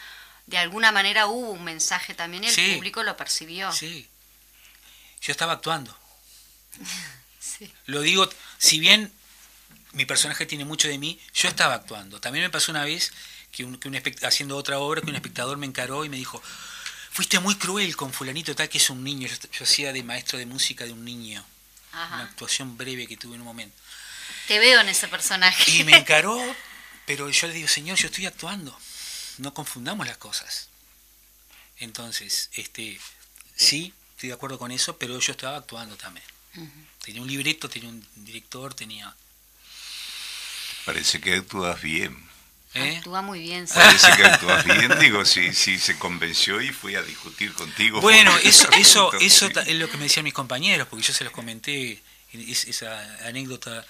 de 0.45 0.59
alguna 0.59 0.91
manera 0.91 1.25
hubo 1.25 1.49
un 1.51 1.63
mensaje 1.63 2.13
también 2.13 2.43
y 2.43 2.47
el 2.47 2.53
Sí. 2.53 2.75
público 2.75 3.01
lo 3.01 3.17
percibió. 3.17 3.71
Sí. 3.71 4.07
Yo 5.23 5.31
estaba 5.31 5.53
actuando. 5.53 5.97
Sí. 7.39 7.71
Lo 7.85 8.01
digo, 8.01 8.27
si 8.57 8.79
bien 8.79 9.11
mi 9.91 10.05
personaje 10.05 10.45
tiene 10.47 10.65
mucho 10.65 10.87
de 10.87 10.97
mí, 10.97 11.19
yo 11.35 11.49
estaba 11.49 11.75
actuando. 11.75 12.19
También 12.19 12.43
me 12.45 12.49
pasó 12.49 12.71
una 12.71 12.83
vez 12.83 13.11
que, 13.51 13.63
un, 13.63 13.77
que 13.77 13.89
un 13.89 13.93
espect- 13.95 14.25
haciendo 14.25 14.57
otra 14.57 14.79
obra 14.79 15.01
que 15.01 15.09
un 15.09 15.15
espectador 15.15 15.57
me 15.57 15.67
encaró 15.67 16.03
y 16.03 16.09
me 16.09 16.17
dijo, 16.17 16.41
fuiste 17.11 17.39
muy 17.39 17.55
cruel 17.55 17.95
con 17.95 18.11
fulanito 18.11 18.55
tal 18.55 18.69
que 18.69 18.79
es 18.79 18.89
un 18.89 19.03
niño. 19.03 19.27
Yo, 19.27 19.35
yo 19.51 19.63
hacía 19.65 19.93
de 19.93 20.01
maestro 20.03 20.39
de 20.39 20.45
música 20.47 20.85
de 20.85 20.93
un 20.93 21.03
niño, 21.05 21.45
una 21.93 22.23
actuación 22.23 22.75
breve 22.77 23.05
que 23.07 23.17
tuve 23.17 23.35
en 23.35 23.41
un 23.41 23.47
momento. 23.47 23.75
Te 24.47 24.57
veo 24.57 24.79
en 24.81 24.89
ese 24.89 25.07
personaje. 25.09 25.69
Y 25.69 25.83
me 25.83 25.95
encaró, 25.97 26.39
pero 27.05 27.29
yo 27.29 27.47
le 27.47 27.53
digo, 27.53 27.67
señor, 27.67 27.97
yo 27.99 28.07
estoy 28.07 28.25
actuando. 28.25 28.75
No 29.37 29.53
confundamos 29.53 30.07
las 30.07 30.17
cosas. 30.17 30.69
Entonces, 31.77 32.49
este, 32.53 32.99
sí, 33.55 33.93
estoy 34.23 34.29
de 34.29 34.35
acuerdo 34.35 34.57
con 34.57 34.71
eso, 34.71 34.97
pero 34.97 35.19
yo 35.19 35.31
estaba 35.33 35.57
actuando 35.57 35.97
también. 35.97 36.25
Tenía 37.03 37.21
un 37.21 37.27
libreto, 37.27 37.67
tenía 37.67 37.89
un 37.89 38.07
director, 38.15 38.73
tenía... 38.73 39.13
Parece 40.85 41.19
que 41.19 41.35
actúas 41.35 41.81
bien. 41.81 42.17
¿eh? 42.73 42.95
Actúa 42.99 43.21
muy 43.21 43.39
bien. 43.39 43.67
sí. 43.67 43.73
Parece 43.75 44.15
que 44.15 44.23
actúas 44.23 44.63
bien, 44.79 44.97
digo, 45.01 45.25
si, 45.25 45.53
si 45.53 45.77
se 45.77 45.99
convenció 45.99 46.61
y 46.61 46.71
fue 46.71 46.95
a 46.95 47.01
discutir 47.01 47.51
contigo. 47.53 47.99
Bueno, 47.99 48.31
eso, 48.43 48.69
eso, 48.71 49.05
Entonces, 49.13 49.33
eso 49.43 49.47
sí. 49.47 49.71
es 49.71 49.75
lo 49.77 49.89
que 49.89 49.97
me 49.97 50.03
decían 50.03 50.23
mis 50.23 50.33
compañeros, 50.33 50.87
porque 50.87 51.05
yo 51.05 51.13
se 51.13 51.25
los 51.25 51.33
comenté, 51.33 52.01
es- 52.31 52.65
esa 52.65 53.01
anécdota. 53.27 53.85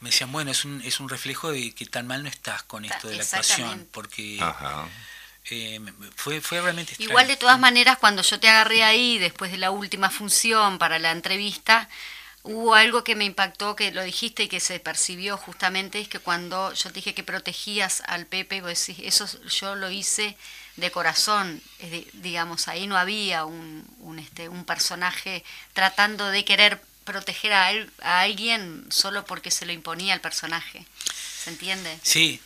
Me 0.00 0.08
decían, 0.08 0.32
bueno, 0.32 0.50
es 0.50 0.64
un, 0.64 0.80
es 0.80 0.98
un 0.98 1.10
reflejo 1.10 1.52
de 1.52 1.74
que 1.74 1.84
tan 1.84 2.06
mal 2.06 2.22
no 2.22 2.30
estás 2.30 2.62
con 2.62 2.86
esto 2.86 3.08
de 3.08 3.16
la 3.16 3.22
actuación, 3.22 3.86
porque 3.92 4.38
Ajá. 4.40 4.88
Eh, 5.50 5.80
fue, 6.16 6.40
fue 6.40 6.60
realmente 6.60 6.92
extraño. 6.92 7.10
Igual 7.10 7.28
de 7.28 7.36
todas 7.36 7.58
maneras, 7.58 7.98
cuando 7.98 8.22
yo 8.22 8.38
te 8.40 8.48
agarré 8.48 8.84
ahí, 8.84 9.18
después 9.18 9.50
de 9.50 9.58
la 9.58 9.70
última 9.70 10.10
función 10.10 10.78
para 10.78 10.98
la 10.98 11.10
entrevista, 11.10 11.88
hubo 12.44 12.74
algo 12.74 13.04
que 13.04 13.14
me 13.14 13.24
impactó, 13.24 13.76
que 13.76 13.92
lo 13.92 14.02
dijiste 14.02 14.44
y 14.44 14.48
que 14.48 14.60
se 14.60 14.80
percibió 14.80 15.36
justamente, 15.36 16.00
es 16.00 16.08
que 16.08 16.18
cuando 16.18 16.72
yo 16.74 16.88
te 16.90 16.94
dije 16.96 17.14
que 17.14 17.22
protegías 17.22 18.02
al 18.06 18.26
Pepe, 18.26 18.60
vos 18.60 18.70
decís, 18.86 19.04
eso 19.04 19.26
yo 19.48 19.74
lo 19.74 19.90
hice 19.90 20.36
de 20.76 20.90
corazón, 20.90 21.62
digamos, 22.14 22.68
ahí 22.68 22.86
no 22.86 22.96
había 22.96 23.44
un, 23.44 23.84
un, 24.00 24.18
este, 24.18 24.48
un 24.48 24.64
personaje 24.64 25.44
tratando 25.74 26.28
de 26.28 26.44
querer 26.44 26.82
proteger 27.04 27.52
a, 27.52 27.70
él- 27.72 27.90
a 28.02 28.20
alguien 28.20 28.86
solo 28.90 29.24
porque 29.24 29.50
se 29.50 29.66
lo 29.66 29.72
imponía 29.72 30.14
el 30.14 30.20
personaje. 30.20 30.86
¿Se 31.44 31.50
entiende? 31.50 31.98
Sí, 32.02 32.40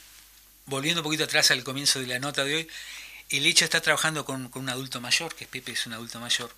volviendo 0.66 1.00
un 1.00 1.04
poquito 1.04 1.24
atrás 1.24 1.50
al 1.50 1.64
comienzo 1.64 2.00
de 2.00 2.06
la 2.06 2.18
nota 2.18 2.44
de 2.44 2.56
hoy, 2.56 2.68
el 3.30 3.46
hecho 3.46 3.60
de 3.60 3.66
estar 3.66 3.80
trabajando 3.80 4.24
con, 4.24 4.48
con 4.48 4.62
un 4.62 4.68
adulto 4.68 5.00
mayor, 5.00 5.34
que 5.34 5.46
Pepe 5.46 5.72
es 5.72 5.86
un 5.86 5.94
adulto 5.94 6.20
mayor, 6.20 6.54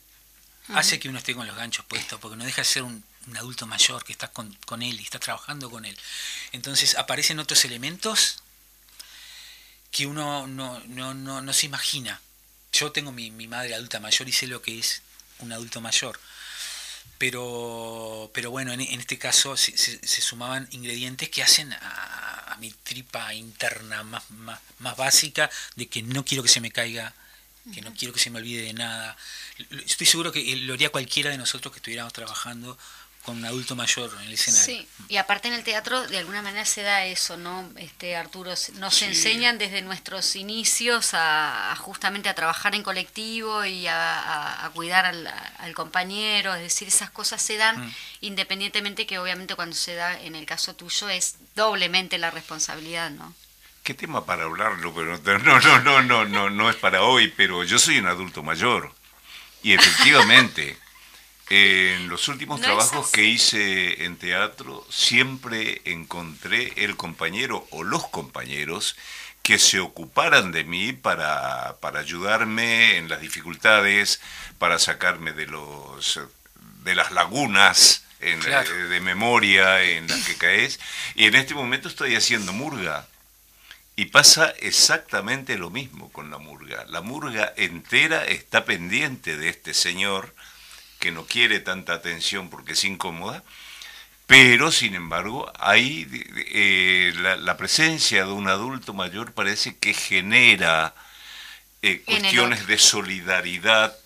hace 0.69 0.99
que 0.99 1.09
uno 1.09 1.19
esté 1.19 1.35
con 1.35 1.47
los 1.47 1.57
ganchos 1.57 1.85
puestos, 1.87 2.21
porque 2.21 2.37
no 2.37 2.45
deja 2.45 2.63
de 2.63 2.67
ser 2.67 2.83
un, 2.83 3.03
un 3.27 3.37
adulto 3.37 3.67
mayor 3.67 4.05
que 4.05 4.13
está 4.13 4.29
con, 4.29 4.53
con 4.67 4.83
él 4.83 5.01
y 5.01 5.05
está 5.05 5.19
trabajando 5.19 5.71
con 5.71 5.85
él. 5.85 5.97
Entonces 6.53 6.97
aparecen 6.97 7.39
otros 7.39 7.65
elementos 7.65 8.43
que 9.91 10.07
uno 10.07 10.47
no, 10.47 10.81
no, 10.87 11.15
no, 11.15 11.41
no 11.41 11.53
se 11.53 11.67
imagina. 11.67 12.21
Yo 12.73 12.93
tengo 12.93 13.13
mi, 13.13 13.31
mi 13.31 13.47
madre 13.47 13.75
adulta 13.75 14.01
mayor 14.01 14.29
y 14.29 14.33
sé 14.33 14.47
lo 14.47 14.61
que 14.61 14.79
es 14.79 15.03
un 15.39 15.53
adulto 15.53 15.81
mayor. 15.81 16.21
Pero, 17.19 18.31
pero 18.33 18.51
bueno, 18.51 18.73
en, 18.73 18.81
en 18.81 19.01
este 19.01 19.19
caso 19.19 19.57
se, 19.57 19.77
se- 19.77 20.07
se 20.07 20.21
sumaban 20.23 20.69
ingredientes 20.71 21.29
que 21.31 21.43
hacen 21.43 21.73
a, 21.73 22.53
a 22.53 22.57
mi 22.59 22.71
tripa 22.71 23.35
interna 23.35 24.05
más, 24.05 24.31
más, 24.31 24.61
más 24.79 24.97
básica 24.97 25.51
de 25.77 25.89
que 25.89 26.03
no 26.03 26.25
quiero 26.25 26.43
que 26.45 26.49
se 26.49 26.61
me 26.61 26.71
caiga, 26.71 27.15
que 27.75 27.83
no 27.83 27.93
quiero 27.95 28.15
que 28.15 28.21
se 28.21 28.31
me 28.31 28.39
olvide 28.39 28.63
de 28.63 28.73
nada. 28.73 29.17
Estoy 29.87 30.07
seguro 30.07 30.33
que 30.33 30.57
lo 30.57 30.75
haría 30.75 30.91
cualquiera 30.91 31.31
de 31.31 31.39
nosotros 31.39 31.73
que 31.73 31.79
estuviéramos 31.79 32.13
trabajando 32.13 32.79
con 33.25 33.37
un 33.37 33.45
adulto 33.45 33.77
mayor 33.77 34.11
en 34.23 34.29
el 34.29 34.33
escenario. 34.33 34.65
Sí, 34.65 34.89
y 35.09 35.17
aparte 35.19 35.49
en 35.49 35.55
el 35.55 35.63
teatro 35.63 36.07
de 36.07 36.17
alguna 36.19 36.41
manera 36.41 36.65
se 36.65 36.83
da 36.83 37.05
eso, 37.05 37.37
¿no? 37.37 37.69
Este 37.77 38.17
Arturo, 38.17 38.55
nos 38.75 38.95
Sí. 38.95 39.05
enseñan 39.05 39.59
desde 39.59 39.83
nuestros 39.83 40.35
inicios 40.35 41.13
a, 41.13 41.71
a 41.73 41.77
justamente 41.77 42.31
a 42.31 42.35
trabajar 42.35 42.75
en 42.75 42.83
colectivo 42.83 43.65
y 43.67 43.87
a, 43.87 44.19
a- 44.19 44.65
a 44.65 44.71
cuidar 44.71 45.05
al, 45.05 45.27
al 45.59 45.75
compañero, 45.75 46.55
es 46.55 46.63
decir, 46.63 46.89
esas 46.89 47.11
cosas 47.11 47.43
se 47.43 47.57
dan 47.59 47.87
Mm. 47.89 47.95
independientemente 48.23 49.07
que 49.07 49.19
obviamente 49.19 49.55
cuando 49.57 49.77
se 49.77 49.95
da 49.95 50.19
en 50.21 50.35
el 50.35 50.47
caso 50.47 50.75
tuyo 50.75 51.09
es 51.11 51.37
doblemente 51.55 52.17
la 52.19 52.31
responsabilidad, 52.31 53.11
¿no? 53.11 53.35
Qué 53.83 53.93
tema 53.95 54.25
para 54.25 54.45
hablarlo, 54.45 54.95
pero 54.95 55.19
no, 55.19 55.39
no, 55.61 55.81
no, 55.81 56.03
no, 56.03 56.25
no, 56.25 56.51
no 56.51 56.71
es 56.71 56.77
para 56.77 57.03
hoy, 57.03 57.29
pero 57.37 57.63
yo 57.65 57.79
soy 57.79 57.99
un 57.99 58.07
adulto 58.07 58.43
mayor. 58.43 58.95
Y 59.63 59.73
efectivamente, 59.75 60.79
en 61.51 62.09
los 62.09 62.29
últimos 62.29 62.61
No 62.61 62.67
trabajos 62.67 63.11
que 63.11 63.25
hice 63.25 64.05
en 64.05 64.17
teatro, 64.17 64.87
siempre 64.91 65.81
encontré 65.85 66.73
el 66.77 66.97
compañero 66.97 67.67
o 67.71 67.83
los 67.85 68.07
compañeros 68.09 68.97
que 69.43 69.59
se 69.59 69.81
ocuparan 69.81 70.53
de 70.53 70.65
mí 70.65 70.93
para, 70.93 71.77
para 71.81 72.01
ayudarme 72.01 72.97
en 72.99 73.09
las 73.09 73.21
dificultades, 73.21 74.21
para 74.59 74.79
sacarme 74.79 75.33
de 75.33 75.47
los 75.47 76.21
de 76.85 76.95
las 76.95 77.13
lagunas 77.13 78.05
en- 78.21 78.41
Claro. 78.41 78.71
de 78.89 79.01
memoria 79.01 79.83
en 79.83 80.07
las 80.09 80.27
que 80.27 80.37
caes. 80.37 80.79
Y 81.15 81.25
en 81.27 81.35
este 81.35 81.55
momento 81.55 81.89
estoy 81.89 82.15
haciendo 82.15 82.53
murga. 82.53 83.07
Y 83.97 84.07
pasa 84.07 84.51
exactamente 84.61 85.59
lo 85.59 85.71
mismo 85.71 86.11
con 86.13 86.31
la 86.31 86.39
murga. 86.39 86.85
La 86.89 87.01
murga 87.01 87.53
entera 87.57 88.25
está 88.25 88.65
pendiente 88.65 89.37
de 89.37 89.49
este 89.49 89.75
señor 89.75 90.35
que 90.99 91.13
no 91.13 91.27
quiere 91.27 91.61
tanta 91.61 91.95
atención 91.95 92.51
porque 92.51 92.73
es 92.73 92.85
incómoda, 92.85 93.43
pero 94.27 94.71
sin 94.73 94.95
embargo 94.95 95.51
hay 95.59 96.07
eh, 96.53 97.13
la, 97.17 97.37
la 97.37 97.57
presencia 97.57 98.25
de 98.25 98.33
un 98.33 98.49
adulto 98.49 98.93
mayor 98.93 99.33
parece 99.33 99.77
que 99.77 99.95
genera 99.95 100.95
eh, 101.81 102.03
cuestiones 102.05 102.67
de 102.67 102.77
solidaridad 102.77 103.97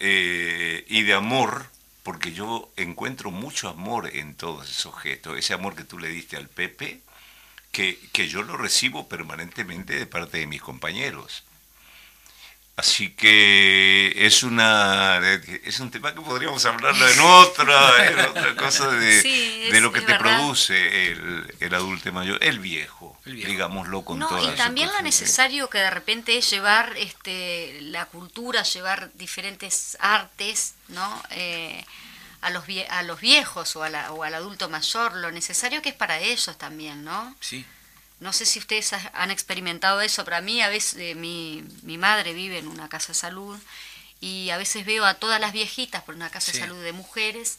eh, 0.00 0.84
y 0.88 1.02
de 1.02 1.14
amor, 1.14 1.66
porque 2.02 2.32
yo 2.32 2.70
encuentro 2.76 3.30
mucho 3.30 3.70
amor 3.70 4.10
en 4.14 4.34
todos 4.34 4.68
esos 4.68 4.94
gestos, 5.00 5.38
ese 5.38 5.54
amor 5.54 5.74
que 5.74 5.84
tú 5.84 5.98
le 5.98 6.08
diste 6.08 6.36
al 6.36 6.48
Pepe, 6.48 7.00
que, 7.72 7.98
que 8.12 8.28
yo 8.28 8.42
lo 8.42 8.58
recibo 8.58 9.08
permanentemente 9.08 9.94
de 9.94 10.06
parte 10.06 10.38
de 10.38 10.46
mis 10.46 10.60
compañeros. 10.60 11.44
Así 12.78 13.08
que 13.14 14.12
es 14.26 14.42
una 14.42 15.18
es 15.64 15.80
un 15.80 15.90
tema 15.90 16.14
que 16.14 16.20
podríamos 16.20 16.62
hablarlo 16.66 17.08
en 17.08 17.20
otra, 17.20 18.06
en 18.10 18.18
otra 18.20 18.54
cosa 18.54 18.88
de, 18.90 19.22
Sí, 19.22 19.62
es- 19.64 19.72
de 19.72 19.80
lo 19.80 19.90
que 19.92 20.00
te 20.02 20.12
verdad. 20.12 20.36
produce 20.38 21.10
el, 21.12 21.54
el 21.60 21.74
adulto 21.74 22.12
mayor, 22.12 22.38
el 22.42 22.58
viejo, 22.58 23.18
El 23.24 23.36
viejo. 23.36 23.50
digámoslo 23.50 24.02
con 24.04 24.18
No, 24.18 24.28
todas 24.28 24.44
y 24.52 24.56
también 24.58 24.90
lo 24.92 25.00
necesario 25.00 25.70
que 25.70 25.78
de 25.78 25.88
repente 25.88 26.36
es 26.36 26.50
llevar 26.50 26.92
este, 26.98 27.78
la 27.80 28.04
cultura, 28.04 28.62
llevar 28.62 29.10
diferentes 29.14 29.96
artes, 29.98 30.74
¿no? 30.88 31.22
Eh, 31.30 31.82
a 32.42 32.50
los 32.50 32.66
vie- 32.66 32.86
a 32.90 33.02
los 33.04 33.20
viejos 33.22 33.74
o, 33.76 33.84
a 33.84 33.88
la- 33.88 34.12
o 34.12 34.22
al 34.22 34.34
adulto 34.34 34.68
mayor, 34.68 35.16
lo 35.16 35.30
necesario 35.30 35.80
que 35.80 35.88
es 35.88 35.94
para 35.94 36.18
ellos 36.20 36.58
también, 36.58 37.04
¿no? 37.04 37.34
Sí. 37.40 37.64
No 38.20 38.32
sé 38.32 38.46
si 38.46 38.58
ustedes 38.58 38.92
ha- 38.94 39.10
han 39.14 39.30
experimentado 39.30 40.00
eso, 40.00 40.24
pero 40.24 40.36
a 40.36 40.40
mí 40.40 40.60
a 40.62 40.68
veces 40.68 40.94
eh, 40.98 41.14
mi, 41.14 41.62
mi 41.82 41.98
madre 41.98 42.32
vive 42.32 42.58
en 42.58 42.68
una 42.68 42.88
casa 42.88 43.08
de 43.08 43.14
salud 43.14 43.58
y 44.20 44.48
a 44.50 44.56
veces 44.56 44.86
veo 44.86 45.04
a 45.04 45.14
todas 45.14 45.40
las 45.40 45.52
viejitas 45.52 46.02
por 46.02 46.14
una 46.14 46.30
casa 46.30 46.50
Sí. 46.52 46.58
de 46.58 46.64
salud 46.66 46.82
de 46.82 46.92
mujeres 46.92 47.58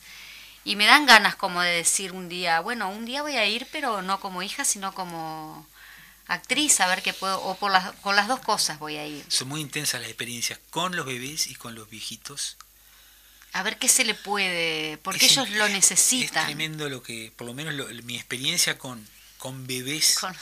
y 0.63 0.75
me 0.75 0.85
dan 0.85 1.05
ganas 1.05 1.35
como 1.35 1.61
de 1.61 1.71
decir 1.71 2.11
un 2.11 2.27
día, 2.27 2.59
bueno, 2.61 2.89
un 2.89 3.05
día 3.05 3.21
voy 3.21 3.35
a 3.35 3.45
ir, 3.45 3.67
pero 3.71 4.01
no 4.01 4.19
como 4.19 4.41
hija, 4.41 4.65
sino 4.65 4.93
como 4.93 5.65
actriz, 6.27 6.79
a 6.81 6.87
ver 6.87 7.03
qué 7.03 7.13
puedo, 7.13 7.39
o 7.41 7.55
por 7.55 7.71
las, 7.71 7.93
las 8.03 8.27
dos 8.27 8.39
cosas 8.41 8.79
voy 8.79 8.97
a 8.97 9.05
ir, 9.05 9.23
Son 9.29 9.47
muy 9.47 9.61
intensas 9.61 10.01
las 10.01 10.09
experiencias 10.09 10.59
con 10.71 10.95
los 10.95 11.05
bebés 11.05 11.47
y 11.47 11.55
con 11.55 11.75
los 11.75 11.89
viejitos. 11.89 12.57
a 13.53 13.63
ver 13.63 13.77
qué 13.77 13.87
se 13.87 14.03
le 14.03 14.13
puede, 14.13 14.97
porque 15.03 15.25
Es 15.27 15.31
ellos 15.33 15.49
lo 15.51 15.67
Es 15.67 15.71
necesitan. 15.71 16.45
tremendo 16.47 16.89
lo 16.89 17.01
que, 17.01 17.31
por 17.37 17.47
lo 17.47 17.53
menos 17.53 17.73
lo- 17.75 17.87
mi 18.03 18.15
experiencia 18.17 18.77
con, 18.77 19.07
con 19.37 19.67
bebés. 19.67 20.17
Con- 20.19 20.35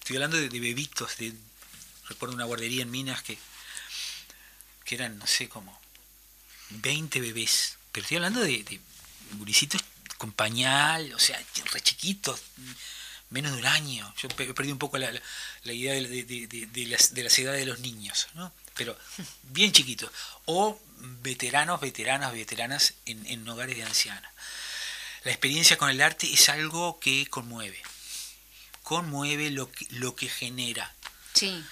Estoy 0.00 0.16
hablando 0.16 0.36
de, 0.36 0.48
de 0.48 0.60
bebitos, 0.60 1.16
de, 1.18 1.32
recuerdo 2.08 2.34
una 2.34 2.44
guardería 2.44 2.82
en 2.82 2.90
Minas 2.90 3.22
que, 3.22 3.38
que 4.84 4.96
eran, 4.96 5.16
no 5.18 5.26
sé, 5.26 5.48
como 5.48 5.80
20 6.70 7.20
bebés. 7.20 7.76
Pero 7.92 8.02
estoy 8.02 8.16
hablando 8.16 8.40
de, 8.40 8.64
de 8.64 8.80
con 10.18 10.32
pañal, 10.32 11.12
o 11.14 11.18
sea, 11.18 11.40
re 11.72 11.80
chiquitos, 11.80 12.40
menos 13.30 13.52
de 13.52 13.58
un 13.58 13.66
año. 13.66 14.12
Yo 14.20 14.28
pe- 14.28 14.52
perdí 14.54 14.72
un 14.72 14.78
poco 14.78 14.98
la, 14.98 15.10
la- 15.12 15.22
la 15.64 15.72
idea 15.72 15.94
de, 15.94 16.02
de- 16.08 16.24
de- 16.24 16.46
de- 16.46 16.66
de 16.66 16.86
las, 16.86 17.14
de 17.14 17.22
las 17.24 17.38
edades 17.38 17.60
de 17.60 17.66
los 17.66 17.78
niños, 17.80 18.26
¿no? 18.34 18.52
Pero 18.74 18.98
bien 19.44 19.72
chiquitos. 19.72 20.10
O 20.46 20.80
veteranos, 21.22 21.80
veteranas, 21.80 22.32
veteranas 22.32 22.94
en, 23.06 23.24
en 23.26 23.48
hogares 23.48 23.76
de 23.76 23.84
ancianas. 23.84 24.32
La 25.24 25.30
experiencia 25.30 25.76
con 25.78 25.90
el 25.90 26.00
arte 26.02 26.32
es 26.32 26.48
algo 26.48 26.98
que 26.98 27.26
conmueve. 27.28 27.80
Conmueve 28.82 29.50
lo 29.50 29.70
que, 29.70 29.86
lo 29.90 30.14
que 30.14 30.28
genera. 30.28 30.92
Sí. 31.34 31.64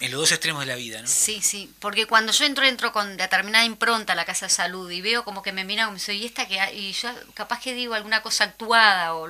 En 0.00 0.10
los 0.12 0.20
dos 0.20 0.32
extremos 0.32 0.60
de 0.60 0.66
la 0.66 0.76
vida, 0.76 1.02
¿no? 1.02 1.06
Sí, 1.06 1.42
sí, 1.42 1.70
porque 1.78 2.06
cuando 2.06 2.32
yo 2.32 2.46
entro, 2.46 2.64
entro 2.64 2.90
con 2.90 3.18
determinada 3.18 3.66
impronta 3.66 4.14
a 4.14 4.16
la 4.16 4.24
casa 4.24 4.46
de 4.46 4.50
salud 4.50 4.90
y 4.90 5.02
veo 5.02 5.24
como 5.24 5.42
que 5.42 5.52
me 5.52 5.62
miran 5.64 5.86
como 5.86 5.94
me 5.94 5.98
dice, 5.98 6.14
¿y 6.14 6.24
esta 6.24 6.48
que 6.48 6.58
Y 6.74 6.92
yo 6.92 7.10
capaz 7.34 7.60
que 7.60 7.74
digo 7.74 7.94
alguna 7.94 8.22
cosa 8.22 8.44
actuada 8.44 9.14
o... 9.14 9.28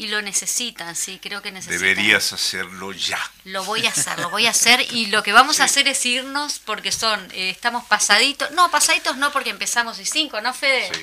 Y 0.00 0.06
lo 0.06 0.22
necesitan, 0.22 0.94
sí, 0.94 1.18
creo 1.20 1.42
que 1.42 1.50
necesitan. 1.50 1.80
Deberías 1.80 2.32
hacerlo 2.32 2.92
ya. 2.92 3.18
Lo 3.42 3.64
voy 3.64 3.84
a 3.84 3.90
hacer, 3.90 4.16
lo 4.20 4.30
voy 4.30 4.46
a 4.46 4.50
hacer 4.50 4.80
y 4.92 5.06
lo 5.06 5.24
que 5.24 5.32
vamos 5.32 5.58
a 5.58 5.64
hacer 5.64 5.88
es 5.88 6.06
irnos 6.06 6.60
porque 6.60 6.92
son, 6.92 7.20
eh, 7.32 7.50
estamos 7.50 7.84
pasaditos, 7.86 8.52
no, 8.52 8.70
pasaditos 8.70 9.16
no 9.16 9.32
porque 9.32 9.50
empezamos 9.50 9.98
y 9.98 10.06
cinco, 10.06 10.40
¿no, 10.40 10.54
Fede? 10.54 10.88
Sí. 10.94 11.00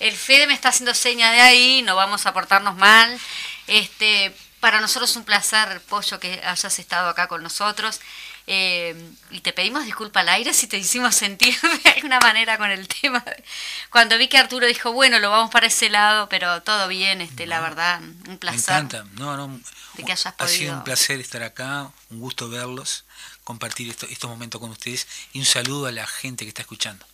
El 0.00 0.14
Fede 0.14 0.46
me 0.46 0.52
está 0.52 0.68
haciendo 0.68 0.92
seña 0.92 1.32
de 1.32 1.40
ahí, 1.40 1.80
no 1.80 1.96
vamos 1.96 2.26
a 2.26 2.34
portarnos 2.34 2.76
mal. 2.76 3.18
Este, 3.66 4.34
para 4.64 4.80
nosotros 4.80 5.10
es 5.10 5.16
un 5.16 5.24
placer, 5.24 5.82
Pollo, 5.90 6.18
que 6.18 6.40
hayas 6.42 6.78
estado 6.78 7.10
acá 7.10 7.28
con 7.28 7.42
nosotros. 7.42 8.00
Eh, 8.46 8.96
y 9.30 9.40
te 9.40 9.52
pedimos 9.52 9.84
disculpa 9.84 10.20
al 10.20 10.28
aire 10.30 10.54
si 10.54 10.66
te 10.66 10.78
hicimos 10.78 11.14
sentir 11.14 11.54
de 11.84 11.90
alguna 11.90 12.18
manera 12.20 12.56
con 12.56 12.70
el 12.70 12.88
tema. 12.88 13.22
Cuando 13.90 14.16
vi 14.16 14.28
que 14.28 14.38
Arturo 14.38 14.66
dijo, 14.66 14.90
bueno, 14.92 15.18
lo 15.18 15.28
vamos 15.30 15.50
para 15.50 15.66
ese 15.66 15.90
lado, 15.90 16.30
pero 16.30 16.62
todo 16.62 16.88
bien, 16.88 17.20
este, 17.20 17.46
la 17.46 17.60
verdad, 17.60 18.00
un 18.00 18.38
placer. 18.38 18.58
Me 18.60 18.64
encanta, 18.76 19.04
no, 19.18 19.36
no, 19.36 19.60
de 19.94 20.04
que 20.04 20.12
hayas 20.12 20.24
ha 20.26 20.32
podido. 20.34 20.56
sido 20.56 20.72
un 20.78 20.84
placer 20.84 21.20
estar 21.20 21.42
acá, 21.42 21.90
un 22.08 22.20
gusto 22.20 22.48
verlos, 22.48 23.04
compartir 23.44 23.90
esto- 23.90 24.06
estos 24.08 24.30
momentos 24.30 24.58
con 24.62 24.70
ustedes 24.70 25.06
y 25.34 25.40
un 25.40 25.44
saludo 25.44 25.88
a 25.88 25.92
la 25.92 26.06
gente 26.06 26.46
que 26.46 26.48
está 26.48 26.62
escuchando. 26.62 27.04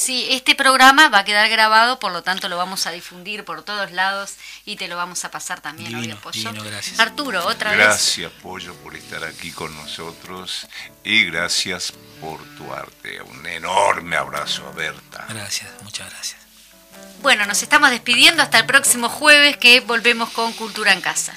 Sí, 0.00 0.28
este 0.30 0.54
programa 0.54 1.10
va 1.10 1.18
a 1.18 1.24
quedar 1.24 1.50
grabado, 1.50 1.98
por 1.98 2.10
lo 2.10 2.22
tanto 2.22 2.48
lo 2.48 2.56
vamos 2.56 2.86
a 2.86 2.90
difundir 2.90 3.44
por 3.44 3.62
todos 3.62 3.92
lados 3.92 4.36
y 4.64 4.76
te 4.76 4.88
lo 4.88 4.96
vamos 4.96 5.26
a 5.26 5.30
pasar 5.30 5.60
también, 5.60 5.90
Divino, 5.90 6.14
obvio, 6.14 6.22
Pollo. 6.22 6.52
divino, 6.52 6.64
gracias. 6.64 6.98
Arturo, 6.98 7.46
otra 7.46 7.72
vez. 7.72 7.80
Gracias, 7.80 8.32
Pollo, 8.40 8.74
por 8.76 8.96
estar 8.96 9.22
aquí 9.24 9.52
con 9.52 9.76
nosotros 9.76 10.66
y 11.04 11.26
gracias 11.26 11.92
por 12.18 12.42
tu 12.56 12.72
arte. 12.72 13.20
Un 13.20 13.46
enorme 13.46 14.16
abrazo 14.16 14.66
a 14.66 14.70
Berta. 14.70 15.26
Gracias, 15.28 15.68
muchas 15.82 16.08
gracias. 16.08 16.40
Bueno, 17.20 17.44
nos 17.44 17.62
estamos 17.62 17.90
despidiendo 17.90 18.42
hasta 18.42 18.58
el 18.58 18.64
próximo 18.64 19.10
jueves 19.10 19.58
que 19.58 19.80
volvemos 19.80 20.30
con 20.30 20.54
Cultura 20.54 20.94
en 20.94 21.02
Casa. 21.02 21.34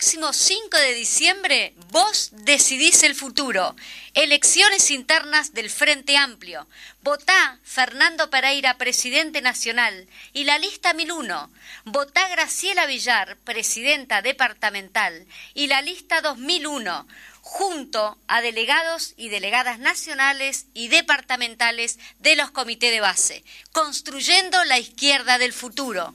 Próximo 0.00 0.32
5 0.32 0.78
de 0.78 0.94
diciembre 0.94 1.74
vos 1.90 2.30
decidís 2.32 3.02
el 3.02 3.14
futuro. 3.14 3.76
Elecciones 4.14 4.90
internas 4.90 5.52
del 5.52 5.68
Frente 5.68 6.16
Amplio. 6.16 6.66
Votá 7.02 7.58
Fernando 7.64 8.30
Pereira, 8.30 8.78
presidente 8.78 9.42
nacional, 9.42 10.08
y 10.32 10.44
la 10.44 10.56
lista 10.56 10.94
1001. 10.94 11.50
Votá 11.84 12.26
Graciela 12.28 12.86
Villar, 12.86 13.36
presidenta 13.44 14.22
departamental, 14.22 15.26
y 15.52 15.66
la 15.66 15.82
lista 15.82 16.22
2001 16.22 17.06
junto 17.42 18.16
a 18.26 18.40
delegados 18.40 19.12
y 19.18 19.28
delegadas 19.28 19.78
nacionales 19.80 20.64
y 20.72 20.88
departamentales 20.88 21.98
de 22.20 22.36
los 22.36 22.50
comités 22.50 22.90
de 22.90 23.00
base, 23.00 23.44
construyendo 23.72 24.64
la 24.64 24.78
izquierda 24.78 25.36
del 25.36 25.52
futuro. 25.52 26.14